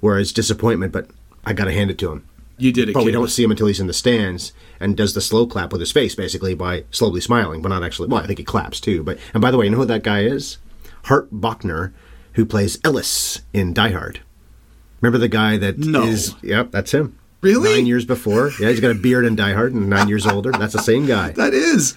where 0.00 0.18
it's 0.18 0.32
disappointment, 0.32 0.92
but 0.92 1.08
I 1.44 1.52
got 1.54 1.64
to 1.64 1.72
hand 1.72 1.90
it 1.90 1.98
to 1.98 2.12
him. 2.12 2.28
you 2.58 2.70
did 2.72 2.90
it. 2.90 2.92
But 2.92 3.04
we 3.04 3.10
don't 3.10 3.30
see 3.30 3.42
him 3.42 3.50
until 3.50 3.66
he's 3.66 3.80
in 3.80 3.86
the 3.88 3.92
stands 3.94 4.52
and 4.78 4.96
does 4.96 5.14
the 5.14 5.20
slow 5.20 5.46
clap 5.46 5.72
with 5.72 5.80
his 5.80 5.90
face, 5.90 6.14
basically 6.14 6.54
by 6.54 6.84
slowly 6.90 7.20
smiling, 7.20 7.62
but 7.62 7.70
not 7.70 7.82
actually. 7.82 8.08
Well, 8.08 8.22
I 8.22 8.26
think 8.26 8.38
he 8.38 8.44
claps 8.44 8.78
too. 8.80 9.02
But 9.02 9.18
and 9.34 9.40
by 9.40 9.50
the 9.50 9.56
way, 9.56 9.64
you 9.64 9.70
know 9.72 9.78
who 9.78 9.86
that 9.86 10.04
guy 10.04 10.20
is? 10.24 10.58
Hart 11.06 11.32
Bachner, 11.32 11.92
who 12.34 12.44
plays 12.46 12.78
Ellis 12.84 13.42
in 13.52 13.72
Die 13.72 13.90
Hard. 13.90 14.20
Remember 15.00 15.18
the 15.18 15.28
guy 15.28 15.56
that 15.56 15.78
is? 15.78 16.32
No. 16.32 16.38
Yep, 16.42 16.70
that's 16.70 16.92
him. 16.92 17.18
Really? 17.40 17.74
Nine 17.74 17.86
years 17.86 18.04
before. 18.04 18.52
Yeah, 18.60 18.68
he's 18.68 18.80
got 18.80 18.92
a 18.92 18.94
beard 18.94 19.24
in 19.24 19.34
Die 19.34 19.52
Hard 19.52 19.74
and 19.74 19.90
nine 19.90 20.08
years 20.08 20.26
older. 20.26 20.52
That's 20.52 20.72
the 20.72 20.82
same 20.82 21.06
guy. 21.06 21.32
That 21.42 21.54
is. 21.54 21.96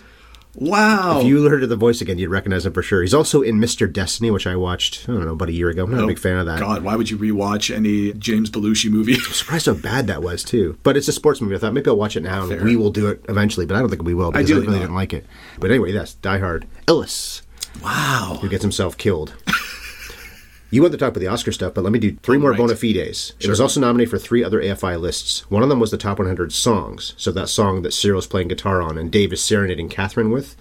Wow. 0.55 1.19
If 1.19 1.27
you 1.27 1.47
heard 1.49 1.67
the 1.67 1.75
voice 1.75 2.01
again, 2.01 2.17
you'd 2.17 2.29
recognize 2.29 2.65
him 2.65 2.73
for 2.73 2.81
sure. 2.81 3.01
He's 3.01 3.13
also 3.13 3.41
in 3.41 3.59
Mr. 3.59 3.91
Destiny, 3.91 4.31
which 4.31 4.47
I 4.47 4.55
watched, 4.55 5.03
I 5.07 5.11
don't 5.11 5.25
know, 5.25 5.33
about 5.33 5.49
a 5.49 5.53
year 5.53 5.69
ago. 5.69 5.83
I'm 5.83 5.91
not 5.91 5.99
a 5.99 6.03
oh, 6.03 6.07
big 6.07 6.17
fan 6.17 6.37
of 6.37 6.45
that. 6.45 6.61
Oh, 6.61 6.65
God, 6.65 6.83
why 6.83 6.95
would 6.95 7.09
you 7.09 7.17
rewatch 7.17 7.75
any 7.75 8.13
James 8.13 8.49
Belushi 8.49 8.89
movie? 8.89 9.13
I'm 9.15 9.19
surprised 9.19 9.65
how 9.65 9.73
bad 9.73 10.07
that 10.07 10.23
was, 10.23 10.43
too. 10.43 10.79
But 10.81 10.97
it's 10.97 11.07
a 11.07 11.11
sports 11.11 11.41
movie. 11.41 11.55
I 11.55 11.57
thought 11.59 11.73
maybe 11.73 11.89
I'll 11.89 11.97
watch 11.97 12.15
it 12.15 12.23
now 12.23 12.49
and 12.49 12.61
we 12.61 12.75
will 12.75 12.91
do 12.91 13.07
it 13.07 13.23
eventually, 13.27 13.65
but 13.65 13.75
I 13.75 13.81
don't 13.81 13.89
think 13.89 14.03
we 14.03 14.13
will 14.13 14.31
because 14.31 14.49
I, 14.49 14.53
Ideally 14.53 14.61
really 14.61 14.77
not. 14.77 14.83
didn't 14.83 14.95
like 14.95 15.13
it. 15.13 15.25
But 15.59 15.71
anyway, 15.71 15.91
that's 15.91 16.13
Die 16.15 16.39
Hard. 16.39 16.65
Ellis, 16.87 17.41
wow. 17.83 18.39
who 18.41 18.49
gets 18.49 18.63
himself 18.63 18.97
killed. 18.97 19.35
You 20.75 20.81
want 20.81 20.91
to 20.91 20.97
talk 20.97 21.07
about 21.11 21.21
the 21.21 21.27
Oscar 21.27 21.53
stuff, 21.53 21.73
but 21.73 21.85
let 21.85 21.93
me 21.93 21.99
do 21.99 22.17
three 22.21 22.37
more 22.37 22.49
Right. 22.51 22.57
bona 22.57 22.75
fides. 22.75 23.31
It 23.39 23.47
was 23.47 23.61
also 23.61 23.79
nominated 23.79 24.09
for 24.11 24.17
three 24.17 24.43
other 24.43 24.59
AFI 24.61 24.97
lists. 24.99 25.49
One 25.49 25.63
of 25.63 25.69
them 25.69 25.79
was 25.79 25.89
the 25.89 25.95
top 25.97 26.19
100 26.19 26.51
songs. 26.51 27.13
So 27.15 27.31
that 27.31 27.47
song 27.47 27.81
that 27.83 27.93
Cyril's 27.93 28.27
playing 28.27 28.49
guitar 28.49 28.81
on 28.81 28.97
and 28.97 29.09
Dave 29.09 29.31
is 29.31 29.41
serenading 29.41 29.87
Catherine 29.87 30.31
with, 30.31 30.57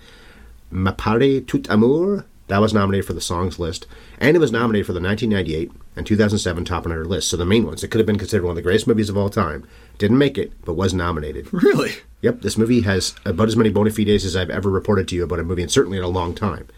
M'appari 0.73 1.41
tutt'amor, 1.45 2.27
that 2.47 2.61
was 2.61 2.73
nominated 2.73 3.05
for 3.07 3.13
the 3.13 3.21
songs 3.21 3.59
list. 3.59 3.89
And 4.21 4.37
it 4.37 4.41
was 4.41 4.53
nominated 4.53 4.87
for 4.87 4.93
the 4.93 5.01
1998 5.01 5.73
and 5.97 6.07
2007 6.07 6.65
top 6.65 6.85
100 6.85 7.09
lists. 7.09 7.29
So 7.33 7.37
the 7.37 7.45
main 7.45 7.67
ones. 7.67 7.83
It 7.83 7.89
could 7.89 7.99
have 7.99 8.07
been 8.07 8.17
considered 8.17 8.45
one 8.45 8.53
of 8.53 8.57
the 8.57 8.63
greatest 8.63 8.87
movies 8.87 9.09
of 9.09 9.17
all 9.17 9.31
time. 9.31 9.67
Didn't 9.99 10.19
make 10.19 10.39
it, 10.39 10.53
but 10.65 10.75
was 10.75 10.95
nominated. 10.95 11.53
Really? 11.53 11.91
Yep, 12.23 12.43
this 12.43 12.57
movie 12.57 12.83
has 12.83 13.17
about 13.25 13.49
as 13.49 13.57
many 13.57 13.71
bona 13.71 13.91
fides 13.91 14.25
as 14.25 14.37
I've 14.37 14.49
ever 14.49 14.71
reported 14.71 15.09
to 15.09 15.17
you 15.17 15.25
about 15.25 15.41
a 15.41 15.43
movie, 15.45 15.63
and 15.63 15.73
certainly 15.73 15.99
in 15.99 16.05
a 16.05 16.09
long 16.09 16.35
time. 16.37 16.69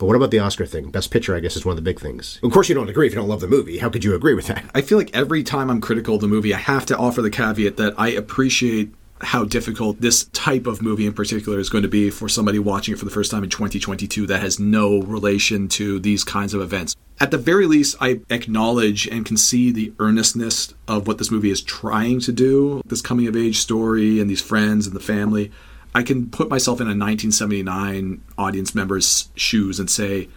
But 0.00 0.06
what 0.06 0.16
about 0.16 0.30
the 0.30 0.38
Oscar 0.38 0.64
thing? 0.64 0.90
Best 0.90 1.10
Picture, 1.10 1.36
I 1.36 1.40
guess, 1.40 1.56
is 1.56 1.66
one 1.66 1.72
of 1.72 1.76
the 1.76 1.82
big 1.82 2.00
things. 2.00 2.40
Of 2.42 2.52
course, 2.52 2.70
you 2.70 2.74
don't 2.74 2.88
agree 2.88 3.06
if 3.06 3.12
you 3.12 3.18
don't 3.18 3.28
love 3.28 3.42
the 3.42 3.46
movie. 3.46 3.76
How 3.76 3.90
could 3.90 4.02
you 4.02 4.14
agree 4.14 4.32
with 4.32 4.46
that? 4.46 4.64
I 4.74 4.80
feel 4.80 4.96
like 4.96 5.14
every 5.14 5.42
time 5.42 5.68
I'm 5.68 5.82
critical 5.82 6.14
of 6.14 6.22
the 6.22 6.26
movie, 6.26 6.54
I 6.54 6.58
have 6.58 6.86
to 6.86 6.96
offer 6.96 7.20
the 7.20 7.28
caveat 7.28 7.76
that 7.76 7.92
I 7.98 8.08
appreciate 8.08 8.94
how 9.20 9.44
difficult 9.44 10.00
this 10.00 10.24
type 10.32 10.66
of 10.66 10.80
movie 10.80 11.04
in 11.04 11.12
particular 11.12 11.58
is 11.58 11.68
going 11.68 11.82
to 11.82 11.88
be 11.88 12.08
for 12.08 12.30
somebody 12.30 12.58
watching 12.58 12.94
it 12.94 12.98
for 12.98 13.04
the 13.04 13.10
first 13.10 13.30
time 13.30 13.44
in 13.44 13.50
2022 13.50 14.26
that 14.28 14.40
has 14.40 14.58
no 14.58 15.02
relation 15.02 15.68
to 15.68 16.00
these 16.00 16.24
kinds 16.24 16.54
of 16.54 16.62
events. 16.62 16.96
At 17.20 17.30
the 17.30 17.36
very 17.36 17.66
least, 17.66 17.96
I 18.00 18.20
acknowledge 18.30 19.06
and 19.06 19.26
can 19.26 19.36
see 19.36 19.70
the 19.70 19.92
earnestness 19.98 20.72
of 20.88 21.06
what 21.06 21.18
this 21.18 21.30
movie 21.30 21.50
is 21.50 21.60
trying 21.60 22.20
to 22.20 22.32
do 22.32 22.80
this 22.86 23.02
coming 23.02 23.26
of 23.26 23.36
age 23.36 23.58
story 23.58 24.18
and 24.18 24.30
these 24.30 24.40
friends 24.40 24.86
and 24.86 24.96
the 24.96 25.00
family. 25.00 25.52
I 25.94 26.02
can 26.02 26.30
put 26.30 26.48
myself 26.48 26.80
in 26.80 26.86
a 26.86 26.94
1979 26.94 28.22
audience 28.38 28.74
member's 28.74 29.28
shoes 29.34 29.80
and 29.80 29.90
say, 29.90 30.28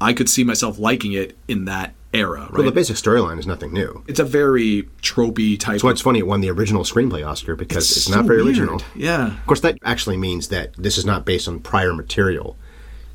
I 0.00 0.12
could 0.12 0.28
see 0.28 0.44
myself 0.44 0.78
liking 0.78 1.12
it 1.12 1.36
in 1.48 1.64
that 1.66 1.94
era, 2.14 2.40
right? 2.40 2.52
Well, 2.52 2.64
the 2.64 2.72
basic 2.72 2.96
storyline 2.96 3.38
is 3.38 3.46
nothing 3.46 3.72
new. 3.72 4.04
it's 4.06 4.20
a 4.20 4.24
very 4.24 4.88
tropey 5.00 5.58
type. 5.58 5.72
That's 5.72 5.84
why 5.84 5.90
it's 5.90 6.00
funny 6.00 6.18
it 6.18 6.26
won 6.26 6.40
the 6.40 6.50
original 6.50 6.84
screenplay 6.84 7.26
Oscar 7.26 7.56
because 7.56 7.90
it's, 7.96 8.08
not 8.08 8.18
so 8.18 8.22
very 8.22 8.42
weird. 8.42 8.58
original. 8.58 8.82
Yeah. 8.94 9.28
Of 9.28 9.46
course, 9.46 9.60
that 9.60 9.78
actually 9.84 10.16
means 10.16 10.48
that 10.48 10.74
this 10.76 10.98
is 10.98 11.06
not 11.06 11.24
based 11.24 11.48
on 11.48 11.60
prior 11.60 11.94
material. 11.94 12.56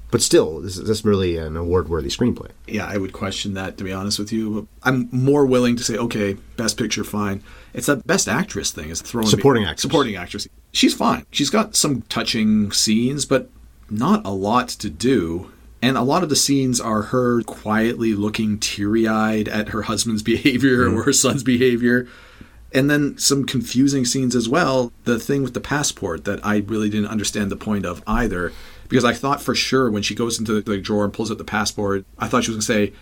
But 0.09 0.21
still, 0.21 0.61
this 0.61 0.77
is, 0.77 0.87
this 0.87 0.99
is 0.99 1.05
really 1.05 1.37
an 1.37 1.57
award-worthy 1.57 2.09
screenplay. 2.09 2.51
Yeah, 2.65 2.85
I 2.85 2.97
would 2.97 3.11
question 3.11 3.55
that 3.55 3.77
to 3.77 3.83
be 3.83 3.91
honest 3.91 4.19
with 4.19 4.31
you. 4.31 4.67
I'm 4.83 5.09
more 5.11 5.45
willing 5.45 5.75
to 5.75 5.83
say, 5.83 5.97
okay, 5.97 6.37
best 6.55 6.77
picture, 6.77 7.03
fine. 7.03 7.43
It's 7.73 7.87
that 7.87 8.07
best 8.07 8.29
actress 8.29 8.71
thing 8.71 8.89
is 8.89 9.01
throwing 9.01 9.25
me- 9.25 9.31
Supporting 9.31 9.65
actress. 9.65 9.81
Supporting 9.81 10.15
actress. 10.15 10.47
She's 10.71 10.93
fine. 10.93 11.25
She's 11.31 11.49
got 11.49 11.75
some 11.75 12.03
touching 12.03 12.71
scenes, 12.71 13.25
but 13.25 13.49
not 13.89 14.25
a 14.25 14.31
lot 14.31 14.69
to 14.69 14.89
do. 14.89 15.51
And 15.81 15.97
a 15.97 16.01
lot 16.01 16.23
of 16.23 16.29
the 16.29 16.35
scenes 16.35 16.79
are 16.79 17.03
her 17.03 17.41
quietly 17.43 18.13
looking 18.13 18.59
teary-eyed 18.59 19.47
at 19.47 19.69
her 19.69 19.83
husband's 19.83 20.23
behavior 20.33 20.83
or 20.83 20.87
mm-hmm. 20.87 21.01
her 21.01 21.13
son's 21.13 21.43
behavior. 21.43 22.07
And 22.73 22.89
then 22.89 23.17
some 23.17 23.45
confusing 23.45 24.05
scenes 24.05 24.35
as 24.35 24.49
well. 24.49 24.91
The 25.05 25.19
thing 25.19 25.43
with 25.43 25.53
the 25.53 25.61
passport 25.61 26.25
that 26.25 26.45
I 26.45 26.57
really 26.57 26.89
didn't 26.89 27.09
understand 27.09 27.49
the 27.49 27.55
point 27.55 27.85
of 27.85 28.03
either. 28.05 28.51
Because 28.89 29.05
I 29.05 29.13
thought 29.13 29.41
for 29.41 29.55
sure 29.55 29.89
when 29.89 30.03
she 30.03 30.15
goes 30.15 30.39
into 30.39 30.61
the 30.61 30.77
drawer 30.77 31.03
and 31.03 31.13
pulls 31.13 31.31
out 31.31 31.37
the 31.37 31.43
passport, 31.43 32.05
I 32.17 32.27
thought 32.27 32.43
she 32.43 32.51
was 32.51 32.67
going 32.67 32.87
to 32.87 32.91
say, 32.91 32.97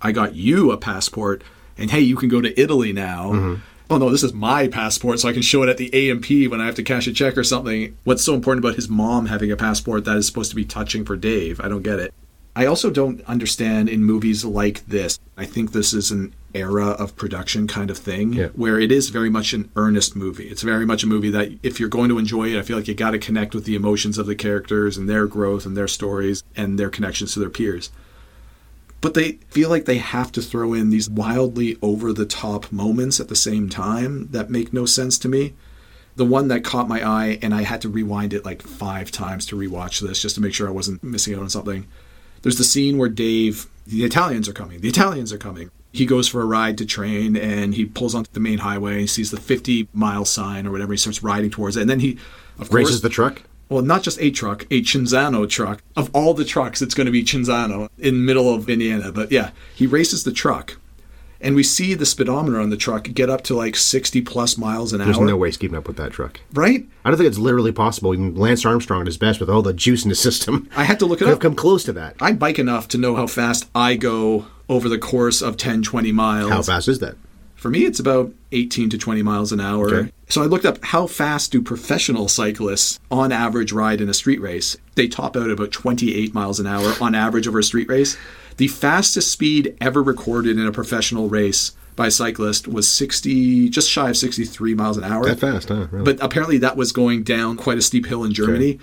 I 0.00 0.10
got 0.12 0.34
you 0.34 0.72
a 0.72 0.76
passport, 0.76 1.44
and 1.78 1.90
hey, 1.90 2.00
you 2.00 2.16
can 2.16 2.28
go 2.28 2.40
to 2.40 2.60
Italy 2.60 2.92
now. 2.92 3.32
Mm-hmm. 3.32 3.62
Oh 3.90 3.98
no, 3.98 4.10
this 4.10 4.22
is 4.22 4.32
my 4.32 4.68
passport, 4.68 5.20
so 5.20 5.28
I 5.28 5.32
can 5.32 5.42
show 5.42 5.62
it 5.62 5.68
at 5.68 5.76
the 5.76 5.90
A&P 5.92 6.48
when 6.48 6.60
I 6.60 6.66
have 6.66 6.74
to 6.76 6.82
cash 6.82 7.06
a 7.06 7.12
check 7.12 7.36
or 7.36 7.44
something. 7.44 7.96
What's 8.04 8.24
so 8.24 8.34
important 8.34 8.64
about 8.64 8.76
his 8.76 8.88
mom 8.88 9.26
having 9.26 9.52
a 9.52 9.56
passport 9.56 10.04
that 10.06 10.16
is 10.16 10.26
supposed 10.26 10.50
to 10.50 10.56
be 10.56 10.64
touching 10.64 11.04
for 11.04 11.14
Dave? 11.14 11.60
I 11.60 11.68
don't 11.68 11.82
get 11.82 11.98
it. 11.98 12.12
I 12.56 12.66
also 12.66 12.90
don't 12.90 13.22
understand 13.26 13.88
in 13.88 14.04
movies 14.04 14.44
like 14.44 14.84
this. 14.86 15.18
I 15.36 15.44
think 15.44 15.72
this 15.72 15.92
is 15.92 16.10
an 16.10 16.34
era 16.54 16.88
of 16.88 17.16
production 17.16 17.66
kind 17.66 17.90
of 17.90 17.98
thing 17.98 18.32
Yeah. 18.32 18.48
where 18.54 18.78
it 18.78 18.90
is 18.92 19.08
very 19.10 19.30
much 19.30 19.52
an 19.52 19.70
earnest 19.76 20.14
movie. 20.16 20.48
It's 20.48 20.62
very 20.62 20.86
much 20.86 21.02
a 21.02 21.06
movie 21.06 21.30
that 21.30 21.50
if 21.62 21.78
you're 21.80 21.88
going 21.88 22.08
to 22.08 22.18
enjoy 22.18 22.50
it, 22.54 22.58
I 22.58 22.62
feel 22.62 22.76
like 22.76 22.88
you 22.88 22.94
got 22.94 23.12
to 23.12 23.18
connect 23.18 23.54
with 23.54 23.64
the 23.64 23.74
emotions 23.74 24.18
of 24.18 24.26
the 24.26 24.34
characters 24.34 24.96
and 24.96 25.08
their 25.08 25.26
growth 25.26 25.66
and 25.66 25.76
their 25.76 25.88
stories 25.88 26.42
and 26.56 26.78
their 26.78 26.90
connections 26.90 27.34
to 27.34 27.40
their 27.40 27.50
peers 27.50 27.90
but 29.00 29.14
they 29.14 29.32
feel 29.50 29.68
like 29.68 29.84
they 29.84 29.98
have 29.98 30.30
to 30.30 30.40
throw 30.40 30.72
in 30.72 30.90
these 30.90 31.10
wildly 31.10 31.76
over 31.82 32.12
the 32.12 32.24
top 32.24 32.70
moments 32.70 33.18
at 33.18 33.26
the 33.28 33.34
same 33.34 33.68
time 33.68 34.28
that 34.30 34.48
make 34.48 34.72
no 34.72 34.86
sense 34.86 35.18
to 35.18 35.28
me. 35.28 35.54
The 36.14 36.24
one 36.24 36.46
that 36.46 36.62
caught 36.62 36.86
my 36.86 37.04
eye, 37.04 37.36
and 37.42 37.52
I 37.52 37.62
had 37.62 37.80
to 37.80 37.88
rewind 37.88 38.32
it 38.32 38.44
like 38.44 38.62
five 38.62 39.10
times 39.10 39.44
to 39.46 39.56
rewatch 39.56 40.00
this 40.00 40.22
just 40.22 40.36
to 40.36 40.40
make 40.40 40.54
sure 40.54 40.68
I 40.68 40.72
wasn't 40.72 41.02
missing 41.02 41.34
out 41.34 41.40
on 41.42 41.50
something. 41.50 41.88
There's 42.42 42.58
the 42.58 42.62
scene 42.64 42.96
where 42.96 43.08
Dave, 43.08 43.66
the 43.88 44.04
Italians 44.04 44.48
are 44.48 44.52
coming, 44.52 44.80
the 44.80 44.88
Italians 44.88 45.32
are 45.32 45.38
coming. 45.38 45.72
He 45.92 46.06
goes 46.06 46.26
for 46.26 46.40
a 46.40 46.44
ride 46.46 46.78
to 46.78 46.86
train 46.86 47.36
and 47.36 47.74
he 47.74 47.84
pulls 47.84 48.14
onto 48.14 48.30
the 48.32 48.40
main 48.40 48.58
highway 48.58 49.00
and 49.00 49.10
sees 49.10 49.30
the 49.30 49.36
50 49.40 49.88
mile 49.92 50.24
sign 50.24 50.66
or 50.66 50.70
whatever. 50.70 50.92
He 50.92 50.96
starts 50.96 51.22
riding 51.22 51.50
towards 51.50 51.76
it. 51.76 51.82
And 51.82 51.90
then 51.90 52.00
he, 52.00 52.12
of 52.58 52.70
course, 52.70 52.84
Races 52.86 53.02
the 53.02 53.10
truck. 53.10 53.42
well, 53.68 53.82
not 53.82 54.02
just 54.02 54.18
a 54.20 54.30
truck, 54.30 54.62
a 54.70 54.82
Cinzano 54.82 55.48
truck. 55.48 55.82
Of 55.94 56.10
all 56.14 56.32
the 56.34 56.44
trucks, 56.46 56.80
it's 56.80 56.94
going 56.94 57.04
to 57.06 57.10
be 57.12 57.22
Cinzano 57.24 57.88
in 57.98 58.14
the 58.14 58.20
middle 58.24 58.54
of 58.54 58.70
Indiana. 58.70 59.12
But 59.12 59.30
yeah, 59.30 59.50
he 59.74 59.86
races 59.86 60.24
the 60.24 60.32
truck. 60.32 60.78
And 61.44 61.56
we 61.56 61.64
see 61.64 61.94
the 61.94 62.06
speedometer 62.06 62.60
on 62.60 62.70
the 62.70 62.76
truck 62.76 63.02
get 63.12 63.28
up 63.28 63.42
to 63.42 63.54
like 63.56 63.74
60 63.74 64.20
plus 64.22 64.56
miles 64.56 64.92
an 64.92 64.98
There's 65.00 65.08
hour. 65.08 65.24
There's 65.24 65.30
no 65.32 65.36
way 65.36 65.48
he's 65.48 65.56
keeping 65.56 65.76
up 65.76 65.88
with 65.88 65.96
that 65.96 66.12
truck. 66.12 66.40
Right? 66.52 66.86
I 67.04 67.10
don't 67.10 67.18
think 67.18 67.26
it's 67.26 67.36
literally 67.38 67.72
possible. 67.72 68.14
Even 68.14 68.36
Lance 68.36 68.64
Armstrong 68.64 69.00
at 69.00 69.06
his 69.08 69.18
best 69.18 69.40
with 69.40 69.50
all 69.50 69.60
the 69.60 69.72
juice 69.72 70.04
in 70.04 70.10
his 70.10 70.20
system. 70.20 70.70
I 70.76 70.84
had 70.84 71.00
to 71.00 71.04
look 71.06 71.20
it 71.20 71.26
up. 71.26 71.40
come 71.40 71.56
close 71.56 71.82
to 71.84 71.92
that. 71.94 72.14
I 72.20 72.32
bike 72.32 72.60
enough 72.60 72.86
to 72.88 72.98
know 72.98 73.16
how 73.16 73.26
fast 73.26 73.68
I 73.74 73.96
go 73.96 74.46
over 74.68 74.88
the 74.88 74.98
course 74.98 75.42
of 75.42 75.56
10, 75.56 75.82
20 75.82 76.12
miles. 76.12 76.50
How 76.50 76.62
fast 76.62 76.88
is 76.88 76.98
that? 77.00 77.16
For 77.56 77.70
me, 77.70 77.84
it's 77.84 78.00
about 78.00 78.32
18 78.50 78.90
to 78.90 78.98
20 78.98 79.22
miles 79.22 79.52
an 79.52 79.60
hour. 79.60 79.94
Okay. 79.94 80.12
So 80.28 80.42
I 80.42 80.46
looked 80.46 80.64
up 80.64 80.84
how 80.84 81.06
fast 81.06 81.52
do 81.52 81.62
professional 81.62 82.26
cyclists 82.26 82.98
on 83.08 83.30
average 83.30 83.70
ride 83.70 84.00
in 84.00 84.08
a 84.08 84.14
street 84.14 84.40
race. 84.40 84.76
They 84.96 85.06
top 85.06 85.36
out 85.36 85.48
about 85.48 85.70
28 85.70 86.34
miles 86.34 86.58
an 86.58 86.66
hour 86.66 86.94
on 87.00 87.14
average 87.14 87.46
over 87.46 87.60
a 87.60 87.62
street 87.62 87.88
race. 87.88 88.16
The 88.56 88.66
fastest 88.66 89.30
speed 89.30 89.76
ever 89.80 90.02
recorded 90.02 90.58
in 90.58 90.66
a 90.66 90.72
professional 90.72 91.28
race 91.28 91.72
by 91.94 92.08
a 92.08 92.10
cyclist 92.10 92.66
was 92.66 92.88
60, 92.88 93.68
just 93.68 93.88
shy 93.88 94.10
of 94.10 94.16
63 94.16 94.74
miles 94.74 94.96
an 94.96 95.04
hour. 95.04 95.24
That 95.24 95.38
fast, 95.38 95.68
huh? 95.68 95.86
Really? 95.90 96.04
But 96.04 96.24
apparently 96.24 96.58
that 96.58 96.76
was 96.76 96.90
going 96.90 97.22
down 97.22 97.56
quite 97.56 97.78
a 97.78 97.82
steep 97.82 98.06
hill 98.06 98.24
in 98.24 98.32
Germany. 98.32 98.80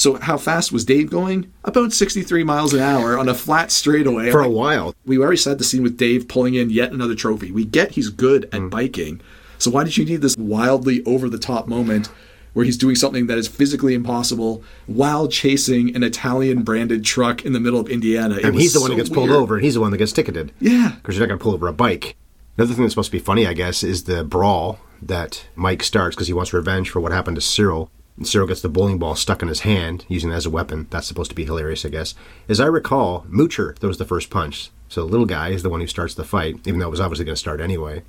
So 0.00 0.14
how 0.14 0.38
fast 0.38 0.72
was 0.72 0.86
Dave 0.86 1.10
going? 1.10 1.52
About 1.62 1.92
63 1.92 2.42
miles 2.42 2.72
an 2.72 2.80
hour 2.80 3.18
on 3.18 3.28
a 3.28 3.34
flat 3.34 3.70
straightaway. 3.70 4.30
for 4.30 4.40
a 4.40 4.48
while, 4.48 4.94
we 5.04 5.18
already 5.18 5.36
said 5.36 5.58
the 5.58 5.64
scene 5.64 5.82
with 5.82 5.98
Dave 5.98 6.26
pulling 6.26 6.54
in 6.54 6.70
yet 6.70 6.90
another 6.90 7.14
trophy. 7.14 7.52
We 7.52 7.66
get 7.66 7.90
he's 7.90 8.08
good 8.08 8.44
at 8.46 8.52
Mm. 8.62 8.70
biking. 8.70 9.20
So 9.58 9.70
why 9.70 9.84
did 9.84 9.98
you 9.98 10.06
need 10.06 10.22
this 10.22 10.38
wildly 10.38 11.02
over 11.04 11.28
the 11.28 11.36
top 11.36 11.68
moment 11.68 12.08
where 12.54 12.64
he's 12.64 12.78
doing 12.78 12.94
something 12.94 13.26
that 13.26 13.36
is 13.36 13.46
physically 13.46 13.92
impossible 13.92 14.62
while 14.86 15.28
chasing 15.28 15.94
an 15.94 16.02
Italian 16.02 16.62
branded 16.62 17.04
truck 17.04 17.44
in 17.44 17.52
the 17.52 17.60
middle 17.60 17.78
of 17.78 17.86
Indiana? 17.90 18.36
It 18.36 18.44
and 18.46 18.58
he's 18.58 18.72
the 18.72 18.80
one 18.80 18.88
so 18.88 18.94
who 18.94 19.00
gets 19.02 19.10
pulled 19.10 19.28
weird. 19.28 19.38
over, 19.42 19.56
and 19.56 19.64
he's 19.66 19.74
the 19.74 19.82
one 19.82 19.90
that 19.90 19.98
gets 19.98 20.12
ticketed. 20.12 20.50
Yeah. 20.60 20.92
because 20.96 21.16
you're 21.18 21.26
not 21.26 21.28
going 21.28 21.38
to 21.40 21.42
pull 21.42 21.52
over 21.52 21.68
a 21.68 21.74
bike. 21.74 22.16
Another 22.56 22.72
thing 22.72 22.84
that's 22.84 22.94
supposed 22.94 23.10
to 23.10 23.18
be 23.18 23.22
funny, 23.22 23.46
I 23.46 23.52
guess, 23.52 23.84
is 23.84 24.04
the 24.04 24.24
brawl 24.24 24.78
that 25.02 25.44
Mike 25.56 25.82
starts 25.82 26.16
because 26.16 26.26
he 26.28 26.32
wants 26.32 26.54
revenge 26.54 26.88
for 26.88 27.00
what 27.00 27.12
happened 27.12 27.34
to 27.36 27.42
Cyril. 27.42 27.90
And 28.16 28.26
Cyril 28.26 28.46
gets 28.48 28.60
the 28.60 28.68
bowling 28.68 28.98
ball 28.98 29.14
stuck 29.14 29.40
in 29.42 29.48
his 29.48 29.60
hand, 29.60 30.04
using 30.08 30.30
it 30.30 30.34
as 30.34 30.46
a 30.46 30.50
weapon. 30.50 30.86
That's 30.90 31.06
supposed 31.06 31.30
to 31.30 31.34
be 31.36 31.44
hilarious, 31.44 31.84
I 31.84 31.88
guess. 31.88 32.14
As 32.48 32.60
I 32.60 32.66
recall, 32.66 33.24
Moocher 33.30 33.76
throws 33.78 33.98
the 33.98 34.04
first 34.04 34.30
punch. 34.30 34.70
So 34.88 35.02
the 35.04 35.10
little 35.10 35.26
guy 35.26 35.50
is 35.50 35.62
the 35.62 35.70
one 35.70 35.80
who 35.80 35.86
starts 35.86 36.14
the 36.14 36.24
fight, 36.24 36.56
even 36.66 36.80
though 36.80 36.88
it 36.88 36.90
was 36.90 37.00
obviously 37.00 37.24
going 37.24 37.36
to 37.36 37.40
start 37.40 37.60
anyway. 37.60 38.02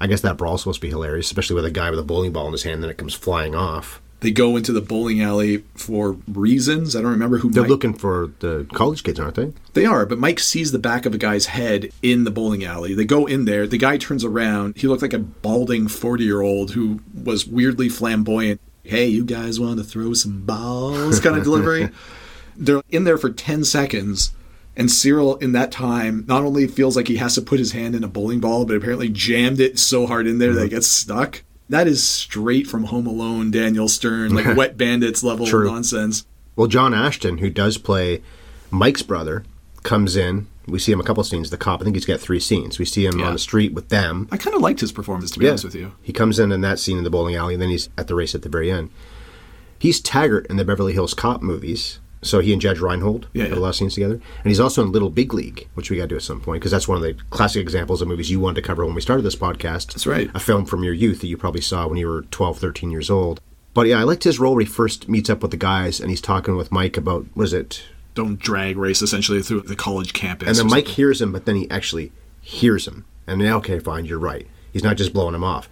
I 0.00 0.08
guess 0.08 0.20
that 0.22 0.36
brawl's 0.36 0.62
supposed 0.62 0.80
to 0.80 0.86
be 0.86 0.90
hilarious, 0.90 1.26
especially 1.26 1.54
with 1.54 1.64
a 1.64 1.70
guy 1.70 1.88
with 1.90 1.98
a 2.00 2.02
bowling 2.04 2.32
ball 2.32 2.46
in 2.46 2.52
his 2.52 2.64
hand, 2.64 2.74
and 2.74 2.82
then 2.84 2.90
it 2.90 2.98
comes 2.98 3.14
flying 3.14 3.54
off. 3.54 4.00
They 4.18 4.30
go 4.32 4.56
into 4.56 4.72
the 4.72 4.80
bowling 4.80 5.20
alley 5.20 5.64
for 5.74 6.12
reasons. 6.28 6.94
I 6.94 7.02
don't 7.02 7.10
remember 7.10 7.38
who 7.38 7.50
They're 7.50 7.62
Mike- 7.64 7.70
looking 7.70 7.94
for 7.94 8.30
the 8.40 8.66
college 8.72 9.02
kids, 9.02 9.18
aren't 9.18 9.34
they? 9.36 9.52
They 9.74 9.84
are, 9.84 10.04
but 10.06 10.18
Mike 10.18 10.38
sees 10.40 10.70
the 10.72 10.78
back 10.78 11.06
of 11.06 11.14
a 11.14 11.18
guy's 11.18 11.46
head 11.46 11.90
in 12.02 12.22
the 12.24 12.30
bowling 12.30 12.64
alley. 12.64 12.94
They 12.94 13.04
go 13.04 13.26
in 13.26 13.46
there. 13.46 13.66
The 13.66 13.78
guy 13.78 13.96
turns 13.96 14.24
around. 14.24 14.76
He 14.76 14.86
looked 14.86 15.02
like 15.02 15.12
a 15.12 15.18
balding 15.18 15.88
40 15.88 16.22
year 16.24 16.40
old 16.40 16.72
who 16.72 17.00
was 17.14 17.46
weirdly 17.46 17.88
flamboyant. 17.88 18.60
Hey, 18.82 19.06
you 19.06 19.24
guys 19.24 19.60
want 19.60 19.78
to 19.78 19.84
throw 19.84 20.12
some 20.12 20.42
balls? 20.42 21.20
kind 21.20 21.36
of 21.36 21.44
delivery. 21.44 21.90
They're 22.56 22.82
in 22.90 23.04
there 23.04 23.18
for 23.18 23.30
10 23.30 23.64
seconds. 23.64 24.32
And 24.76 24.90
Cyril, 24.90 25.36
in 25.36 25.52
that 25.52 25.70
time, 25.70 26.24
not 26.26 26.42
only 26.42 26.66
feels 26.66 26.96
like 26.96 27.08
he 27.08 27.16
has 27.16 27.34
to 27.34 27.42
put 27.42 27.58
his 27.58 27.72
hand 27.72 27.94
in 27.94 28.02
a 28.02 28.08
bowling 28.08 28.40
ball, 28.40 28.64
but 28.64 28.76
apparently 28.76 29.08
jammed 29.08 29.60
it 29.60 29.78
so 29.78 30.06
hard 30.06 30.26
in 30.26 30.38
there 30.38 30.52
that 30.52 30.60
it 30.60 30.62
uh-huh. 30.62 30.68
gets 30.70 30.86
stuck. 30.86 31.42
That 31.68 31.86
is 31.86 32.02
straight 32.02 32.66
from 32.66 32.84
Home 32.84 33.06
Alone, 33.06 33.50
Daniel 33.50 33.88
Stern, 33.88 34.34
like 34.34 34.56
Wet 34.56 34.76
Bandits 34.76 35.22
level 35.22 35.46
True. 35.46 35.66
nonsense. 35.66 36.26
Well, 36.56 36.66
John 36.66 36.92
Ashton, 36.92 37.38
who 37.38 37.50
does 37.50 37.78
play 37.78 38.22
Mike's 38.70 39.02
brother, 39.02 39.44
comes 39.82 40.16
in. 40.16 40.46
We 40.66 40.78
see 40.78 40.92
him 40.92 41.00
a 41.00 41.04
couple 41.04 41.24
scenes. 41.24 41.50
The 41.50 41.56
cop, 41.56 41.80
I 41.80 41.84
think 41.84 41.96
he's 41.96 42.04
got 42.06 42.20
three 42.20 42.38
scenes. 42.40 42.78
We 42.78 42.84
see 42.84 43.04
him 43.04 43.18
Yeah. 43.18 43.26
on 43.26 43.32
the 43.32 43.38
street 43.38 43.72
with 43.74 43.88
them. 43.88 44.28
I 44.30 44.36
kind 44.36 44.54
of 44.54 44.62
liked 44.62 44.80
his 44.80 44.92
performance, 44.92 45.30
to 45.32 45.38
be 45.40 45.48
honest 45.48 45.64
with 45.64 45.74
you. 45.74 45.92
He 46.02 46.12
comes 46.12 46.38
in 46.38 46.52
in 46.52 46.60
that 46.60 46.78
scene 46.78 46.98
in 46.98 47.04
the 47.04 47.10
bowling 47.10 47.34
alley, 47.34 47.54
and 47.54 47.62
then 47.62 47.70
he's 47.70 47.88
at 47.98 48.06
the 48.06 48.14
race 48.14 48.34
at 48.34 48.42
the 48.42 48.48
very 48.48 48.70
end. 48.70 48.90
He's 49.78 50.00
Taggart 50.00 50.46
in 50.48 50.56
the 50.56 50.64
Beverly 50.64 50.92
Hills 50.92 51.14
Cop 51.14 51.42
movies. 51.42 51.98
So 52.24 52.38
he 52.38 52.52
and 52.52 52.62
Judge 52.62 52.78
Reinhold 52.78 53.26
Yeah, 53.32 53.46
yeah. 53.48 53.54
lot 53.56 53.70
of 53.70 53.74
scenes 53.74 53.94
together. 53.94 54.14
And 54.14 54.44
he's 54.44 54.60
also 54.60 54.80
in 54.84 54.92
Little 54.92 55.10
Big 55.10 55.34
League, 55.34 55.66
which 55.74 55.90
we 55.90 55.96
got 55.96 56.04
to 56.04 56.08
do 56.10 56.14
at 56.16 56.22
some 56.22 56.40
point, 56.40 56.60
because 56.60 56.70
that's 56.70 56.86
one 56.86 56.96
of 56.96 57.02
the 57.02 57.16
classic 57.30 57.60
examples 57.60 58.00
of 58.00 58.06
movies 58.06 58.30
you 58.30 58.38
wanted 58.38 58.60
to 58.62 58.66
cover 58.68 58.86
when 58.86 58.94
we 58.94 59.00
started 59.00 59.24
this 59.24 59.34
podcast. 59.34 59.88
That's 59.88 60.06
right. 60.06 60.30
A 60.32 60.38
film 60.38 60.64
from 60.64 60.84
your 60.84 60.94
youth 60.94 61.20
that 61.22 61.26
you 61.26 61.36
probably 61.36 61.62
saw 61.62 61.88
when 61.88 61.98
you 61.98 62.06
were 62.06 62.22
12, 62.30 62.58
13 62.58 62.92
years 62.92 63.10
old. 63.10 63.40
But 63.74 63.88
yeah, 63.88 63.98
I 63.98 64.04
liked 64.04 64.22
his 64.22 64.38
role 64.38 64.54
where 64.54 64.60
he 64.64 64.70
first 64.70 65.08
meets 65.08 65.28
up 65.30 65.42
with 65.42 65.50
the 65.50 65.56
guys 65.56 65.98
and 65.98 66.10
he's 66.10 66.20
talking 66.20 66.54
with 66.54 66.70
Mike 66.70 66.96
about, 66.96 67.26
what 67.34 67.42
is 67.42 67.52
it, 67.52 67.82
don't 68.14 68.38
drag 68.38 68.76
race 68.76 69.02
essentially 69.02 69.42
through 69.42 69.62
the 69.62 69.76
college 69.76 70.12
campus. 70.12 70.48
and 70.48 70.56
then 70.56 70.66
Mike 70.66 70.84
something. 70.86 70.94
hears 70.94 71.20
him, 71.22 71.32
but 71.32 71.44
then 71.46 71.56
he 71.56 71.70
actually 71.70 72.12
hears 72.40 72.86
him. 72.86 73.04
And 73.26 73.40
then, 73.40 73.52
okay, 73.54 73.78
fine, 73.78 74.04
you're 74.04 74.18
right. 74.18 74.46
He's 74.72 74.82
not 74.82 74.96
just 74.96 75.12
blowing 75.12 75.34
him 75.34 75.44
off. 75.44 75.68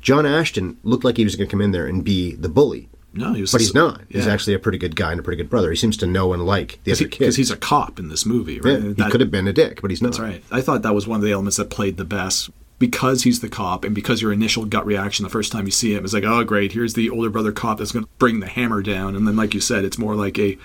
John 0.00 0.24
Ashton 0.26 0.78
looked 0.82 1.04
like 1.04 1.16
he 1.16 1.24
was 1.24 1.36
going 1.36 1.48
to 1.48 1.50
come 1.50 1.60
in 1.60 1.72
there 1.72 1.86
and 1.86 2.02
be 2.04 2.34
the 2.34 2.48
bully, 2.48 2.88
no, 3.14 3.34
he 3.34 3.40
was, 3.42 3.52
but 3.52 3.60
he's 3.60 3.74
not. 3.74 4.00
He's 4.08 4.26
actually 4.26 4.54
a 4.54 4.58
pretty 4.58 4.78
good 4.78 4.96
guy 4.96 5.10
and 5.10 5.20
a 5.20 5.22
pretty 5.22 5.36
good 5.36 5.50
brother. 5.50 5.70
He 5.70 5.76
seems 5.76 5.96
to 5.98 6.06
know 6.06 6.32
and 6.32 6.44
like 6.46 6.80
the 6.84 6.92
other 6.92 7.04
kids. 7.04 7.18
because 7.18 7.36
he's 7.36 7.50
a 7.50 7.56
cop 7.56 7.98
in 7.98 8.08
this 8.08 8.24
movie, 8.24 8.54
yeah, 8.64 8.72
right? 8.72 8.82
he 8.82 8.92
That- 8.94 9.10
could 9.10 9.20
have 9.20 9.30
been 9.30 9.46
a 9.46 9.52
dick, 9.52 9.80
but 9.82 9.90
he's 9.90 10.00
not. 10.00 10.12
That's 10.12 10.20
right. 10.20 10.42
I 10.50 10.60
thought 10.62 10.82
that 10.82 10.94
was 10.94 11.06
one 11.06 11.16
of 11.20 11.22
the 11.24 11.30
elements 11.32 11.58
that 11.58 11.68
played 11.70 11.98
the 11.98 12.04
best 12.06 12.48
because 12.78 13.22
he's 13.24 13.40
the 13.40 13.48
cop 13.50 13.84
and 13.84 13.94
because 13.94 14.22
your 14.22 14.32
initial 14.32 14.64
gut 14.64 14.84
reaction 14.86 15.22
the 15.24 15.28
first 15.30 15.52
time 15.52 15.66
you 15.66 15.70
see 15.70 15.94
him 15.94 16.04
is 16.04 16.12
like, 16.14 16.24
oh, 16.24 16.42
great, 16.42 16.72
here's 16.72 16.94
the 16.94 17.10
older 17.10 17.30
brother 17.30 17.52
cop 17.52 17.78
that's 17.78 17.92
going 17.92 18.04
to 18.06 18.10
bring 18.18 18.40
the 18.40 18.48
hammer 18.48 18.82
down. 18.82 19.14
And 19.14 19.28
then, 19.28 19.36
like 19.36 19.54
you 19.54 19.60
said, 19.60 19.84
it's 19.84 19.98
more 19.98 20.16
like 20.16 20.38
a 20.38 20.56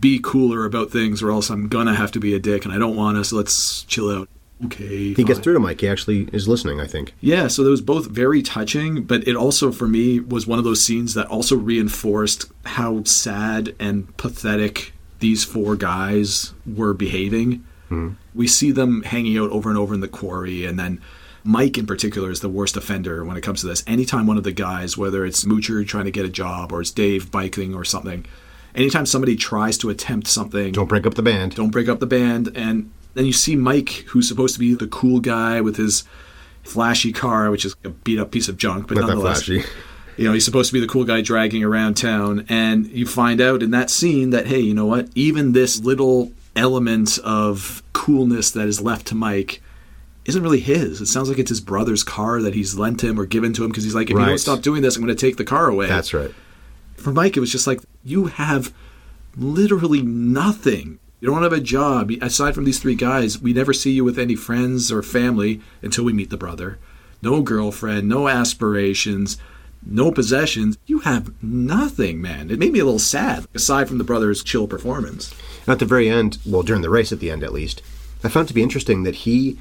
be 0.00 0.20
cooler 0.22 0.64
about 0.64 0.90
things 0.90 1.22
or 1.22 1.30
else 1.30 1.50
I'm 1.50 1.68
to 1.68 1.94
have 1.94 2.12
to 2.12 2.20
be 2.20 2.34
a 2.34 2.38
dick 2.38 2.64
and 2.64 2.72
I 2.72 2.78
don't 2.78 2.96
want 2.96 3.16
to, 3.16 3.24
so 3.24 3.36
let's 3.36 3.84
chill 3.84 4.10
out. 4.10 4.28
Okay. 4.64 5.12
He 5.14 5.24
gets 5.24 5.40
through 5.40 5.54
to 5.54 5.60
Mike. 5.60 5.80
He 5.80 5.88
actually 5.88 6.28
is 6.32 6.46
listening, 6.46 6.80
I 6.80 6.86
think. 6.86 7.14
Yeah, 7.20 7.48
so 7.48 7.64
it 7.64 7.68
was 7.68 7.80
both 7.80 8.06
very 8.06 8.42
touching, 8.42 9.02
but 9.02 9.26
it 9.26 9.34
also, 9.34 9.72
for 9.72 9.88
me, 9.88 10.20
was 10.20 10.46
one 10.46 10.58
of 10.58 10.64
those 10.64 10.84
scenes 10.84 11.14
that 11.14 11.26
also 11.26 11.56
reinforced 11.56 12.50
how 12.64 13.02
sad 13.02 13.74
and 13.80 14.16
pathetic 14.16 14.92
these 15.18 15.44
four 15.44 15.74
guys 15.74 16.54
were 16.64 16.94
behaving. 16.94 17.64
Hmm. 17.88 18.10
We 18.34 18.46
see 18.46 18.70
them 18.70 19.02
hanging 19.02 19.36
out 19.36 19.50
over 19.50 19.68
and 19.68 19.78
over 19.78 19.94
in 19.94 20.00
the 20.00 20.08
quarry, 20.08 20.64
and 20.64 20.78
then 20.78 21.00
Mike 21.44 21.76
in 21.76 21.86
particular 21.86 22.30
is 22.30 22.40
the 22.40 22.48
worst 22.48 22.76
offender 22.76 23.24
when 23.24 23.36
it 23.36 23.42
comes 23.42 23.62
to 23.62 23.66
this. 23.66 23.82
Anytime 23.86 24.28
one 24.28 24.38
of 24.38 24.44
the 24.44 24.52
guys, 24.52 24.96
whether 24.96 25.24
it's 25.24 25.44
Moocher 25.44 25.86
trying 25.86 26.04
to 26.04 26.12
get 26.12 26.24
a 26.24 26.30
job 26.30 26.72
or 26.72 26.80
it's 26.80 26.92
Dave 26.92 27.32
biking 27.32 27.74
or 27.74 27.84
something, 27.84 28.24
anytime 28.74 29.06
somebody 29.06 29.36
tries 29.36 29.78
to 29.78 29.90
attempt 29.90 30.26
something, 30.26 30.72
Don't 30.72 30.88
break 30.88 31.06
up 31.06 31.14
the 31.14 31.22
band. 31.22 31.54
don't 31.54 31.70
break 31.70 31.88
up 31.88 32.00
the 32.00 32.06
band, 32.06 32.50
and 32.54 32.90
then 33.14 33.26
you 33.26 33.32
see 33.32 33.56
Mike, 33.56 34.04
who's 34.08 34.26
supposed 34.28 34.54
to 34.54 34.60
be 34.60 34.74
the 34.74 34.86
cool 34.86 35.20
guy 35.20 35.60
with 35.60 35.76
his 35.76 36.04
flashy 36.62 37.12
car, 37.12 37.50
which 37.50 37.64
is 37.64 37.74
a 37.84 37.90
beat 37.90 38.18
up 38.18 38.30
piece 38.30 38.48
of 38.48 38.56
junk, 38.56 38.88
but 38.88 38.94
Not 38.96 39.02
that 39.02 39.14
nonetheless, 39.14 39.42
flashy. 39.44 39.64
you 40.16 40.24
know, 40.26 40.32
he's 40.32 40.44
supposed 40.44 40.70
to 40.70 40.74
be 40.74 40.80
the 40.80 40.86
cool 40.86 41.04
guy 41.04 41.20
dragging 41.20 41.64
around 41.64 41.94
town, 41.94 42.46
and 42.48 42.86
you 42.86 43.06
find 43.06 43.40
out 43.40 43.62
in 43.62 43.70
that 43.72 43.90
scene 43.90 44.30
that 44.30 44.46
hey, 44.46 44.60
you 44.60 44.74
know 44.74 44.86
what? 44.86 45.08
Even 45.14 45.52
this 45.52 45.80
little 45.80 46.32
element 46.54 47.18
of 47.24 47.82
coolness 47.92 48.50
that 48.52 48.66
is 48.68 48.80
left 48.80 49.06
to 49.06 49.14
Mike 49.14 49.62
isn't 50.24 50.42
really 50.42 50.60
his. 50.60 51.00
It 51.00 51.06
sounds 51.06 51.28
like 51.28 51.38
it's 51.38 51.48
his 51.48 51.60
brother's 51.60 52.04
car 52.04 52.40
that 52.42 52.54
he's 52.54 52.76
lent 52.76 53.02
him 53.02 53.18
or 53.18 53.26
given 53.26 53.52
to 53.54 53.64
him 53.64 53.70
because 53.70 53.84
he's 53.84 53.94
like, 53.94 54.08
if 54.10 54.16
you 54.16 54.24
don't 54.24 54.38
stop 54.38 54.60
doing 54.60 54.82
this, 54.82 54.94
I'm 54.96 55.02
going 55.02 55.14
to 55.14 55.20
take 55.20 55.36
the 55.36 55.44
car 55.44 55.68
away. 55.68 55.88
That's 55.88 56.14
right. 56.14 56.30
For 56.96 57.12
Mike, 57.12 57.36
it 57.36 57.40
was 57.40 57.50
just 57.50 57.66
like 57.66 57.80
you 58.04 58.26
have 58.26 58.72
literally 59.36 60.02
nothing. 60.02 60.98
You 61.20 61.28
don't 61.28 61.42
have 61.42 61.52
a 61.52 61.60
job 61.60 62.10
aside 62.20 62.54
from 62.54 62.64
these 62.64 62.80
three 62.80 62.94
guys. 62.94 63.40
We 63.40 63.52
never 63.52 63.72
see 63.72 63.92
you 63.92 64.04
with 64.04 64.18
any 64.18 64.34
friends 64.34 64.90
or 64.90 65.02
family 65.02 65.60
until 65.80 66.04
we 66.04 66.12
meet 66.12 66.30
the 66.30 66.36
brother. 66.36 66.78
No 67.22 67.42
girlfriend, 67.42 68.08
no 68.08 68.26
aspirations, 68.28 69.38
no 69.84 70.10
possessions. 70.10 70.78
You 70.86 71.00
have 71.00 71.32
nothing, 71.42 72.20
man. 72.20 72.50
It 72.50 72.58
made 72.58 72.72
me 72.72 72.80
a 72.80 72.84
little 72.84 72.98
sad. 72.98 73.46
Aside 73.54 73.88
from 73.88 73.98
the 73.98 74.04
brother's 74.04 74.42
chill 74.42 74.66
performance. 74.66 75.32
At 75.66 75.78
the 75.78 75.84
very 75.84 76.08
end, 76.08 76.38
well, 76.44 76.62
during 76.62 76.82
the 76.82 76.90
race 76.90 77.12
at 77.12 77.20
the 77.20 77.30
end 77.30 77.44
at 77.44 77.52
least, 77.52 77.82
I 78.24 78.28
found 78.28 78.46
it 78.46 78.48
to 78.48 78.54
be 78.54 78.62
interesting 78.62 79.04
that 79.04 79.16
he 79.16 79.58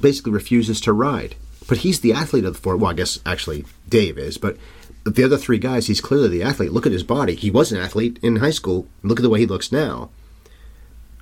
basically 0.00 0.32
refuses 0.32 0.80
to 0.82 0.92
ride. 0.92 1.36
But 1.68 1.78
he's 1.78 2.00
the 2.00 2.12
athlete 2.12 2.44
of 2.44 2.54
the 2.54 2.60
four. 2.60 2.76
Well, 2.76 2.90
I 2.90 2.94
guess 2.94 3.20
actually 3.24 3.64
Dave 3.88 4.18
is, 4.18 4.38
but 4.38 4.56
the 5.04 5.24
other 5.24 5.38
three 5.38 5.58
guys, 5.58 5.86
he's 5.86 6.00
clearly 6.00 6.28
the 6.28 6.42
athlete. 6.42 6.72
Look 6.72 6.86
at 6.86 6.92
his 6.92 7.02
body. 7.02 7.34
He 7.34 7.50
was 7.50 7.72
an 7.72 7.80
athlete 7.80 8.18
in 8.22 8.36
high 8.36 8.50
school. 8.50 8.86
Look 9.02 9.18
at 9.18 9.22
the 9.22 9.30
way 9.30 9.40
he 9.40 9.46
looks 9.46 9.72
now. 9.72 10.10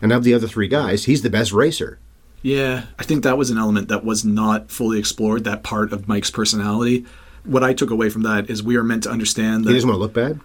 And 0.00 0.12
of 0.12 0.24
the 0.24 0.34
other 0.34 0.48
three 0.48 0.68
guys, 0.68 1.04
he's 1.04 1.22
the 1.22 1.30
best 1.30 1.52
racer. 1.52 1.98
Yeah, 2.42 2.84
I 2.98 3.02
think 3.02 3.24
that 3.24 3.36
was 3.36 3.50
an 3.50 3.58
element 3.58 3.88
that 3.88 4.04
was 4.04 4.24
not 4.24 4.70
fully 4.70 4.98
explored, 4.98 5.44
that 5.44 5.64
part 5.64 5.92
of 5.92 6.06
Mike's 6.06 6.30
personality. 6.30 7.04
What 7.44 7.64
I 7.64 7.72
took 7.72 7.90
away 7.90 8.10
from 8.10 8.22
that 8.22 8.48
is 8.48 8.62
we 8.62 8.76
are 8.76 8.84
meant 8.84 9.04
to 9.04 9.10
understand 9.10 9.64
that. 9.64 9.70
He 9.70 9.74
doesn't 9.74 9.88
want 9.88 9.96
to 9.98 10.02
look 10.02 10.12
bad. 10.12 10.40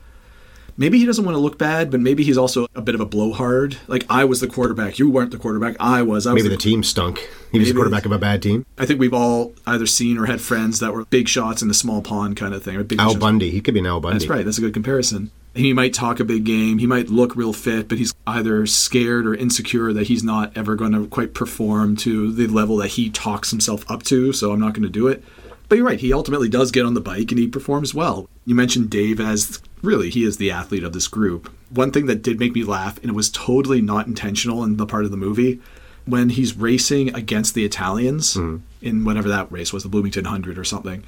Maybe 0.77 0.99
he 0.99 1.05
doesn't 1.05 1.23
want 1.23 1.35
to 1.35 1.39
look 1.39 1.57
bad, 1.57 1.91
but 1.91 1.99
maybe 1.99 2.23
he's 2.23 2.37
also 2.37 2.67
a 2.75 2.81
bit 2.81 2.95
of 2.95 3.01
a 3.01 3.05
blowhard. 3.05 3.77
Like 3.87 4.05
I 4.09 4.25
was 4.25 4.41
the 4.41 4.47
quarterback, 4.47 4.99
you 4.99 5.09
weren't 5.09 5.31
the 5.31 5.37
quarterback, 5.37 5.75
I 5.79 6.01
was. 6.01 6.27
I 6.27 6.33
was 6.33 6.43
Maybe 6.43 6.55
the 6.55 6.61
team 6.61 6.83
stunk. 6.83 7.27
He 7.51 7.59
was 7.59 7.67
the 7.67 7.75
quarterback 7.75 8.05
of 8.05 8.11
a 8.11 8.17
bad 8.17 8.41
team. 8.41 8.65
I 8.77 8.85
think 8.85 8.99
we've 8.99 9.13
all 9.13 9.53
either 9.67 9.85
seen 9.85 10.17
or 10.17 10.25
had 10.25 10.41
friends 10.41 10.79
that 10.79 10.93
were 10.93 11.05
big 11.05 11.27
shots 11.27 11.61
in 11.61 11.67
the 11.67 11.73
small 11.73 12.01
pond 12.01 12.35
kind 12.35 12.53
of 12.53 12.63
thing. 12.63 12.75
Or 12.75 12.83
big 12.83 12.99
Al 12.99 13.11
shots. 13.11 13.19
Bundy. 13.19 13.51
He 13.51 13.61
could 13.61 13.73
be 13.73 13.79
an 13.79 13.85
Al 13.85 13.99
Bundy. 13.99 14.19
That's 14.19 14.29
right. 14.29 14.43
That's 14.43 14.57
a 14.57 14.61
good 14.61 14.73
comparison. 14.73 15.31
He 15.55 15.71
might 15.71 15.93
talk 15.93 16.19
a 16.19 16.23
big 16.23 16.45
game. 16.45 16.79
He 16.79 16.87
might 16.87 17.09
look 17.09 17.35
real 17.35 17.53
fit, 17.53 17.87
but 17.87 17.99
he's 17.99 18.11
either 18.25 18.65
scared 18.65 19.27
or 19.27 19.35
insecure 19.35 19.93
that 19.93 20.07
he's 20.07 20.23
not 20.23 20.51
ever 20.57 20.75
going 20.75 20.93
to 20.93 21.05
quite 21.07 21.35
perform 21.35 21.95
to 21.97 22.31
the 22.31 22.47
level 22.47 22.77
that 22.77 22.87
he 22.87 23.11
talks 23.11 23.51
himself 23.51 23.89
up 23.89 24.01
to. 24.03 24.33
So 24.33 24.51
I'm 24.51 24.59
not 24.59 24.73
going 24.73 24.81
to 24.81 24.89
do 24.89 25.07
it. 25.07 25.23
But 25.69 25.77
you're 25.77 25.87
right. 25.87 25.99
He 25.99 26.13
ultimately 26.13 26.49
does 26.49 26.71
get 26.71 26.85
on 26.85 26.93
the 26.93 27.01
bike 27.01 27.31
and 27.31 27.39
he 27.39 27.47
performs 27.47 27.93
well. 27.93 28.29
You 28.45 28.55
mentioned 28.55 28.89
Dave 28.89 29.19
as 29.19 29.61
really 29.81 30.09
he 30.09 30.23
is 30.23 30.37
the 30.37 30.51
athlete 30.51 30.83
of 30.83 30.93
this 30.93 31.07
group. 31.07 31.51
One 31.69 31.91
thing 31.91 32.05
that 32.07 32.21
did 32.21 32.39
make 32.39 32.53
me 32.53 32.63
laugh, 32.63 32.97
and 32.99 33.09
it 33.09 33.15
was 33.15 33.29
totally 33.29 33.81
not 33.81 34.05
intentional 34.07 34.63
in 34.63 34.77
the 34.77 34.85
part 34.85 35.05
of 35.05 35.11
the 35.11 35.17
movie, 35.17 35.59
when 36.05 36.29
he's 36.29 36.55
racing 36.55 37.15
against 37.15 37.55
the 37.55 37.65
Italians 37.65 38.35
hmm. 38.35 38.57
in 38.81 39.05
whatever 39.05 39.29
that 39.29 39.51
race 39.51 39.73
was, 39.73 39.83
the 39.83 39.89
Bloomington 39.89 40.25
100 40.25 40.57
or 40.57 40.63
something 40.63 41.03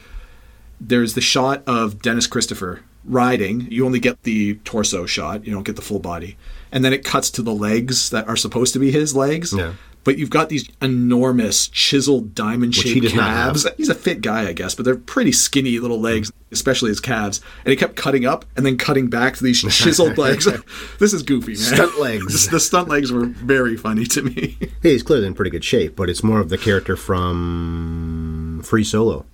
there's 0.80 1.14
the 1.14 1.22
shot 1.22 1.64
of 1.68 2.02
Dennis 2.02 2.28
Christopher 2.28 2.82
riding. 3.04 3.68
You 3.72 3.86
only 3.86 4.00
get 4.00 4.24
the 4.24 4.56
torso 4.64 5.06
shot, 5.06 5.46
you 5.46 5.54
don't 5.54 5.64
get 5.64 5.76
the 5.76 5.82
full 5.82 6.00
body. 6.00 6.38
And 6.72 6.84
then 6.84 6.94
it 6.94 7.04
cuts 7.04 7.30
to 7.32 7.42
the 7.42 7.54
legs 7.54 8.10
that 8.10 8.28
are 8.28 8.36
supposed 8.36 8.74
to 8.74 8.80
be 8.80 8.92
his 8.92 9.16
legs. 9.16 9.54
Yeah. 9.54 9.74
But 10.06 10.18
you've 10.20 10.30
got 10.30 10.48
these 10.50 10.70
enormous 10.82 11.68
chiseled 11.68 12.34
diamond 12.36 12.74
shaped 12.76 13.04
have. 13.12 13.14
calves. 13.56 13.68
He's 13.76 13.90
a 13.90 13.96
fit 13.96 14.22
guy, 14.22 14.48
I 14.48 14.54
guess, 14.54 14.76
but 14.76 14.86
they're 14.86 14.96
pretty 14.96 15.32
skinny 15.32 15.80
little 15.80 16.00
legs, 16.00 16.32
especially 16.52 16.90
his 16.90 17.00
calves. 17.00 17.42
And 17.66 17.72
he 17.72 17.76
kept 17.76 17.96
cutting 17.96 18.24
up 18.24 18.46
and 18.56 18.64
then 18.66 18.78
cutting 18.78 19.08
back 19.10 19.36
to 19.36 19.44
these 19.44 19.62
chiseled 19.76 20.18
legs. 20.18 20.48
this 21.00 21.12
is 21.12 21.24
goofy, 21.24 21.54
man. 21.54 21.58
Stunt 21.58 22.00
legs. 22.00 22.48
the 22.52 22.60
stunt 22.60 22.88
legs 22.88 23.12
were 23.12 23.26
very 23.26 23.76
funny 23.76 24.06
to 24.06 24.22
me. 24.22 24.58
Hey, 24.82 24.92
he's 24.92 25.04
clearly 25.04 25.26
in 25.28 25.34
pretty 25.34 25.50
good 25.52 25.66
shape, 25.66 25.96
but 25.96 26.10
it's 26.10 26.24
more 26.24 26.40
of 26.40 26.50
the 26.50 26.58
character 26.60 26.96
from 26.96 28.62
Free 28.64 28.84
Solo. 28.84 29.26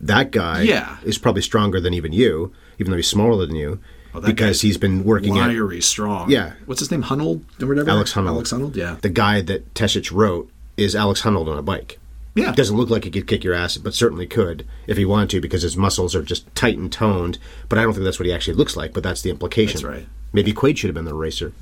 That 0.00 0.30
guy 0.30 0.62
Yeah. 0.62 0.98
is 1.04 1.18
probably 1.18 1.42
stronger 1.42 1.80
than 1.80 1.94
even 1.94 2.12
you, 2.12 2.52
even 2.78 2.90
though 2.90 2.96
he's 2.96 3.08
smaller 3.08 3.46
than 3.46 3.56
you, 3.56 3.80
Oh, 4.14 4.20
because 4.20 4.62
he's 4.62 4.78
been 4.78 5.04
working 5.04 5.36
at 5.36 5.48
Wiry, 5.48 5.80
strong. 5.80 6.30
Yeah. 6.30 6.54
What's 6.66 6.80
his 6.80 6.90
name? 6.90 7.02
Hunold 7.02 7.42
or 7.62 7.66
whatever? 7.66 7.90
Alex 7.90 8.14
Honnold. 8.14 8.28
Alex 8.28 8.52
Honnold, 8.52 8.76
yeah. 8.76 8.96
the 9.00 9.10
guy 9.10 9.40
that 9.42 9.74
Tesich 9.74 10.10
wrote 10.12 10.50
is 10.76 10.96
Alex 10.96 11.22
Honnold 11.22 11.48
on 11.48 11.58
a 11.58 11.62
bike. 11.62 11.98
Yeah. 12.34 12.52
Doesn't 12.52 12.76
look 12.76 12.88
like 12.88 13.04
he 13.04 13.10
could 13.10 13.26
kick 13.26 13.42
your 13.42 13.54
ass, 13.54 13.76
but 13.78 13.94
certainly 13.94 14.26
could 14.26 14.66
if 14.86 14.96
he 14.96 15.04
wanted 15.04 15.30
to 15.30 15.40
because 15.40 15.62
his 15.62 15.76
muscles 15.76 16.14
are 16.14 16.22
just 16.22 16.52
tight 16.54 16.78
and 16.78 16.90
toned. 16.90 17.38
But 17.68 17.78
I 17.78 17.82
don't 17.82 17.92
think 17.92 18.04
that's 18.04 18.18
what 18.18 18.26
he 18.26 18.32
actually 18.32 18.54
looks 18.54 18.76
like, 18.76 18.92
but 18.92 19.02
that's 19.02 19.22
the 19.22 19.30
implication. 19.30 19.82
That's 19.82 19.84
right. 19.84 20.06
Maybe 20.32 20.52
Quaid 20.52 20.76
should 20.76 20.88
have 20.88 20.94
been 20.94 21.04
the 21.04 21.14
racer. 21.14 21.52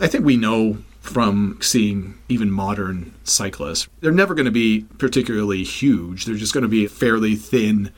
I 0.00 0.06
think 0.06 0.24
we 0.24 0.36
know 0.36 0.78
from 1.00 1.58
seeing 1.60 2.18
even 2.28 2.50
modern 2.50 3.14
cyclists, 3.24 3.88
they're 4.00 4.12
never 4.12 4.34
going 4.34 4.46
to 4.46 4.50
be 4.50 4.86
particularly 4.98 5.64
huge. 5.64 6.24
They're 6.24 6.36
just 6.36 6.54
going 6.54 6.62
to 6.62 6.68
be 6.68 6.86
fairly 6.86 7.34
thin 7.34 7.92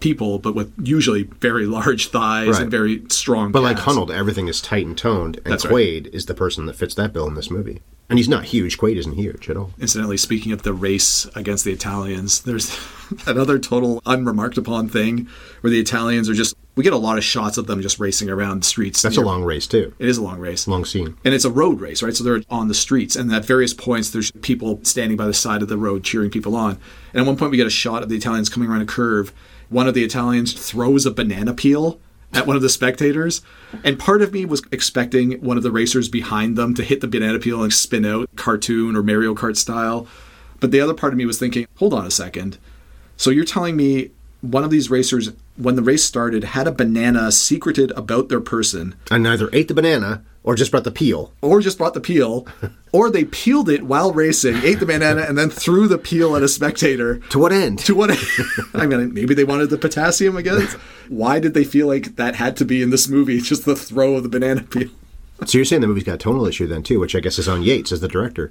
people, 0.00 0.38
but 0.38 0.54
with 0.54 0.72
usually 0.82 1.24
very 1.24 1.66
large 1.66 2.08
thighs 2.08 2.48
Right. 2.48 2.62
and 2.62 2.70
very 2.70 3.02
strong. 3.08 3.52
But 3.52 3.62
like 3.62 3.78
calves. 3.78 4.10
Everything 4.10 4.48
is 4.48 4.60
tight 4.60 4.86
and 4.86 4.96
toned, 4.96 5.36
and 5.44 5.52
That's 5.52 5.64
right. 5.64 5.74
Quaid 5.74 6.06
is 6.14 6.26
the 6.26 6.34
person 6.34 6.66
that 6.66 6.76
fits 6.76 6.94
that 6.94 7.12
bill 7.12 7.26
in 7.26 7.34
this 7.34 7.50
movie. 7.50 7.80
And 8.10 8.18
he's 8.18 8.28
not 8.28 8.44
huge. 8.46 8.78
Quaid 8.78 8.96
isn't 8.96 9.14
huge 9.16 9.50
at 9.50 9.56
all. 9.58 9.72
Incidentally, 9.78 10.16
speaking 10.16 10.50
of 10.52 10.62
the 10.62 10.72
race 10.72 11.26
against 11.34 11.66
the 11.66 11.72
Italians, 11.72 12.40
there's 12.40 12.74
another 13.26 13.58
total 13.58 14.00
unremarked 14.06 14.56
upon 14.56 14.88
thing 14.88 15.28
where 15.60 15.70
the 15.70 15.78
Italians 15.80 16.28
are 16.28 16.34
just. 16.34 16.54
We 16.74 16.84
get 16.84 16.92
a 16.92 16.96
lot 16.96 17.18
of 17.18 17.24
shots 17.24 17.58
of 17.58 17.66
them 17.66 17.82
just 17.82 17.98
racing 17.98 18.30
around 18.30 18.64
streets. 18.64 19.02
That's 19.02 19.16
a 19.16 19.20
long 19.20 19.42
race 19.42 19.66
too. 19.66 19.92
It 19.98 20.08
is 20.08 20.16
a 20.16 20.22
long 20.22 20.38
race. 20.38 20.68
Long 20.68 20.84
scene. 20.84 21.16
And 21.24 21.34
it's 21.34 21.44
a 21.44 21.50
road 21.50 21.80
race, 21.80 22.04
right? 22.04 22.14
So 22.14 22.22
they're 22.22 22.40
on 22.48 22.68
the 22.68 22.74
streets, 22.74 23.16
and 23.16 23.32
at 23.32 23.44
various 23.44 23.74
points, 23.74 24.10
there's 24.10 24.30
people 24.30 24.78
standing 24.84 25.16
by 25.16 25.26
the 25.26 25.34
side 25.34 25.60
of 25.60 25.68
the 25.68 25.76
road 25.76 26.04
cheering 26.04 26.30
people 26.30 26.54
on. 26.54 26.78
And 27.12 27.20
at 27.20 27.26
one 27.26 27.36
point, 27.36 27.50
we 27.50 27.56
get 27.56 27.66
a 27.66 27.70
shot 27.70 28.04
of 28.04 28.08
the 28.08 28.14
Italians 28.16 28.48
coming 28.48 28.70
around 28.70 28.82
a 28.82 28.86
curve. 28.86 29.32
One 29.68 29.86
of 29.86 29.94
the 29.94 30.04
Italians 30.04 30.52
throws 30.52 31.04
a 31.06 31.10
banana 31.10 31.54
peel 31.54 32.00
at 32.32 32.46
one 32.46 32.56
of 32.56 32.62
the 32.62 32.68
spectators, 32.68 33.42
and 33.84 33.98
part 33.98 34.22
of 34.22 34.32
me 34.32 34.44
was 34.44 34.62
expecting 34.70 35.32
one 35.40 35.56
of 35.56 35.62
the 35.62 35.70
racers 35.70 36.08
behind 36.08 36.56
them 36.56 36.74
to 36.74 36.84
hit 36.84 37.00
the 37.00 37.08
banana 37.08 37.38
peel 37.38 37.62
and 37.62 37.72
spin 37.72 38.04
out, 38.04 38.28
cartoon 38.36 38.96
or 38.96 39.02
Mario 39.02 39.34
Kart 39.34 39.56
style. 39.56 40.06
But 40.60 40.70
the 40.70 40.80
other 40.80 40.94
part 40.94 41.12
of 41.12 41.16
me 41.16 41.26
was 41.26 41.38
thinking, 41.38 41.66
hold 41.76 41.94
on 41.94 42.06
a 42.06 42.10
second. 42.10 42.58
So 43.16 43.30
you're 43.30 43.44
telling 43.44 43.76
me 43.76 44.10
one 44.40 44.64
of 44.64 44.70
these 44.70 44.90
racers, 44.90 45.32
when 45.56 45.74
the 45.76 45.82
race 45.82 46.04
started, 46.04 46.44
had 46.44 46.66
a 46.68 46.72
banana 46.72 47.32
secreted 47.32 47.90
about 47.92 48.28
their 48.28 48.40
person 48.40 48.94
And 49.10 49.26
either 49.26 49.50
ate 49.52 49.68
the 49.68 49.74
banana 49.74 50.22
or 50.44 50.54
just 50.54 50.70
brought 50.70 50.84
the 50.84 50.90
peel. 50.92 51.32
or 51.42 51.60
just 51.60 51.76
brought 51.76 51.94
the 51.94 52.00
peel, 52.00 52.46
or 52.92 53.10
they 53.10 53.24
peeled 53.24 53.68
it 53.68 53.82
while 53.82 54.12
racing, 54.12 54.56
ate 54.58 54.80
the 54.80 54.86
banana, 54.86 55.22
and 55.22 55.36
then 55.36 55.50
threw 55.50 55.88
the 55.88 55.98
peel 55.98 56.36
at 56.36 56.42
a 56.42 56.48
spectator. 56.48 57.18
To 57.30 57.38
what 57.38 57.52
end? 57.52 57.80
To 57.80 57.94
what? 57.94 58.10
End? 58.10 58.20
I 58.74 58.86
mean, 58.86 59.12
maybe 59.12 59.34
they 59.34 59.44
wanted 59.44 59.70
the 59.70 59.76
potassium 59.78 60.36
again. 60.36 60.66
Why 61.08 61.38
did 61.40 61.52
they 61.54 61.64
feel 61.64 61.86
like 61.86 62.16
that 62.16 62.36
had 62.36 62.56
to 62.58 62.64
be 62.64 62.80
in 62.80 62.90
this 62.90 63.08
movie? 63.08 63.40
Just 63.42 63.64
the 63.64 63.76
throw 63.76 64.14
of 64.14 64.22
the 64.22 64.28
banana 64.28 64.62
peel. 64.62 64.88
So 65.46 65.58
you're 65.58 65.64
saying 65.64 65.82
the 65.82 65.88
movie's 65.88 66.04
got 66.04 66.14
a 66.14 66.18
tonal 66.18 66.46
issue 66.46 66.66
then 66.66 66.82
too, 66.82 66.98
which 66.98 67.14
I 67.14 67.20
guess 67.20 67.38
is 67.38 67.48
on 67.48 67.62
Yates 67.62 67.92
as 67.92 68.00
the 68.00 68.08
director. 68.08 68.50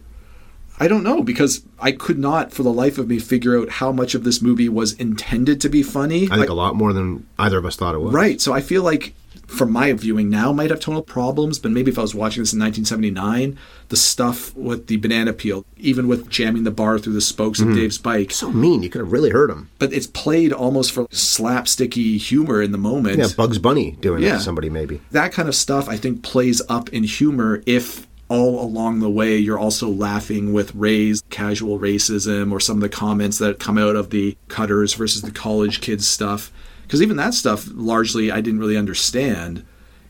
I 0.79 0.87
don't 0.87 1.03
know 1.03 1.23
because 1.23 1.61
I 1.79 1.91
could 1.91 2.19
not, 2.19 2.51
for 2.53 2.63
the 2.63 2.71
life 2.73 2.97
of 2.97 3.07
me, 3.07 3.19
figure 3.19 3.57
out 3.59 3.69
how 3.69 3.91
much 3.91 4.13
of 4.15 4.23
this 4.23 4.41
movie 4.41 4.69
was 4.69 4.93
intended 4.93 5.59
to 5.61 5.69
be 5.69 5.81
funny. 5.83 6.25
I 6.25 6.29
think 6.29 6.39
Like- 6.41 6.49
a 6.49 6.53
lot 6.53 6.75
more 6.75 6.93
than 6.93 7.25
either 7.39 7.57
of 7.57 7.65
us 7.65 7.75
thought 7.75 7.95
it 7.95 8.01
was. 8.01 8.13
Right. 8.13 8.39
So 8.39 8.53
I 8.53 8.61
feel 8.61 8.83
like, 8.83 9.13
from 9.47 9.71
my 9.71 9.93
viewing 9.93 10.29
now, 10.29 10.51
might 10.51 10.69
have 10.69 10.79
tonal 10.81 11.01
problems, 11.01 11.57
but 11.57 11.71
maybe 11.71 11.89
if 11.89 11.97
I 11.97 12.01
was 12.01 12.13
watching 12.13 12.43
this 12.43 12.51
in 12.51 12.59
1979, 12.59 13.57
the 13.87 13.95
stuff 13.95 14.53
with 14.57 14.87
the 14.87 14.97
banana 14.97 15.31
peel, 15.31 15.63
even 15.77 16.07
with 16.09 16.29
jamming 16.29 16.63
the 16.65 16.71
bar 16.71 16.99
through 16.99 17.13
the 17.13 17.21
spokes 17.21 17.59
Mm-hmm. 17.61 17.69
of 17.71 17.77
Dave's 17.77 17.97
bike, 17.97 18.31
So 18.31 18.51
mean. 18.51 18.83
You 18.83 18.89
could 18.89 18.99
have 18.99 19.11
really 19.11 19.29
hurt 19.29 19.49
him. 19.49 19.69
but 19.79 19.93
it's 19.93 20.07
played 20.07 20.51
almost 20.51 20.91
for 20.91 21.05
slapsticky 21.07 22.17
humor 22.17 22.61
in 22.61 22.71
the 22.71 22.77
moment. 22.77 23.17
Yeah, 23.19 23.27
Bugs 23.35 23.57
Bunny 23.57 23.91
doing 24.01 24.21
it 24.21 24.27
Yeah. 24.27 24.33
to 24.33 24.39
somebody 24.41 24.69
maybe. 24.69 25.01
that 25.11 25.31
kind 25.31 25.47
of 25.47 25.55
stuff, 25.55 25.87
I 25.87 25.97
think, 25.97 26.23
plays 26.23 26.61
up 26.69 26.89
in 26.89 27.03
humor 27.03 27.61
if 27.65 28.06
all 28.29 28.61
along 28.61 28.99
the 28.99 29.09
way 29.09 29.37
you're 29.37 29.59
also 29.59 29.89
laughing 29.89 30.51
with 30.51 30.75
Ray's 30.75 31.23
casual 31.29 31.79
racism 31.79 32.51
or 32.51 32.59
some 32.59 32.77
of 32.77 32.81
the 32.81 32.89
comments 32.89 33.37
that 33.37 33.59
come 33.59 33.77
out 33.77 33.95
of 33.95 34.09
the 34.09 34.35
cutters 34.49 34.93
versus 34.93 35.21
the 35.21 35.31
college 35.31 35.79
kids 35.79 36.07
stuff. 36.07 36.51
Because 36.83 37.01
even 37.01 37.17
that 37.17 37.33
stuff, 37.33 37.67
largely, 37.73 38.31
I 38.31 38.41
didn't 38.41 38.59
really 38.59 38.77
understand. 38.77 39.65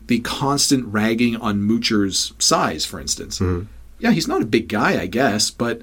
The 0.06 0.20
constant 0.20 0.86
ragging 0.86 1.36
on 1.36 1.62
Moocher's 1.62 2.32
size, 2.38 2.84
for 2.84 3.00
instance. 3.00 3.38
Mm-hmm. 3.38 3.66
Yeah, 3.98 4.12
he's 4.12 4.28
not 4.28 4.42
a 4.42 4.46
big 4.46 4.68
guy, 4.68 5.00
I 5.00 5.06
guess, 5.06 5.50
but 5.50 5.82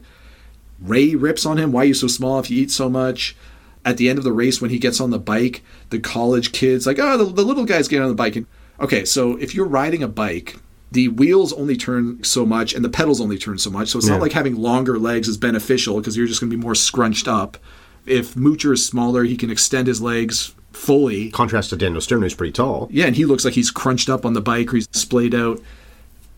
Ray 0.79 1.15
rips 1.15 1.45
on 1.45 1.57
him. 1.57 1.71
Why 1.71 1.81
are 1.81 1.85
you 1.85 1.93
so 1.93 2.07
small 2.07 2.39
if 2.39 2.49
you 2.49 2.63
eat 2.63 2.71
so 2.71 2.89
much? 2.89 3.35
At 3.83 3.97
the 3.97 4.09
end 4.09 4.17
of 4.17 4.23
the 4.23 4.31
race, 4.31 4.61
when 4.61 4.71
he 4.71 4.79
gets 4.79 4.99
on 4.99 5.11
the 5.11 5.19
bike, 5.19 5.63
the 5.89 5.99
college 5.99 6.51
kids 6.51 6.87
like, 6.87 6.97
oh, 6.99 7.17
the, 7.17 7.25
the 7.25 7.43
little 7.43 7.65
guys 7.65 7.87
getting 7.87 8.03
on 8.03 8.09
the 8.09 8.15
bike. 8.15 8.35
And 8.35 8.47
okay, 8.79 9.05
so 9.05 9.35
if 9.37 9.53
you're 9.53 9.67
riding 9.67 10.01
a 10.01 10.07
bike, 10.07 10.55
the 10.91 11.07
wheels 11.09 11.51
only 11.53 11.75
turn 11.75 12.23
so 12.23 12.45
much 12.45 12.73
and 12.73 12.83
the 12.85 12.89
pedals 12.89 13.19
only 13.19 13.37
turn 13.37 13.57
so 13.57 13.69
much. 13.69 13.89
So 13.89 13.97
it's 13.97 14.07
Yeah. 14.07 14.13
not 14.13 14.21
like 14.21 14.31
having 14.33 14.55
longer 14.55 14.97
legs 14.97 15.27
is 15.27 15.37
beneficial 15.37 15.97
because 15.97 16.15
you're 16.15 16.27
just 16.27 16.39
going 16.39 16.49
to 16.49 16.55
be 16.55 16.61
more 16.61 16.75
scrunched 16.75 17.27
up. 17.27 17.57
If 18.05 18.35
Moocher 18.35 18.73
is 18.73 18.85
smaller, 18.85 19.23
he 19.23 19.35
can 19.35 19.49
extend 19.49 19.87
his 19.87 20.01
legs 20.01 20.53
fully. 20.71 21.31
Contrast 21.31 21.71
to 21.71 21.75
Daniel 21.75 22.01
Stern, 22.01 22.21
who's 22.21 22.35
pretty 22.35 22.53
tall. 22.53 22.87
Yeah, 22.91 23.05
and 23.05 23.15
he 23.15 23.25
looks 23.25 23.43
like 23.43 23.55
he's 23.55 23.71
crunched 23.71 24.09
up 24.09 24.25
on 24.25 24.33
the 24.33 24.41
bike 24.41 24.71
or 24.71 24.77
he's 24.77 24.87
splayed 24.91 25.33
out. 25.33 25.59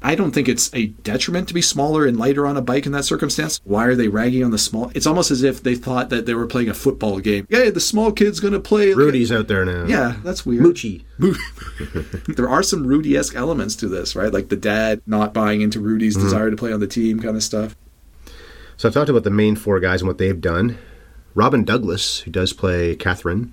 I 0.02 0.14
don't 0.16 0.32
think 0.32 0.48
it's 0.48 0.70
a 0.76 0.88
detriment 0.88 1.48
to 1.48 1.54
be 1.56 1.62
smaller 1.62 2.06
and 2.06 2.18
lighter 2.18 2.46
on 2.46 2.56
a 2.56 2.62
bike 2.62 2.86
in 2.86 2.92
that 2.92 3.04
circumstance. 3.04 3.60
Why 3.64 3.86
are 3.86 3.96
they 3.96 4.08
ragging 4.08 4.44
on 4.44 4.52
the 4.52 4.58
small? 4.60 4.92
It's 4.94 5.08
almost 5.08 5.32
as 5.32 5.42
if 5.44 5.64
they 5.64 5.74
thought 5.76 6.10
that 6.12 6.26
they 6.28 6.36
were 6.36 6.46
playing 6.46 6.70
a 6.70 6.74
football 6.76 7.20
game. 7.20 7.48
Yeah, 7.50 7.72
the 7.72 7.80
small 7.80 8.12
kid's 8.12 8.40
going 8.40 8.54
to 8.54 8.60
play. 8.60 8.94
Rudy's 8.94 9.32
out 9.32 9.48
there 9.48 9.66
now. 9.66 9.86
Yeah, 9.86 10.18
that's 10.24 10.46
weird. 10.46 10.64
Moochie. 10.64 11.04
there 12.36 12.48
are 12.50 12.64
some 12.64 12.86
Rudy 12.86 13.16
esque 13.18 13.36
elements 13.36 13.76
to 13.78 13.88
this, 13.88 14.16
right? 14.16 14.32
Like 14.32 14.50
the 14.50 14.56
dad 14.56 15.02
not 15.06 15.34
buying 15.34 15.62
into 15.62 15.80
Rudy's 15.80 16.16
Mm-hmm. 16.16 16.26
desire 16.26 16.52
to 16.52 16.56
play 16.58 16.72
on 16.72 16.80
the 16.80 16.88
team 16.88 17.20
kind 17.20 17.36
of 17.36 17.44
stuff. 17.44 17.76
So 18.78 18.88
I've 18.88 18.94
talked 18.94 19.10
about 19.10 19.24
the 19.24 19.30
main 19.32 19.56
four 19.56 19.80
guys 19.80 20.02
and 20.02 20.08
what 20.08 20.20
they've 20.20 20.40
done. 20.40 20.78
Robin 21.34 21.64
Douglas, 21.64 22.20
who 22.20 22.32
does 22.32 22.54
play 22.54 22.96
Catherine, 22.96 23.52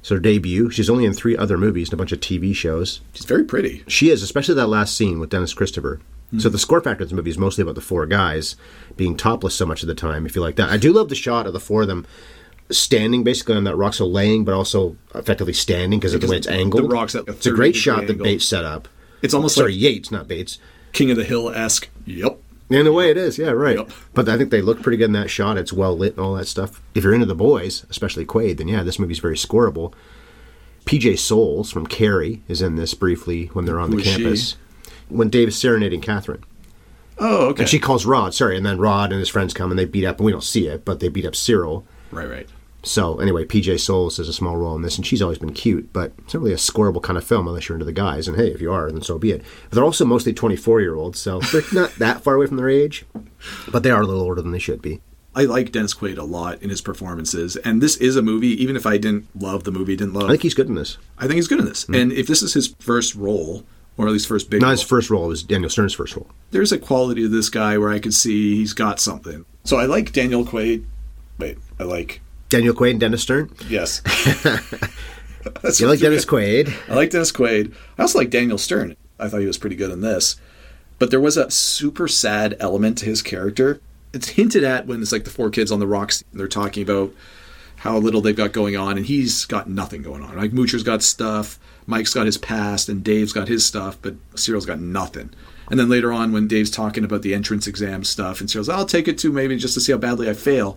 it's 0.00 0.08
her 0.08 0.18
debut. 0.18 0.70
She's 0.70 0.90
only 0.90 1.04
in 1.04 1.12
three 1.12 1.36
other 1.36 1.56
movies 1.56 1.88
and 1.88 1.94
a 1.94 1.96
bunch 1.96 2.12
of 2.12 2.20
TV 2.20 2.54
shows. 2.54 3.00
She's 3.12 3.26
very 3.26 3.44
pretty. 3.44 3.84
She 3.86 4.10
is, 4.10 4.22
especially 4.22 4.54
that 4.56 4.66
last 4.66 4.96
scene 4.96 5.20
with 5.20 5.30
Dennis 5.30 5.54
Christopher. 5.54 6.00
So 6.38 6.48
hmm. 6.48 6.52
the 6.52 6.58
score 6.58 6.80
factor 6.80 7.02
of 7.02 7.10
this 7.10 7.16
movie 7.16 7.30
is 7.30 7.38
mostly 7.38 7.62
about 7.62 7.74
the 7.74 7.80
four 7.80 8.06
guys 8.06 8.56
being 8.96 9.16
topless 9.16 9.54
so 9.54 9.66
much 9.66 9.82
of 9.82 9.88
the 9.88 9.94
time, 9.94 10.26
if 10.26 10.36
you 10.36 10.42
like 10.42 10.56
that. 10.56 10.70
I 10.70 10.76
do 10.76 10.92
love 10.92 11.08
the 11.08 11.14
shot 11.14 11.46
of 11.46 11.52
the 11.52 11.60
four 11.60 11.82
of 11.82 11.88
them 11.88 12.06
standing 12.70 13.24
basically 13.24 13.56
on 13.56 13.64
that 13.64 13.76
rock, 13.76 13.94
so 13.94 14.06
laying, 14.06 14.44
but 14.44 14.54
also 14.54 14.96
effectively 15.14 15.52
standing 15.52 15.98
because 15.98 16.14
of 16.14 16.20
the 16.20 16.28
way 16.28 16.36
it's 16.36 16.46
the 16.46 16.88
rock's 16.88 17.14
at 17.14 17.28
a 17.28 17.32
it's 17.32 17.46
a 17.46 17.50
great 17.50 17.76
shot 17.76 18.00
degree 18.02 18.16
that. 18.16 18.24
Bates 18.24 18.46
set 18.46 18.64
up. 18.64 18.88
It's 19.22 19.34
almost 19.34 19.56
Sorry, 19.56 19.72
like 19.72 19.80
Yates, 19.80 20.10
not 20.10 20.28
Bates. 20.28 20.58
King 20.92 21.10
of 21.10 21.16
the 21.16 21.24
Hill 21.24 21.50
esque. 21.50 21.88
Yep. 22.06 22.38
In 22.70 22.86
a 22.86 22.92
way, 22.92 23.10
it 23.10 23.16
is. 23.16 23.36
Yeah, 23.36 23.50
right. 23.50 23.76
Yep. 23.78 23.90
But 24.14 24.28
I 24.28 24.38
think 24.38 24.50
they 24.50 24.62
look 24.62 24.80
pretty 24.80 24.96
good 24.96 25.06
in 25.06 25.12
that 25.12 25.28
shot. 25.30 25.58
It's 25.58 25.72
well 25.72 25.96
lit 25.98 26.12
and 26.12 26.20
all 26.24 26.34
that 26.34 26.46
stuff. 26.46 26.80
If 26.94 27.02
you're 27.04 27.12
into 27.14 27.26
the 27.26 27.34
boys, 27.34 27.84
especially 27.90 28.24
Quaid, 28.24 28.58
then 28.58 28.68
yeah, 28.68 28.82
this 28.84 28.98
movie's 28.98 29.18
very 29.18 29.36
scoreable. 29.36 29.92
PJ 30.86 31.18
Soles 31.18 31.70
from 31.70 31.86
Carrie 31.86 32.42
is 32.48 32.62
in 32.62 32.76
this 32.76 32.94
briefly 32.94 33.46
when 33.48 33.64
they're 33.64 33.80
on 33.80 33.90
Who 33.90 33.96
the 33.96 34.02
is 34.02 34.08
she? 34.08 34.22
campus. 34.22 34.56
When 35.08 35.28
Dave 35.28 35.48
is 35.48 35.58
serenading 35.58 36.00
Catherine. 36.00 36.44
Oh, 37.18 37.48
okay. 37.48 37.62
And 37.64 37.68
she 37.68 37.78
calls 37.78 38.06
Rod, 38.06 38.32
sorry, 38.34 38.56
and 38.56 38.64
then 38.64 38.78
Rod 38.78 39.10
and 39.10 39.18
his 39.18 39.28
friends 39.28 39.52
come 39.52 39.70
and 39.70 39.78
they 39.78 39.84
beat 39.84 40.06
up, 40.06 40.16
and 40.18 40.24
we 40.26 40.32
don't 40.32 40.42
see 40.42 40.68
it, 40.68 40.84
but 40.84 41.00
they 41.00 41.08
beat 41.08 41.26
up 41.26 41.34
Cyril. 41.36 41.84
right, 42.12 42.28
right. 42.28 42.48
So 42.82 43.18
anyway, 43.18 43.44
PJ 43.44 43.80
Soles 43.80 44.16
has 44.16 44.28
a 44.28 44.32
small 44.32 44.56
role 44.56 44.74
in 44.76 44.82
this, 44.82 44.96
and 44.96 45.06
she's 45.06 45.20
always 45.20 45.38
been 45.38 45.52
cute, 45.52 45.92
but 45.92 46.12
it's 46.18 46.34
not 46.34 46.40
really 46.42 46.54
a 46.54 46.56
scoreable 46.56 47.02
kind 47.02 47.18
of 47.18 47.24
film 47.24 47.46
unless 47.46 47.68
you're 47.68 47.76
into 47.76 47.84
the 47.84 47.92
guys. 47.92 48.26
And 48.26 48.36
hey, 48.36 48.48
if 48.48 48.60
you 48.60 48.72
are, 48.72 48.90
then 48.90 49.02
so 49.02 49.18
be 49.18 49.32
it. 49.32 49.42
But 49.68 49.76
they're 49.76 49.84
also 49.84 50.04
mostly 50.04 50.32
24 50.32 50.80
year 50.80 50.94
olds, 50.94 51.18
so 51.18 51.40
they're 51.40 51.62
not 51.72 51.94
that 51.96 52.22
far 52.22 52.34
away 52.34 52.46
from 52.46 52.56
their 52.56 52.70
age, 52.70 53.04
but 53.70 53.82
they 53.82 53.90
are 53.90 54.02
a 54.02 54.06
little 54.06 54.22
older 54.22 54.40
than 54.42 54.52
they 54.52 54.58
should 54.58 54.80
be. 54.80 55.00
I 55.34 55.44
like 55.44 55.70
Dennis 55.70 55.94
Quaid 55.94 56.18
a 56.18 56.24
lot 56.24 56.60
in 56.60 56.70
his 56.70 56.80
performances, 56.80 57.54
and 57.56 57.80
this 57.80 57.96
is 57.98 58.16
a 58.16 58.22
movie. 58.22 58.48
Even 58.62 58.74
if 58.74 58.84
I 58.84 58.96
didn't 58.96 59.28
love 59.40 59.62
the 59.64 59.70
movie, 59.70 59.94
didn't 59.94 60.14
love, 60.14 60.24
I 60.24 60.30
think 60.30 60.42
he's 60.42 60.54
good 60.54 60.68
in 60.68 60.74
this. 60.74 60.98
I 61.18 61.22
think 61.22 61.34
he's 61.34 61.46
good 61.48 61.60
in 61.60 61.66
this. 61.66 61.84
Mm-hmm. 61.84 61.94
And 61.94 62.12
if 62.12 62.26
this 62.26 62.42
is 62.42 62.54
his 62.54 62.74
first 62.80 63.14
role, 63.14 63.64
or 63.96 64.06
at 64.06 64.12
least 64.12 64.26
first 64.26 64.50
big, 64.50 64.60
Not 64.60 64.68
role, 64.68 64.72
his 64.72 64.82
first 64.82 65.08
role; 65.10 65.26
it 65.26 65.28
was 65.28 65.42
Daniel 65.44 65.70
Stern's 65.70 65.94
first 65.94 66.16
role. 66.16 66.28
there's 66.50 66.72
a 66.72 66.78
quality 66.78 67.22
to 67.22 67.28
this 67.28 67.48
guy 67.48 67.78
where 67.78 67.90
I 67.90 68.00
could 68.00 68.14
see 68.14 68.56
he's 68.56 68.72
got 68.72 68.98
something. 68.98 69.44
So 69.62 69.76
I 69.78 69.84
like 69.84 70.12
Daniel 70.12 70.44
Quaid. 70.44 70.84
Wait, 71.38 71.58
I 71.78 71.84
like 71.84 72.20
Daniel 72.50 72.74
Quaid 72.74 72.90
and 72.92 73.00
Dennis 73.00 73.22
Stern. 73.22 73.50
yes. 73.68 74.02
You 75.80 75.86
like 75.86 76.00
Dennis 76.00 76.26
Quaid? 76.26 76.70
I 76.88 76.94
like 76.94 77.08
Dennis 77.10 77.32
Quaid. 77.32 77.74
I 77.96 78.02
also 78.02 78.18
like 78.18 78.28
Daniel 78.28 78.58
Stern. 78.58 78.94
I 79.18 79.28
thought 79.28 79.40
he 79.40 79.46
was 79.46 79.56
pretty 79.56 79.76
good 79.76 79.90
in 79.90 80.02
this. 80.02 80.36
But 80.98 81.10
there 81.10 81.20
was 81.20 81.38
a 81.38 81.50
super 81.50 82.08
sad 82.08 82.56
element 82.60 82.98
to 82.98 83.06
his 83.06 83.22
character. 83.22 83.80
It's 84.12 84.28
hinted 84.28 84.64
at 84.64 84.86
when 84.86 85.00
it's 85.00 85.12
like 85.12 85.24
the 85.24 85.30
four 85.30 85.48
kids 85.48 85.72
on 85.72 85.80
the 85.80 85.86
rocks 85.86 86.22
they're 86.34 86.46
talking 86.46 86.82
about 86.82 87.14
how 87.76 87.96
little 87.96 88.20
they've 88.20 88.36
got 88.36 88.52
going 88.52 88.76
on, 88.76 88.98
and 88.98 89.06
he's 89.06 89.46
got 89.46 89.66
nothing 89.66 90.02
going 90.02 90.22
on. 90.22 90.36
Like 90.36 90.50
Moocher's 90.52 90.82
got 90.82 91.02
stuff, 91.02 91.58
Mike's 91.86 92.12
got 92.12 92.26
his 92.26 92.36
past, 92.36 92.90
and 92.90 93.02
Dave's 93.02 93.32
got 93.32 93.48
his 93.48 93.64
stuff, 93.64 93.96
but 94.02 94.16
Cyril's 94.34 94.66
got 94.66 94.80
nothing. 94.80 95.30
And 95.70 95.80
then 95.80 95.88
later 95.88 96.12
on, 96.12 96.32
when 96.32 96.48
Dave's 96.48 96.70
talking 96.70 97.04
about 97.04 97.22
the 97.22 97.32
entrance 97.32 97.66
exam 97.66 98.04
stuff, 98.04 98.40
and 98.40 98.50
Cyril's, 98.50 98.68
I'll 98.68 98.84
take 98.84 99.08
it 99.08 99.16
too, 99.16 99.32
maybe 99.32 99.56
just 99.56 99.72
to 99.74 99.80
see 99.80 99.92
how 99.92 99.98
badly 99.98 100.28
I 100.28 100.34
fail. 100.34 100.76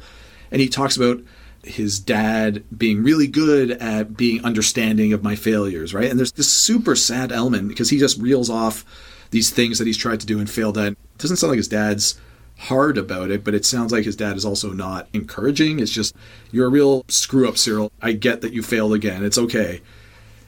And 0.51 0.61
he 0.61 0.69
talks 0.69 0.95
about 0.95 1.19
his 1.63 1.99
dad 1.99 2.63
being 2.77 3.03
really 3.03 3.27
good 3.27 3.71
at 3.71 4.17
being 4.17 4.43
understanding 4.43 5.13
of 5.13 5.23
my 5.23 5.35
failures, 5.35 5.93
right? 5.93 6.09
And 6.09 6.19
there's 6.19 6.33
this 6.33 6.51
super 6.51 6.95
sad 6.95 7.31
element 7.31 7.69
because 7.69 7.89
he 7.89 7.97
just 7.97 8.19
reels 8.19 8.49
off 8.49 8.85
these 9.31 9.49
things 9.49 9.79
that 9.79 9.87
he's 9.87 9.97
tried 9.97 10.19
to 10.19 10.25
do 10.25 10.39
and 10.39 10.49
failed 10.49 10.77
at. 10.77 10.93
It 10.93 10.97
doesn't 11.17 11.37
sound 11.37 11.51
like 11.51 11.57
his 11.57 11.67
dad's 11.67 12.19
hard 12.57 12.97
about 12.97 13.31
it, 13.31 13.43
but 13.43 13.53
it 13.53 13.65
sounds 13.65 13.91
like 13.91 14.05
his 14.05 14.15
dad 14.15 14.37
is 14.37 14.45
also 14.45 14.71
not 14.71 15.07
encouraging. 15.13 15.79
It's 15.79 15.91
just, 15.91 16.15
you're 16.51 16.67
a 16.67 16.69
real 16.69 17.05
screw 17.07 17.47
up, 17.47 17.57
Cyril. 17.57 17.91
I 18.01 18.13
get 18.13 18.41
that 18.41 18.53
you 18.53 18.61
failed 18.61 18.93
again. 18.93 19.23
It's 19.23 19.37
okay. 19.37 19.81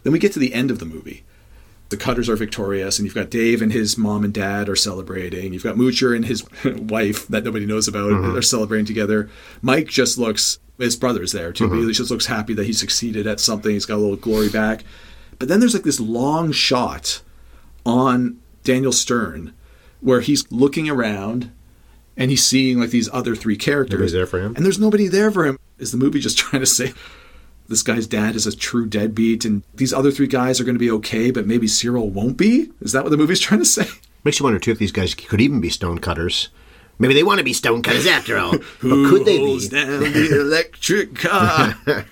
Then 0.03 0.13
we 0.13 0.19
get 0.19 0.33
to 0.33 0.39
the 0.39 0.53
end 0.53 0.69
of 0.69 0.79
the 0.79 0.85
movie. 0.85 1.23
The 1.89 1.97
Cutters 1.97 2.29
are 2.29 2.35
victorious, 2.35 2.97
and 2.97 3.05
you've 3.05 3.15
got 3.15 3.29
Dave 3.29 3.61
and 3.61 3.71
his 3.71 3.97
mom 3.97 4.23
and 4.23 4.33
dad 4.33 4.69
are 4.69 4.75
celebrating. 4.75 5.53
You've 5.53 5.63
got 5.63 5.75
Moocher 5.75 6.15
and 6.15 6.25
his 6.25 6.43
wife 6.65 7.27
that 7.27 7.43
nobody 7.43 7.65
knows 7.65 7.87
about 7.87 8.11
mm-hmm. 8.11 8.35
are 8.35 8.41
celebrating 8.41 8.85
together. 8.85 9.29
Mike 9.61 9.87
just 9.87 10.17
looks, 10.17 10.59
his 10.77 10.95
brother's 10.95 11.31
there 11.31 11.53
too, 11.53 11.67
but 11.67 11.75
mm-hmm. 11.75 11.87
he 11.87 11.93
just 11.93 12.11
looks 12.11 12.25
happy 12.25 12.53
that 12.53 12.65
he 12.65 12.73
succeeded 12.73 13.27
at 13.27 13.39
something. 13.39 13.71
He's 13.71 13.85
got 13.85 13.95
a 13.95 14.03
little 14.03 14.15
glory 14.15 14.49
back. 14.49 14.83
But 15.39 15.47
then 15.47 15.59
there's 15.59 15.73
like 15.73 15.83
this 15.83 15.99
long 15.99 16.51
shot 16.51 17.21
on 17.85 18.39
Daniel 18.63 18.91
Stern 18.91 19.53
where 20.01 20.21
he's 20.21 20.49
looking 20.51 20.89
around 20.89 21.51
and 22.17 22.31
he's 22.31 22.45
seeing 22.45 22.79
like 22.79 22.89
these 22.89 23.09
other 23.11 23.35
three 23.35 23.57
characters. 23.57 23.99
Nobody's 23.99 24.13
there 24.13 24.25
for 24.25 24.39
him? 24.39 24.55
And 24.55 24.65
there's 24.65 24.79
nobody 24.79 25.07
there 25.07 25.31
for 25.31 25.45
him. 25.45 25.57
Is 25.77 25.91
the 25.91 25.97
movie 25.97 26.19
just 26.19 26.37
trying 26.39 26.61
to 26.61 26.65
say 26.65 26.93
this 27.67 27.83
guy's 27.83 28.07
dad 28.07 28.35
is 28.35 28.45
a 28.45 28.55
true 28.55 28.85
deadbeat 28.85 29.45
and 29.45 29.63
these 29.73 29.93
other 29.93 30.11
three 30.11 30.27
guys 30.27 30.59
are 30.59 30.63
going 30.63 30.75
to 30.75 30.79
be 30.79 30.91
okay, 30.91 31.31
but 31.31 31.47
maybe 31.47 31.67
Cyril 31.67 32.09
won't 32.09 32.37
be? 32.37 32.71
Is 32.81 32.91
that 32.91 33.03
what 33.03 33.09
the 33.09 33.17
movie's 33.17 33.39
trying 33.39 33.59
to 33.59 33.65
say? 33.65 33.87
Makes 34.23 34.39
you 34.39 34.43
wonder 34.43 34.59
too 34.59 34.71
if 34.71 34.79
these 34.79 34.91
guys 34.91 35.13
could 35.13 35.41
even 35.41 35.61
be 35.61 35.69
stone 35.69 35.99
cutters. 35.99 36.49
Maybe 36.97 37.13
they 37.13 37.23
want 37.23 37.39
to 37.39 37.43
be 37.43 37.53
stonecutters 37.53 38.07
after 38.07 38.37
all. 38.37 38.51
but 38.81 39.09
could 39.09 39.25
they 39.25 39.37
holds 39.37 39.69
be? 39.69 39.75
down 39.75 39.99
the 39.99 40.39
electric 40.41 41.15
car? 41.15 41.75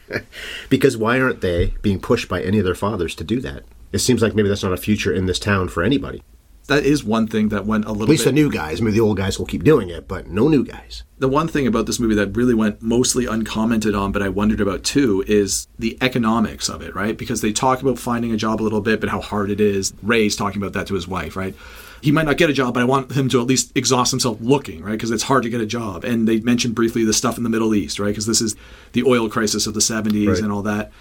Because 0.70 0.98
why 0.98 1.20
aren't 1.20 1.42
they 1.42 1.74
being 1.82 2.00
pushed 2.00 2.28
by 2.28 2.42
any 2.42 2.60
of 2.60 2.66
their 2.66 2.76
fathers 2.76 3.16
to 3.16 3.24
do 3.24 3.40
that? 3.42 3.64
It 3.92 4.00
seems 4.00 4.22
like 4.22 4.36
maybe 4.36 4.50
that's 4.50 4.64
not 4.64 4.74
a 4.74 4.78
future 4.78 5.14
in 5.14 5.26
this 5.28 5.40
town 5.40 5.70
for 5.70 5.84
anybody. 5.84 6.24
that 6.68 6.84
is 6.84 7.04
one 7.04 7.28
thing 7.28 7.50
that 7.50 7.66
went 7.66 7.86
a 7.86 7.90
little 7.92 8.04
At 8.04 8.10
least 8.10 8.24
bit 8.24 8.32
the 8.32 8.36
new 8.42 8.50
guys. 8.52 8.82
Maybe 8.82 8.94
the 8.96 9.02
old 9.02 9.18
guys 9.18 9.38
will 9.38 9.46
keep 9.46 9.64
doing 9.64 9.90
it, 9.90 10.08
but 10.08 10.28
no 10.28 10.48
new 10.48 10.64
guys. 10.66 11.04
the 11.20 11.28
one 11.28 11.48
thing 11.48 11.68
about 11.68 11.86
this 11.86 12.00
movie 12.00 12.16
that 12.16 12.36
really 12.36 12.54
went 12.54 12.82
mostly 12.82 13.26
uncommented 13.26 13.94
on, 13.96 14.12
but 14.12 14.22
I 14.24 14.30
wondered 14.30 14.62
about 14.62 14.84
too, 14.84 15.24
is 15.28 15.68
the 15.78 15.98
economics 16.02 16.68
of 16.70 16.82
it, 16.82 16.96
right? 16.96 17.18
Because 17.18 17.42
they 17.42 17.52
talk 17.54 17.82
about 17.82 18.00
finding 18.00 18.32
a 18.32 18.38
job 18.38 18.62
a 18.62 18.64
little 18.64 18.82
bit, 18.82 19.00
but 19.00 19.10
how 19.10 19.22
hard 19.22 19.50
it 19.52 19.62
is. 19.62 19.94
Ray's 20.02 20.36
talking 20.36 20.62
about 20.62 20.74
that 20.74 20.88
to 20.88 20.96
his 20.96 21.08
wife, 21.08 21.36
right? 21.36 21.54
He 22.04 22.12
might 22.12 22.26
not 22.26 22.38
get 22.38 22.50
a 22.50 22.54
job, 22.54 22.74
but 22.74 22.82
I 22.82 22.84
want 22.84 23.14
him 23.14 23.30
to 23.30 23.40
at 23.40 23.48
least 23.48 23.72
exhaust 23.76 24.12
himself 24.12 24.38
looking, 24.42 24.84
right? 24.84 24.92
Because 24.92 25.10
it's 25.10 25.24
hard 25.24 25.44
to 25.44 25.50
get 25.50 25.62
a 25.62 25.66
job. 25.66 26.04
And 26.04 26.28
they 26.28 26.42
mentioned 26.42 26.76
briefly 26.76 27.06
the 27.06 27.14
stuff 27.14 27.38
in 27.38 27.44
the 27.44 27.50
Middle 27.50 27.74
East, 27.74 27.98
right? 27.98 28.10
Because 28.10 28.26
this 28.26 28.42
is 28.42 28.56
the 28.92 29.04
oil 29.04 29.30
crisis 29.30 29.68
of 29.68 29.74
the 29.74 29.80
70s 29.80 30.28
Right. 30.28 30.40
and 30.40 30.52
all 30.52 30.62
that. 30.64 30.92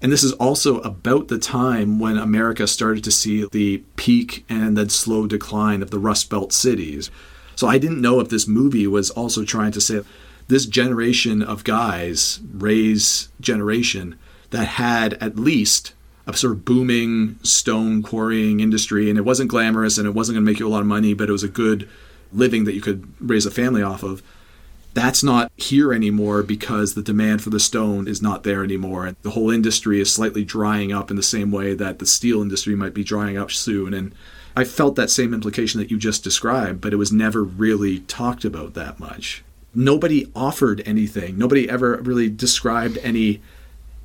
And 0.00 0.12
this 0.12 0.22
is 0.22 0.32
also 0.34 0.78
about 0.80 1.26
the 1.28 1.38
time 1.38 1.98
when 1.98 2.16
America 2.16 2.66
started 2.68 3.02
to 3.04 3.10
see 3.10 3.46
the 3.50 3.78
peak 3.96 4.44
and 4.48 4.76
then 4.76 4.88
slow 4.88 5.26
decline 5.26 5.82
of 5.82 5.90
the 5.90 5.98
Rust 5.98 6.30
Belt 6.30 6.52
cities. 6.52 7.10
So 7.56 7.66
I 7.66 7.78
didn't 7.78 8.00
know 8.00 8.20
if 8.20 8.28
this 8.28 8.46
movie 8.46 8.86
was 8.86 9.10
also 9.10 9.44
trying 9.44 9.72
to 9.72 9.80
say 9.80 10.02
this 10.48 10.66
generation 10.66 11.42
of 11.42 11.64
guys, 11.64 12.38
Ray's 12.54 13.28
generation, 13.40 14.16
that 14.50 14.66
had 14.68 15.14
at 15.14 15.36
least 15.36 15.92
a 16.26 16.36
sort 16.36 16.52
of 16.52 16.64
booming 16.64 17.38
stone 17.42 18.02
quarrying 18.02 18.60
industry, 18.60 19.08
and 19.08 19.18
it 19.18 19.24
wasn't 19.24 19.50
glamorous 19.50 19.98
and 19.98 20.06
it 20.06 20.14
wasn't 20.14 20.36
going 20.36 20.44
to 20.44 20.50
make 20.50 20.60
you 20.60 20.68
a 20.68 20.70
lot 20.70 20.80
of 20.80 20.86
money, 20.86 21.14
but 21.14 21.28
it 21.28 21.32
was 21.32 21.42
a 21.42 21.48
good 21.48 21.88
living 22.32 22.64
that 22.64 22.74
you 22.74 22.80
could 22.80 23.06
raise 23.20 23.44
a 23.44 23.50
family 23.50 23.82
off 23.82 24.02
of 24.02 24.22
that's 24.94 25.22
not 25.22 25.50
here 25.56 25.92
anymore 25.92 26.42
because 26.42 26.94
the 26.94 27.02
demand 27.02 27.42
for 27.42 27.50
the 27.50 27.60
stone 27.60 28.06
is 28.06 28.20
not 28.20 28.42
there 28.42 28.62
anymore. 28.62 29.06
And 29.06 29.16
the 29.22 29.30
whole 29.30 29.50
industry 29.50 30.00
is 30.00 30.12
slightly 30.12 30.44
drying 30.44 30.92
up 30.92 31.10
in 31.10 31.16
the 31.16 31.22
same 31.22 31.50
way 31.50 31.74
that 31.74 31.98
the 31.98 32.06
steel 32.06 32.42
industry 32.42 32.76
might 32.76 32.94
be 32.94 33.04
drying 33.04 33.38
up 33.38 33.50
soon. 33.50 33.94
And 33.94 34.14
I 34.54 34.64
felt 34.64 34.96
that 34.96 35.10
same 35.10 35.32
implication 35.32 35.80
that 35.80 35.90
you 35.90 35.98
just 35.98 36.22
described, 36.22 36.80
but 36.80 36.92
it 36.92 36.96
was 36.96 37.12
never 37.12 37.42
really 37.42 38.00
talked 38.00 38.44
about 38.44 38.74
that 38.74 39.00
much. 39.00 39.42
Nobody 39.74 40.30
offered 40.34 40.82
anything. 40.84 41.38
Nobody 41.38 41.70
ever 41.70 41.96
really 42.02 42.28
described 42.28 42.98
any 42.98 43.40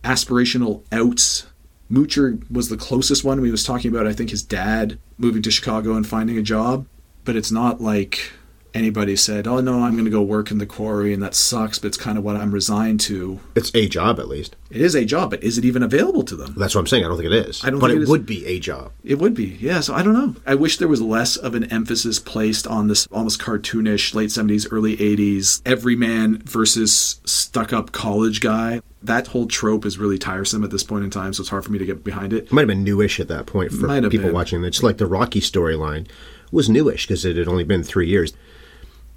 aspirational 0.03 0.83
outs. 0.93 1.47
Moocher 1.91 2.49
was 2.51 2.69
the 2.69 2.77
closest 2.77 3.23
one. 3.23 3.41
We 3.41 3.51
was 3.51 3.63
talking 3.63 3.91
about, 3.91 4.07
I 4.07 4.13
think, 4.13 4.29
his 4.29 4.43
dad 4.43 4.99
moving 5.17 5.41
to 5.43 5.51
Chicago 5.51 5.95
and 5.95 6.05
finding 6.05 6.37
a 6.37 6.41
job, 6.41 6.85
but 7.23 7.35
it's 7.35 7.51
not 7.51 7.81
like 7.81 8.31
anybody 8.73 9.15
said, 9.15 9.47
"Oh 9.47 9.59
no, 9.59 9.83
I'm 9.83 9.93
going 9.93 10.05
to 10.05 10.11
go 10.11 10.21
work 10.21 10.51
in 10.51 10.57
the 10.57 10.65
quarry 10.65 11.13
and 11.13 11.21
that 11.23 11.35
sucks, 11.35 11.79
but 11.79 11.87
it's 11.87 11.97
kind 11.97 12.17
of 12.17 12.23
what 12.23 12.35
I'm 12.35 12.51
resigned 12.51 12.99
to." 13.01 13.39
It's 13.55 13.73
a 13.75 13.87
job, 13.87 14.19
at 14.19 14.27
least. 14.27 14.55
It 14.69 14.81
is 14.81 14.95
a 14.95 15.05
job, 15.05 15.31
but 15.31 15.43
is 15.43 15.57
it 15.57 15.65
even 15.65 15.81
available 15.83 16.23
to 16.23 16.35
them? 16.35 16.53
That's 16.57 16.75
what 16.75 16.81
I'm 16.81 16.87
saying. 16.87 17.05
I 17.05 17.07
don't 17.07 17.17
think 17.17 17.31
it 17.31 17.47
is. 17.47 17.63
I 17.63 17.69
don't 17.69 17.79
but 17.79 17.91
think 17.91 18.03
it, 18.03 18.07
would 18.09 18.25
be 18.25 18.45
a 18.45 18.59
job. 18.59 18.91
It 19.03 19.19
would 19.19 19.33
be, 19.33 19.57
yeah. 19.59 19.79
So 19.79 19.93
I 19.93 20.03
don't 20.03 20.13
know. 20.13 20.35
I 20.45 20.55
wish 20.55 20.77
there 20.77 20.87
was 20.87 21.01
less 21.01 21.37
of 21.37 21.55
an 21.55 21.65
emphasis 21.65 22.19
placed 22.19 22.67
on 22.67 22.87
this 22.87 23.07
almost 23.07 23.39
cartoonish 23.39 24.13
late 24.13 24.29
70s, 24.29 24.67
early 24.71 24.97
80s, 24.97 25.61
everyman 25.65 26.39
versus 26.43 27.21
stuck 27.25 27.71
up 27.71 27.91
college 27.91 28.41
guy. 28.41 28.81
That 29.01 29.27
whole 29.27 29.47
trope 29.47 29.85
is 29.85 29.97
really 29.97 30.17
tiresome 30.17 30.63
at 30.63 30.71
this 30.71 30.83
point 30.83 31.05
in 31.05 31.09
time, 31.09 31.31
so 31.31 31.41
it's 31.41 31.49
hard 31.49 31.63
for 31.63 31.71
me 31.71 31.79
to 31.79 31.85
get 31.85 32.03
behind 32.03 32.33
it. 32.33 32.45
It 32.45 32.51
might 32.51 32.61
have 32.61 32.67
been 32.67 32.83
newish 32.83 33.19
at 33.19 33.27
that 33.29 33.45
point 33.45 33.71
for 33.71 33.87
people 34.09 34.27
been. 34.27 34.33
watching. 34.33 34.63
It's 34.63 34.83
like 34.83 34.97
the 34.97 35.05
Rocky 35.05 35.39
storyline 35.39 36.07
was 36.51 36.69
newish 36.69 37.05
because 37.05 37.25
it 37.25 37.37
had 37.37 37.47
only 37.47 37.63
been 37.63 37.83
three 37.83 38.07
years. 38.07 38.33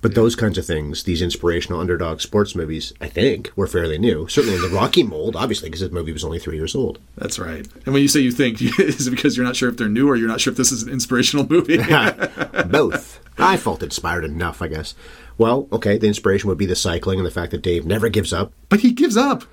But 0.02 0.14
those 0.14 0.34
kinds 0.34 0.56
of 0.56 0.64
things, 0.64 1.04
these 1.04 1.20
inspirational 1.20 1.78
underdog 1.80 2.20
sports 2.22 2.54
movies, 2.54 2.94
I 3.02 3.08
think, 3.08 3.52
were 3.54 3.66
fairly 3.66 3.98
new. 3.98 4.26
Certainly 4.28 4.56
in 4.56 4.62
the 4.62 4.68
Rocky 4.74 5.02
mold, 5.02 5.36
obviously, 5.36 5.68
because 5.68 5.80
this 5.80 5.90
movie 5.92 6.12
was 6.12 6.24
only 6.24 6.38
three 6.38 6.56
years 6.56 6.74
old. 6.74 6.98
That's 7.18 7.38
right. 7.38 7.66
And 7.84 7.92
when 7.92 8.00
you 8.00 8.08
say 8.08 8.20
you 8.20 8.32
think, 8.32 8.62
is 8.78 9.06
it 9.06 9.10
because 9.10 9.36
you're 9.36 9.44
not 9.44 9.56
sure 9.56 9.68
if 9.68 9.76
they're 9.76 9.88
new 9.88 10.08
or 10.08 10.16
you're 10.16 10.28
not 10.28 10.40
sure 10.40 10.52
if 10.52 10.56
this 10.56 10.72
is 10.72 10.82
an 10.82 10.90
inspirational 10.92 11.46
movie? 11.48 11.76
Both. 12.66 13.20
I 13.38 13.56
felt 13.56 13.82
inspired 13.82 14.24
enough, 14.24 14.62
I 14.62 14.68
guess. 14.68 14.94
Well, 15.36 15.68
okay, 15.72 15.98
the 15.98 16.08
inspiration 16.08 16.48
would 16.48 16.58
be 16.58 16.66
the 16.66 16.76
cycling 16.76 17.18
and 17.18 17.26
the 17.26 17.30
fact 17.30 17.50
that 17.52 17.62
Dave 17.62 17.86
never 17.86 18.08
gives 18.08 18.32
up. 18.32 18.52
but 18.68 18.80
he 18.80 18.92
gives 18.92 19.16
up 19.16 19.44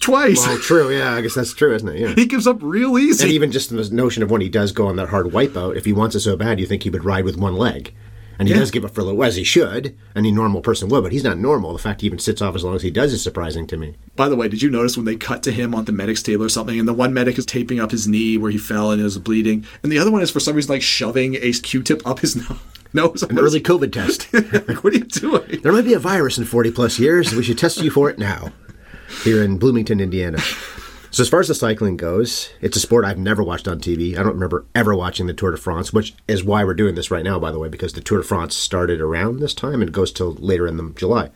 twice. 0.00 0.46
Well, 0.46 0.58
true, 0.58 0.90
yeah, 0.94 1.14
I 1.14 1.20
guess 1.20 1.34
that's 1.34 1.54
true, 1.54 1.74
isn't 1.74 1.88
it? 1.88 1.98
Yeah. 1.98 2.14
he 2.14 2.26
gives 2.26 2.46
up 2.46 2.58
real 2.60 2.98
easy. 2.98 3.24
And 3.24 3.32
even 3.32 3.52
just 3.52 3.70
the 3.70 3.88
notion 3.90 4.22
of 4.22 4.30
when 4.30 4.40
he 4.40 4.48
does 4.48 4.72
go 4.72 4.86
on 4.86 4.96
that 4.96 5.08
hard 5.08 5.26
wipeout, 5.26 5.76
if 5.76 5.84
he 5.84 5.92
wants 5.92 6.14
it 6.14 6.20
so 6.20 6.36
bad, 6.36 6.60
you 6.60 6.66
think 6.66 6.82
he 6.82 6.90
would 6.90 7.04
ride 7.04 7.24
with 7.24 7.36
one 7.36 7.56
leg. 7.56 7.94
And 8.38 8.48
he 8.48 8.54
Yeah. 8.54 8.60
does 8.60 8.70
give 8.70 8.84
up 8.84 8.94
for 8.94 9.00
a 9.00 9.04
little, 9.04 9.22
as 9.22 9.36
he 9.36 9.44
should. 9.44 9.94
Any 10.16 10.32
normal 10.32 10.60
person 10.60 10.88
would, 10.88 11.02
but 11.02 11.12
he's 11.12 11.22
not 11.24 11.38
normal. 11.38 11.72
The 11.72 11.78
fact 11.78 12.00
he 12.00 12.06
even 12.08 12.18
sits 12.18 12.42
off 12.42 12.54
as 12.56 12.64
long 12.64 12.74
as 12.74 12.82
he 12.82 12.90
does 12.90 13.12
is 13.12 13.22
surprising 13.22 13.66
to 13.68 13.76
me. 13.76 13.94
By 14.16 14.28
the 14.28 14.36
way, 14.36 14.48
did 14.48 14.60
you 14.62 14.70
notice 14.70 14.96
when 14.96 15.06
they 15.06 15.16
cut 15.16 15.42
to 15.44 15.52
him 15.52 15.74
on 15.74 15.84
the 15.84 15.92
medic's 15.92 16.22
table 16.22 16.44
or 16.44 16.48
something, 16.48 16.78
and 16.78 16.88
the 16.88 16.92
one 16.92 17.14
medic 17.14 17.38
is 17.38 17.46
taping 17.46 17.78
up 17.80 17.90
his 17.92 18.08
knee 18.08 18.36
where 18.36 18.50
he 18.50 18.58
fell 18.58 18.90
and 18.90 19.00
it 19.00 19.04
was 19.04 19.18
bleeding, 19.18 19.64
and 19.82 19.92
the 19.92 19.98
other 19.98 20.10
one 20.10 20.22
is 20.22 20.30
for 20.30 20.40
some 20.40 20.56
reason 20.56 20.72
like 20.72 20.82
shoving 20.82 21.36
a 21.36 21.52
Q-tip 21.52 22.02
up 22.06 22.20
his 22.20 22.34
no- 22.36 22.58
nose? 22.92 23.22
An 23.22 23.38
early 23.38 23.60
COVID 23.60 23.92
test. 23.92 24.26
like, 24.32 24.82
what 24.82 24.92
are 24.94 24.98
you 24.98 25.04
doing? 25.04 25.60
there 25.62 25.72
might 25.72 25.84
be 25.84 25.94
a 25.94 25.98
virus 25.98 26.36
in 26.38 26.44
40 26.44 26.70
plus 26.72 26.98
years. 26.98 27.34
We 27.34 27.42
should 27.44 27.58
test 27.58 27.80
you 27.82 27.90
for 27.90 28.10
it 28.10 28.18
now. 28.18 28.52
Here 29.22 29.42
in 29.44 29.58
Bloomington, 29.58 30.00
Indiana. 30.00 30.38
So 31.14 31.20
as 31.20 31.28
far 31.28 31.38
as 31.38 31.46
the 31.46 31.54
cycling 31.54 31.96
goes, 31.96 32.50
it's 32.60 32.76
a 32.76 32.80
sport 32.80 33.04
I've 33.04 33.18
never 33.18 33.40
watched 33.40 33.68
on 33.68 33.78
TV. 33.78 34.18
I 34.18 34.24
don't 34.24 34.34
remember 34.34 34.64
ever 34.74 34.96
watching 34.96 35.28
the 35.28 35.32
Tour 35.32 35.52
de 35.52 35.56
France, 35.56 35.92
which 35.92 36.12
is 36.26 36.42
why 36.42 36.64
we're 36.64 36.74
doing 36.74 36.96
this 36.96 37.08
right 37.08 37.22
now, 37.22 37.38
by 37.38 37.52
the 37.52 37.58
way, 37.60 37.68
because 37.68 37.92
the 37.92 38.00
Tour 38.00 38.18
de 38.18 38.24
France 38.24 38.56
started 38.56 39.00
around 39.00 39.38
this 39.38 39.54
time 39.54 39.80
and 39.80 39.92
goes 39.92 40.10
till 40.10 40.32
later 40.32 40.66
in 40.66 40.76
the 40.76 40.92
July. 40.96 41.30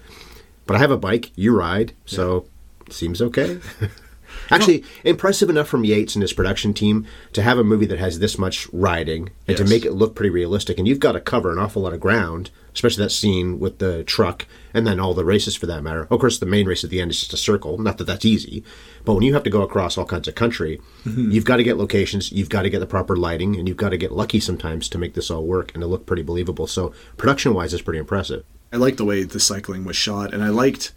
But 0.67 0.75
I 0.75 0.81
have 0.81 0.91
a 0.91 0.97
bike, 0.97 1.31
you 1.37 1.57
ride, 1.57 1.93
so 2.07 2.47
it 2.89 2.93
seems 2.93 3.23
okay. 3.23 3.61
Actually, 4.51 4.85
impressive 5.05 5.51
enough 5.51 5.69
from 5.69 5.85
Yates 5.85 6.15
and 6.15 6.23
his 6.23 6.33
production 6.33 6.73
team 6.73 7.07
to 7.33 7.43
have 7.43 7.59
a 7.59 7.65
movie 7.65 7.87
that 7.87 7.99
has 7.99 8.19
this 8.19 8.39
much 8.39 8.69
riding 8.73 9.31
and 9.47 9.57
to 9.57 9.65
make 9.65 9.85
it 9.85 9.93
look 9.93 10.15
pretty 10.15 10.31
realistic. 10.31 10.79
And 10.79 10.89
you've 10.89 11.01
got 11.01 11.13
to 11.13 11.21
cover 11.21 11.53
an 11.53 11.59
awful 11.59 11.83
lot 11.83 11.93
of 11.93 12.01
ground, 12.01 12.51
especially 12.75 13.05
that 13.05 13.11
scene 13.11 13.59
with 13.59 13.79
the 13.79 14.05
truck 14.05 14.47
and 14.73 14.87
then 14.87 15.01
all 15.01 15.15
the 15.15 15.25
races 15.25 15.57
for 15.57 15.67
that 15.67 15.83
matter. 15.83 16.07
Of 16.11 16.21
course, 16.21 16.39
the 16.39 16.47
main 16.47 16.67
race 16.67 16.85
at 16.85 16.91
the 16.91 17.01
end 17.01 17.11
is 17.11 17.21
just 17.21 17.33
a 17.33 17.37
circle. 17.37 17.79
Not 17.79 17.99
that 17.99 18.05
that's 18.05 18.25
easy, 18.25 18.65
but 19.05 19.15
when 19.15 19.23
you 19.23 19.35
have 19.35 19.43
to 19.45 19.51
go 19.51 19.63
across 19.63 19.99
all 19.99 20.05
kinds 20.05 20.29
of 20.29 20.35
country, 20.35 20.81
mm-hmm. 21.05 21.31
you've 21.31 21.45
got 21.45 21.57
to 21.57 21.65
get 21.65 21.79
locations, 21.79 22.33
you've 22.33 22.49
got 22.49 22.63
to 22.63 22.71
get 22.71 22.81
the 22.81 22.87
proper 22.87 23.17
lighting, 23.17 23.57
and 23.57 23.69
you've 23.69 23.77
got 23.77 23.91
to 23.91 23.97
get 23.97 24.13
lucky 24.13 24.41
sometimes 24.41 24.89
to 24.89 24.99
make 24.99 25.15
this 25.15 25.31
all 25.31 25.45
work 25.45 25.73
and 25.75 25.83
to 25.83 25.87
look 25.87 26.07
pretty 26.07 26.23
believable. 26.23 26.67
So, 26.67 26.93
production 27.17 27.55
wise, 27.55 27.73
it's 27.73 27.83
pretty 27.83 27.99
impressive. 27.99 28.45
I 28.73 28.77
liked 28.77 28.99
the 28.99 29.05
way 29.05 29.25
the 29.25 29.41
cycling 29.41 29.85
was 29.85 29.97
shot, 29.97 30.35
and 30.35 30.45
I 30.45 30.49
liked 30.49 30.93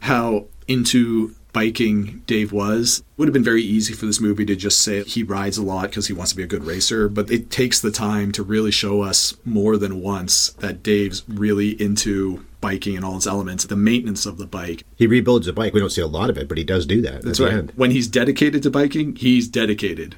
how 0.00 0.46
into 0.68 1.34
biking 1.52 2.22
Dave 2.26 2.52
was. 2.52 3.02
Would 3.16 3.28
have 3.28 3.32
been 3.32 3.44
very 3.44 3.62
easy 3.62 3.92
for 3.92 4.06
this 4.06 4.20
movie 4.20 4.44
to 4.46 4.56
just 4.56 4.80
say 4.80 5.02
he 5.04 5.22
rides 5.22 5.58
a 5.58 5.62
lot 5.62 5.90
because 5.90 6.06
he 6.06 6.12
wants 6.12 6.32
to 6.32 6.36
be 6.36 6.42
a 6.42 6.46
good 6.46 6.64
racer, 6.64 7.08
but 7.08 7.30
it 7.30 7.50
takes 7.50 7.80
the 7.80 7.90
time 7.90 8.32
to 8.32 8.42
really 8.42 8.70
show 8.70 9.02
us 9.02 9.36
more 9.44 9.76
than 9.76 10.00
once 10.00 10.50
that 10.54 10.82
Dave's 10.82 11.22
really 11.28 11.80
into 11.80 12.44
biking 12.60 12.96
and 12.96 13.04
all 13.04 13.16
its 13.16 13.26
elements, 13.26 13.64
the 13.64 13.76
maintenance 13.76 14.26
of 14.26 14.38
the 14.38 14.46
bike. 14.46 14.84
He 14.96 15.06
rebuilds 15.06 15.46
the 15.46 15.52
bike. 15.52 15.72
We 15.72 15.80
don't 15.80 15.90
see 15.90 16.02
a 16.02 16.06
lot 16.06 16.30
of 16.30 16.36
it, 16.36 16.48
but 16.48 16.58
he 16.58 16.64
does 16.64 16.86
do 16.86 17.00
that. 17.02 17.22
That's 17.22 17.40
right. 17.40 17.52
end. 17.52 17.72
When 17.76 17.90
he's 17.90 18.08
dedicated 18.08 18.62
to 18.64 18.70
biking, 18.70 19.16
he's 19.16 19.48
dedicated. 19.48 20.16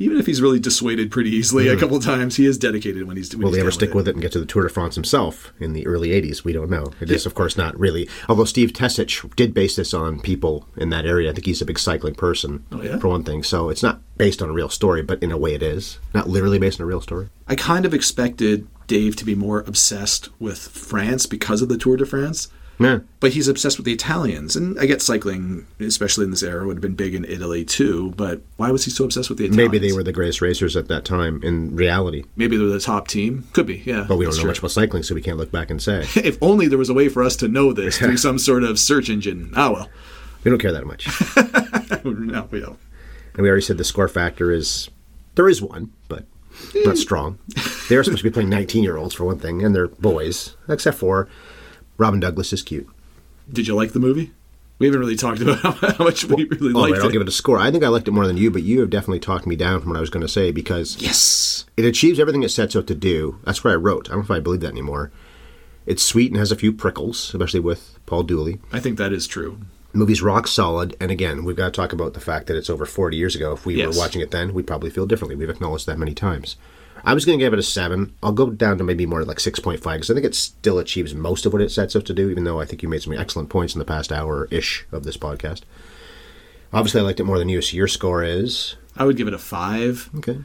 Even 0.00 0.18
if 0.18 0.24
he's 0.24 0.40
really 0.40 0.58
dissuaded 0.58 1.10
pretty 1.10 1.30
easily 1.30 1.68
a 1.68 1.74
hmm. 1.74 1.78
couple 1.78 1.96
of 1.96 2.02
times, 2.02 2.36
he 2.36 2.46
is 2.46 2.56
dedicated 2.56 3.06
when 3.06 3.18
he's 3.18 3.32
when 3.36 3.42
Will 3.42 3.50
he's 3.50 3.56
he 3.56 3.60
ever 3.60 3.70
stick 3.70 3.94
with 3.94 4.08
it 4.08 4.14
and 4.14 4.22
get 4.22 4.32
to 4.32 4.40
the 4.40 4.46
Tour 4.46 4.62
de 4.64 4.70
France 4.70 4.94
himself 4.94 5.52
in 5.60 5.74
the 5.74 5.86
early 5.86 6.08
80s? 6.08 6.42
We 6.42 6.54
don't 6.54 6.70
know. 6.70 6.92
It 7.00 7.10
is, 7.10 7.26
of 7.26 7.34
course, 7.34 7.56
not 7.56 7.78
really. 7.78 8.08
Although 8.26 8.46
Steve 8.46 8.72
Tesich 8.72 9.36
did 9.36 9.52
base 9.52 9.76
this 9.76 9.92
on 9.92 10.18
people 10.18 10.66
in 10.76 10.88
that 10.88 11.04
area. 11.04 11.30
I 11.30 11.34
think 11.34 11.44
he's 11.44 11.60
a 11.60 11.66
big 11.66 11.78
cycling 11.78 12.14
person, 12.14 12.64
Oh, 12.72 12.82
yeah? 12.82 12.98
for 12.98 13.08
one 13.08 13.24
thing. 13.24 13.42
So 13.42 13.68
it's 13.68 13.82
not 13.82 14.00
based 14.16 14.40
on 14.40 14.48
a 14.48 14.52
real 14.54 14.70
story, 14.70 15.02
but 15.02 15.22
in 15.22 15.30
a 15.30 15.38
way 15.38 15.54
it 15.54 15.62
is. 15.62 15.98
Not 16.14 16.28
literally 16.28 16.58
based 16.58 16.80
on 16.80 16.84
a 16.84 16.88
real 16.88 17.02
story. 17.02 17.28
I 17.46 17.54
kind 17.54 17.84
of 17.84 17.92
expected 17.92 18.66
Dave 18.86 19.16
to 19.16 19.24
be 19.24 19.34
more 19.34 19.60
obsessed 19.60 20.30
with 20.40 20.58
France 20.58 21.26
because 21.26 21.60
of 21.60 21.68
the 21.68 21.76
Tour 21.78 21.96
de 21.96 22.06
France. 22.06 22.48
Yeah. 22.80 23.00
But 23.20 23.32
he's 23.32 23.46
obsessed 23.46 23.76
with 23.76 23.84
the 23.84 23.92
Italians. 23.92 24.56
And 24.56 24.78
I 24.80 24.86
get 24.86 25.02
cycling, 25.02 25.66
especially 25.78 26.24
in 26.24 26.30
this 26.30 26.42
era, 26.42 26.66
would 26.66 26.78
have 26.78 26.82
been 26.82 26.94
big 26.94 27.14
in 27.14 27.26
Italy 27.26 27.64
too. 27.64 28.14
But 28.16 28.40
why 28.56 28.70
was 28.70 28.86
he 28.86 28.90
so 28.90 29.04
obsessed 29.04 29.28
with 29.28 29.38
the 29.38 29.44
Italians? 29.44 29.72
Maybe 29.72 29.78
they 29.78 29.94
were 29.94 30.02
the 30.02 30.12
greatest 30.12 30.40
racers 30.40 30.76
at 30.76 30.88
that 30.88 31.04
time 31.04 31.42
in 31.42 31.76
reality. 31.76 32.24
Maybe 32.36 32.56
they 32.56 32.64
were 32.64 32.70
the 32.70 32.80
top 32.80 33.06
team. 33.06 33.46
Could 33.52 33.66
be, 33.66 33.82
yeah. 33.84 34.06
But 34.08 34.16
we 34.16 34.24
don't 34.24 34.34
know 34.34 34.40
true. 34.40 34.50
much 34.50 34.58
about 34.60 34.70
cycling, 34.70 35.02
so 35.02 35.14
we 35.14 35.20
can't 35.20 35.36
look 35.36 35.52
back 35.52 35.70
and 35.70 35.80
say. 35.80 36.06
If 36.30 36.38
only 36.42 36.68
there 36.68 36.78
was 36.78 36.88
a 36.88 36.94
way 36.94 37.08
for 37.08 37.22
us 37.22 37.34
to 37.36 37.48
know 37.48 37.72
this 37.72 37.98
through 37.98 38.16
some 38.18 38.38
sort 38.38 38.62
of 38.62 38.78
search 38.78 39.10
engine. 39.10 39.52
Ah, 39.56 39.70
well. 39.70 39.88
we 40.44 40.50
don't 40.50 40.60
care 40.60 40.72
that 40.72 40.86
much. 40.86 41.06
no, 42.04 42.48
we 42.50 42.60
don't. 42.60 42.78
And 43.34 43.42
we 43.42 43.48
already 43.48 43.62
said 43.62 43.78
the 43.78 43.84
score 43.84 44.08
factor 44.08 44.50
is 44.50 44.88
there 45.34 45.48
is 45.48 45.60
one, 45.60 45.92
but 46.08 46.24
not 46.84 46.98
strong. 46.98 47.38
They're 47.88 48.04
supposed 48.04 48.22
to 48.22 48.30
be 48.30 48.32
playing 48.32 48.50
19 48.50 48.82
year 48.82 48.96
olds 48.96 49.14
for 49.14 49.24
one 49.24 49.38
thing, 49.38 49.62
and 49.64 49.74
they're 49.74 49.88
boys, 49.88 50.56
except 50.68 50.98
for 50.98 51.28
Robin 52.00 52.18
Douglas 52.18 52.52
is 52.54 52.62
cute. 52.62 52.88
Did 53.52 53.66
you 53.66 53.74
like 53.74 53.92
the 53.92 54.00
movie? 54.00 54.32
We 54.78 54.86
haven't 54.86 55.00
really 55.00 55.16
talked 55.16 55.42
about 55.42 55.58
how, 55.98 56.02
much 56.04 56.24
we 56.24 56.44
really 56.46 56.72
oh, 56.72 56.76
All 56.76 56.80
liked 56.82 56.92
right, 56.94 57.02
I'll 57.02 57.10
it. 57.10 57.12
give 57.12 57.20
it 57.20 57.28
a 57.28 57.32
score. 57.32 57.58
I 57.58 57.70
think 57.70 57.84
I 57.84 57.88
liked 57.88 58.08
it 58.08 58.12
more 58.12 58.26
than 58.26 58.38
you, 58.38 58.50
but 58.50 58.62
you 58.62 58.80
have 58.80 58.88
definitely 58.88 59.20
talked 59.20 59.46
me 59.46 59.54
down 59.54 59.80
from 59.80 59.90
what 59.90 59.98
I 59.98 60.00
was 60.00 60.08
going 60.08 60.22
to 60.22 60.28
say 60.28 60.50
because 60.50 60.96
yes. 60.98 61.66
it 61.76 61.84
achieves 61.84 62.18
everything 62.18 62.42
it 62.42 62.48
sets 62.48 62.74
out 62.74 62.86
to 62.86 62.94
do. 62.94 63.38
That's 63.44 63.62
what 63.62 63.72
I 63.72 63.76
wrote. 63.76 64.08
I 64.08 64.12
don't 64.14 64.20
know 64.20 64.24
if 64.24 64.30
I 64.30 64.40
believe 64.40 64.62
that 64.62 64.70
anymore. 64.70 65.12
It's 65.84 66.02
sweet 66.02 66.30
and 66.30 66.38
has 66.38 66.50
a 66.50 66.56
few 66.56 66.72
prickles, 66.72 67.34
especially 67.34 67.60
with 67.60 67.98
Paul 68.06 68.22
Dooley. 68.22 68.60
I 68.72 68.80
think 68.80 68.96
that 68.96 69.12
is 69.12 69.26
true. 69.26 69.58
The 69.92 69.98
movie's 69.98 70.22
rock 70.22 70.46
solid, 70.46 70.96
and 71.00 71.10
again, 71.10 71.44
we've 71.44 71.56
got 71.56 71.66
to 71.66 71.70
talk 71.72 71.92
about 71.92 72.14
the 72.14 72.20
fact 72.20 72.46
that 72.46 72.56
it's 72.56 72.70
over 72.70 72.86
40 72.86 73.16
years 73.18 73.34
ago. 73.36 73.52
If 73.52 73.66
we 73.66 73.74
Yes. 73.74 73.94
were 73.94 74.00
watching 74.00 74.22
it 74.22 74.30
then, 74.30 74.54
we'd 74.54 74.66
probably 74.66 74.88
feel 74.88 75.04
differently. 75.04 75.36
We've 75.36 75.50
acknowledged 75.50 75.86
that 75.86 75.98
many 75.98 76.14
times. 76.14 76.56
I 77.04 77.14
was 77.14 77.24
going 77.24 77.38
to 77.38 77.44
give 77.44 77.52
it 77.52 77.58
a 77.58 77.62
7. 77.62 78.14
I'll 78.22 78.32
go 78.32 78.50
down 78.50 78.78
to 78.78 78.84
maybe 78.84 79.06
more 79.06 79.24
like 79.24 79.38
6.5 79.38 79.82
because 79.82 80.10
I 80.10 80.14
think 80.14 80.26
it 80.26 80.34
still 80.34 80.78
achieves 80.78 81.14
most 81.14 81.46
of 81.46 81.52
what 81.52 81.62
it 81.62 81.70
sets 81.70 81.96
out 81.96 82.04
to 82.06 82.14
do, 82.14 82.30
even 82.30 82.44
though 82.44 82.60
I 82.60 82.64
think 82.64 82.82
you 82.82 82.88
made 82.88 83.02
some 83.02 83.12
excellent 83.12 83.48
points 83.48 83.74
in 83.74 83.78
the 83.78 83.84
past 83.84 84.12
hour 84.12 84.48
ish 84.50 84.86
of 84.92 85.04
this 85.04 85.16
podcast. 85.16 85.62
Obviously, 86.72 87.00
I 87.00 87.04
liked 87.04 87.20
it 87.20 87.24
more 87.24 87.38
than 87.38 87.48
you, 87.48 87.60
so 87.60 87.76
your 87.76 87.88
score 87.88 88.22
is. 88.22 88.76
I 88.96 89.04
would 89.04 89.16
give 89.16 89.28
it 89.28 89.34
a 89.34 89.38
five. 89.38 90.10
Okay. 90.16 90.38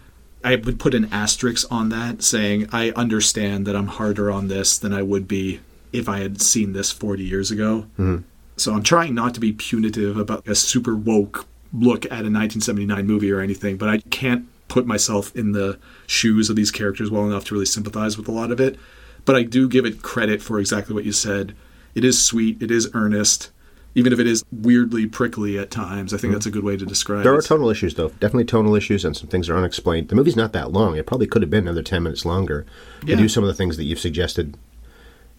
I 0.43 0.56
would 0.56 0.80
put 0.80 0.93
an 0.93 1.10
asterisk 1.12 1.72
on 1.72 1.89
that 1.89 2.22
saying 2.22 2.70
I 2.72 2.91
understand 2.91 3.66
that 3.66 3.76
I'm 3.76 3.88
harder 3.88 4.32
on 4.32 4.47
this 4.47 4.78
than 4.78 4.93
I 4.93 5.01
would 5.01 5.28
be 5.28 5.60
if 5.91 6.08
I 6.08 6.20
had 6.20 6.41
seen 6.41 6.74
this 6.74 6.91
40 6.91 7.24
years 7.24 7.51
ago. 7.51 7.88
Mm-hmm. 7.97 8.18
So 8.58 8.74
I'm 8.74 8.84
trying 8.84 9.16
not 9.16 9.34
to 9.34 9.39
be 9.39 9.51
punitive 9.51 10.18
about 10.18 10.47
a 10.47 10.56
super 10.56 10.95
woke 10.95 11.45
look 11.74 12.06
at 12.06 12.12
a 12.12 12.32
1979 12.32 13.06
movie 13.06 13.32
or 13.32 13.39
anything, 13.39 13.78
but 13.78 13.89
I 13.89 13.97
can't 13.97 14.47
put 14.68 14.86
myself 14.86 15.36
in 15.36 15.51
the 15.51 15.78
shoes 16.08 16.49
of 16.49 16.56
these 16.56 16.72
characters 16.72 17.12
well 17.12 17.26
enough 17.26 17.45
to 17.45 17.53
really 17.53 17.66
sympathize 17.66 18.18
with 18.18 18.28
a 18.28 18.32
lot 18.32 18.51
of 18.51 18.60
it. 18.60 18.78
But 19.26 19.36
I 19.36 19.43
do 19.43 19.68
give 19.68 19.86
it 19.86 20.01
credit 20.01 20.41
for 20.41 20.60
exactly 20.60 20.93
what 20.93 21.06
you 21.06 21.12
said. 21.12 21.56
It 21.95 22.03
is 22.03 22.24
sweet, 22.24 22.62
it 22.62 22.70
is 22.70 22.89
earnest, 22.93 23.51
even 23.95 24.14
if 24.14 24.20
it 24.20 24.28
is 24.28 24.43
weirdly 24.51 25.08
prickly 25.08 25.58
at 25.58 25.72
times. 25.72 26.14
I 26.14 26.18
think 26.18 26.30
mm-hmm. 26.30 26.34
that's 26.34 26.45
a 26.45 26.51
good 26.51 26.64
way 26.64 26.78
to 26.78 26.86
describe 26.86 27.22
it. 27.22 27.24
There 27.24 27.34
are 27.34 27.41
tonal 27.41 27.70
issues, 27.70 27.95
though. 27.95 28.10
Definitely 28.10 28.45
tonal 28.45 28.76
issues, 28.76 29.06
and 29.06 29.16
some 29.16 29.30
things 29.30 29.49
are 29.49 29.58
unexplained. 29.58 30.10
The 30.10 30.16
movie's 30.16 30.36
not 30.36 30.53
that 30.53 30.72
long. 30.72 30.97
It 30.97 31.08
probably 31.08 31.28
could 31.28 31.41
have 31.41 31.49
been 31.49 31.64
another 31.64 31.82
10 31.82 32.03
minutes 32.03 32.26
longer 32.26 32.66
to 33.01 33.08
Yeah. 33.08 33.16
do 33.16 33.30
some 33.30 33.43
of 33.43 33.47
the 33.47 33.53
things 33.53 33.78
that 33.78 33.86
you've 33.86 33.99
suggested 33.99 34.58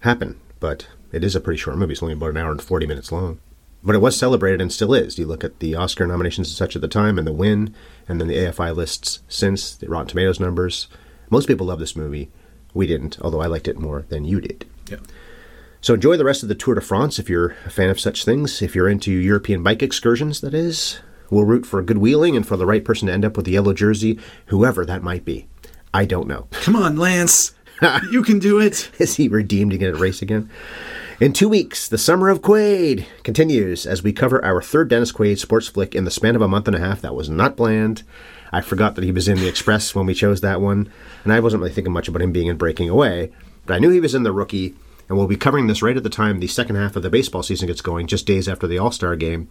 happen. 0.01 0.37
But 0.59 0.89
it 1.13 1.23
is 1.23 1.37
a 1.37 1.41
pretty 1.41 1.59
short 1.59 1.77
movie. 1.77 1.93
It's 1.93 2.03
only 2.03 2.15
about 2.15 2.31
an 2.31 2.39
hour 2.39 2.51
and 2.51 2.63
40 2.63 2.87
minutes 2.87 3.13
long. 3.13 3.39
But 3.87 3.95
it 3.95 4.01
was 4.01 4.19
celebrated 4.19 4.61
and 4.61 4.73
still 4.73 4.93
is. 4.93 5.17
You 5.17 5.27
look 5.27 5.45
at 5.45 5.61
the 5.61 5.77
Oscar 5.77 6.09
nominations 6.09 6.49
and 6.49 6.57
such 6.57 6.75
at 6.75 6.83
the 6.83 6.89
time, 6.89 7.19
and 7.19 7.27
the 7.27 7.33
win, 7.33 7.73
and 8.09 8.21
then 8.21 8.27
the 8.27 8.35
AFI 8.35 8.75
lists 8.75 9.21
since, 9.29 9.77
the 9.77 9.89
Rotten 9.89 10.09
Tomatoes 10.09 10.41
numbers. 10.41 10.89
Most 11.31 11.47
people 11.47 11.69
love 11.69 11.79
this 11.79 11.95
movie. 11.95 12.29
We 12.75 12.89
didn't, 12.89 13.17
although 13.21 13.41
I 13.41 13.47
liked 13.47 13.69
it 13.69 13.79
more 13.79 14.05
than 14.09 14.25
you 14.25 14.41
did. 14.41 14.67
Yeah. 14.91 14.99
So 15.81 15.95
enjoy 15.95 16.17
the 16.17 16.25
rest 16.25 16.43
of 16.43 16.49
the 16.49 16.57
Tour 16.57 16.75
de 16.75 16.81
France 16.81 17.21
if 17.21 17.31
you're 17.31 17.55
a 17.65 17.71
fan 17.71 17.89
of 17.89 18.01
such 18.01 18.25
things. 18.25 18.61
If 18.61 18.75
you're 18.75 18.89
into 18.89 19.13
European 19.13 19.63
bike 19.63 19.85
excursions, 19.85 20.41
that 20.41 20.53
is. 20.53 20.99
We'll 21.31 21.45
root 21.45 21.65
for 21.65 21.81
good 21.81 21.99
wheeling 21.99 22.37
and 22.37 22.47
for 22.47 22.57
the 22.57 22.67
right 22.67 22.85
person 22.85 23.07
to 23.07 23.15
end 23.15 23.25
up 23.25 23.37
with 23.37 23.47
the 23.47 23.53
yellow 23.53 23.73
jersey, 23.73 24.19
whoever 24.47 24.85
that 24.85 25.05
might 25.05 25.25
be. 25.25 25.47
I 25.95 26.05
don't 26.07 26.27
know. 26.27 26.49
Come 26.51 26.75
on, 26.75 26.97
Lance. 26.97 27.55
you 28.11 28.25
can 28.25 28.41
do 28.41 28.59
it. 28.59 28.91
Is 28.99 29.15
he 29.15 29.29
redeemed 29.29 29.71
to 29.71 29.79
get 29.79 29.95
a 29.95 29.97
race 29.97 30.23
again? 30.23 30.51
In 31.19 31.33
two 31.33 31.49
weeks, 31.49 31.89
the 31.89 31.97
summer 31.97 32.29
of 32.29 32.43
Quaid 32.43 33.07
continues 33.23 33.87
as 33.87 34.03
we 34.03 34.13
cover 34.13 34.45
our 34.45 34.61
third 34.61 34.91
Dennis 34.91 35.13
Quaid 35.13 35.39
sports 35.39 35.67
flick 35.67 35.95
in 35.95 36.05
the 36.05 36.11
span 36.11 36.37
of 36.37 36.43
a 36.43 36.49
month 36.49 36.69
and 36.69 36.77
a 36.77 36.79
half. 36.79 37.01
That 37.01 37.15
was 37.15 37.31
not 37.31 37.57
planned. 37.57 38.03
I 38.53 38.61
forgot 38.61 38.97
that 38.97 39.05
he 39.05 39.13
was 39.13 39.27
in 39.27 39.39
The 39.39 39.49
Express 39.49 39.95
when 39.95 40.05
we 40.05 40.13
chose 40.13 40.43
that 40.43 40.61
one, 40.61 40.93
and 41.25 41.33
I 41.33 41.41
wasn't 41.41 41.63
really 41.63 41.73
thinking 41.73 41.95
much 41.95 42.07
about 42.07 42.21
him 42.21 42.33
being 42.33 42.49
in 42.49 42.59
Breaking 42.59 42.91
Away, 42.91 43.33
but 43.65 43.73
I 43.73 43.79
knew 43.79 43.89
he 43.89 44.01
was 44.01 44.15
in 44.15 44.25
The 44.25 44.33
Rookie, 44.33 44.75
and 45.09 45.17
we'll 45.17 45.27
be 45.27 45.39
covering 45.39 45.69
this 45.69 45.81
right 45.81 45.97
at 45.97 46.03
the 46.03 46.11
time 46.11 46.39
the 46.39 46.49
second 46.49 46.77
half 46.77 46.97
of 46.97 47.03
the 47.03 47.09
baseball 47.09 47.43
season 47.43 47.69
gets 47.69 47.81
going, 47.81 48.07
just 48.07 48.27
days 48.27 48.47
after 48.47 48.67
the 48.67 48.79
All 48.79 48.91
Star 48.91 49.17
game. 49.17 49.49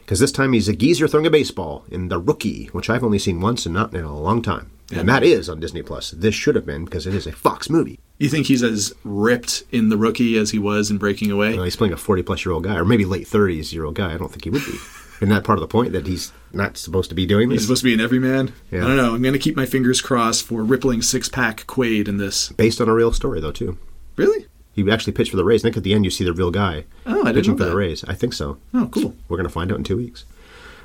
Because 0.00 0.20
this 0.20 0.32
time 0.32 0.54
he's 0.54 0.68
a 0.68 0.74
geezer 0.74 1.06
throwing 1.06 1.26
a 1.26 1.30
baseball 1.30 1.84
in 1.90 2.08
The 2.08 2.18
Rookie, 2.18 2.70
which 2.72 2.88
I've 2.88 3.04
only 3.04 3.18
seen 3.18 3.42
once 3.42 3.66
and 3.66 3.74
not 3.74 3.92
in 3.92 4.04
a 4.04 4.18
long 4.18 4.40
time. 4.40 4.70
And 4.90 5.06
that 5.10 5.22
is 5.22 5.50
on 5.50 5.60
Disney 5.60 5.82
Plus. 5.82 6.12
This 6.12 6.34
should 6.34 6.54
have 6.54 6.64
been 6.64 6.86
because 6.86 7.06
it 7.06 7.14
is 7.14 7.26
a 7.26 7.32
Fox 7.32 7.68
movie. 7.68 8.00
You 8.18 8.28
think 8.28 8.46
he's 8.46 8.62
as 8.62 8.92
ripped 9.02 9.64
in 9.72 9.88
The 9.88 9.96
Rookie 9.96 10.36
as 10.38 10.50
he 10.52 10.58
was 10.58 10.90
in 10.90 10.98
Breaking 10.98 11.30
Away? 11.30 11.54
Well, 11.54 11.64
he's 11.64 11.76
playing 11.76 11.92
a 11.92 11.96
40 11.96 12.22
plus 12.22 12.44
year 12.44 12.52
old 12.52 12.64
guy, 12.64 12.76
or 12.76 12.84
maybe 12.84 13.04
late 13.04 13.26
30s 13.26 13.72
year 13.72 13.84
old 13.84 13.96
guy. 13.96 14.14
I 14.14 14.16
don't 14.18 14.30
think 14.30 14.44
he 14.44 14.50
would 14.50 14.64
be. 14.64 14.78
Isn't 15.16 15.28
that 15.30 15.44
part 15.44 15.58
of 15.58 15.60
the 15.62 15.68
point 15.68 15.92
that 15.92 16.06
he's 16.06 16.32
not 16.52 16.76
supposed 16.76 17.08
to 17.08 17.14
be 17.14 17.26
doing 17.26 17.48
this? 17.48 17.56
He's 17.60 17.66
supposed 17.66 17.82
to 17.82 17.86
be 17.86 17.94
an 17.94 18.00
everyman. 18.00 18.52
Yeah. 18.70 18.84
I 18.84 18.88
don't 18.88 18.96
know. 18.96 19.14
I'm 19.14 19.22
going 19.22 19.32
to 19.32 19.38
keep 19.38 19.56
my 19.56 19.66
fingers 19.66 20.00
crossed 20.00 20.44
for 20.44 20.62
rippling 20.62 21.02
six 21.02 21.28
pack 21.28 21.66
Quaid 21.66 22.08
in 22.08 22.16
this. 22.18 22.50
Based 22.50 22.80
on 22.80 22.88
a 22.88 22.94
real 22.94 23.12
story, 23.12 23.40
though, 23.40 23.52
too. 23.52 23.78
Really? 24.16 24.46
He 24.74 24.88
actually 24.90 25.12
pitched 25.12 25.30
for 25.30 25.36
the 25.36 25.44
Rays. 25.44 25.62
I 25.62 25.64
think 25.64 25.76
at 25.76 25.82
the 25.84 25.94
end 25.94 26.04
you 26.04 26.10
see 26.10 26.24
the 26.24 26.32
real 26.32 26.50
guy 26.50 26.84
Oh, 27.06 27.20
I 27.22 27.32
didn't 27.32 27.34
pitching 27.36 27.52
know 27.56 27.64
for 27.64 27.70
the. 27.70 27.76
Rays. 27.76 28.04
I 28.04 28.14
think 28.14 28.32
so. 28.32 28.58
Oh, 28.74 28.88
cool. 28.92 29.14
We're 29.28 29.36
going 29.36 29.46
to 29.48 29.52
find 29.52 29.70
out 29.70 29.78
in 29.78 29.84
two 29.84 29.96
weeks. 29.96 30.24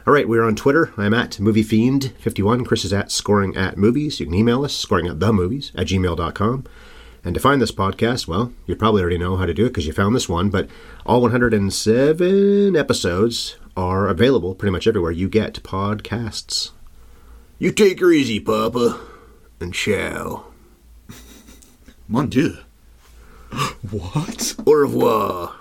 All 0.08 0.14
right, 0.14 0.28
we're 0.30 0.44
on 0.44 0.56
Twitter. 0.56 0.94
I'm 0.98 1.14
at 1.14 1.32
MovieFiend51. 1.34 2.66
Chris 2.66 2.86
is 2.86 2.94
at 2.94 3.12
Scoring 3.12 3.56
at 3.58 3.78
Movies. 3.78 4.20
You 4.20 4.26
can 4.28 4.36
email 4.36 4.64
us, 4.64 4.74
scoring 4.76 5.08
at 5.08 5.20
the 5.20 5.34
movies 5.34 5.72
at 5.76 5.88
gmail.com. 5.88 6.66
And 7.24 7.34
to 7.36 7.42
find 7.42 7.62
this 7.62 7.72
podcast, 7.72 8.28
well, 8.28 8.54
you 8.66 8.76
probably 8.76 9.02
already 9.02 9.18
know 9.18 9.36
how 9.36 9.46
to 9.46 9.54
do 9.54 9.66
it 9.66 9.70
because 9.70 9.86
you 9.86 9.94
found 9.94 10.16
this 10.16 10.30
one, 10.30 10.50
but 10.50 10.70
all 11.06 11.22
107 11.22 12.76
episodes 12.76 13.58
are 13.76 14.08
available 14.08 14.56
pretty 14.56 14.72
much 14.72 14.88
everywhere 14.88 15.12
you 15.12 15.28
get 15.30 15.62
podcasts. 15.64 16.72
You 17.58 17.72
take 17.72 18.00
her 18.00 18.12
easy, 18.12 18.40
Papa, 18.40 19.00
and 19.60 19.74
ciao. 19.74 20.46
Mon 22.08 22.28
Dieu. 22.28 22.58
what? 23.92 24.56
Au 24.66 24.74
revoir. 24.74 25.59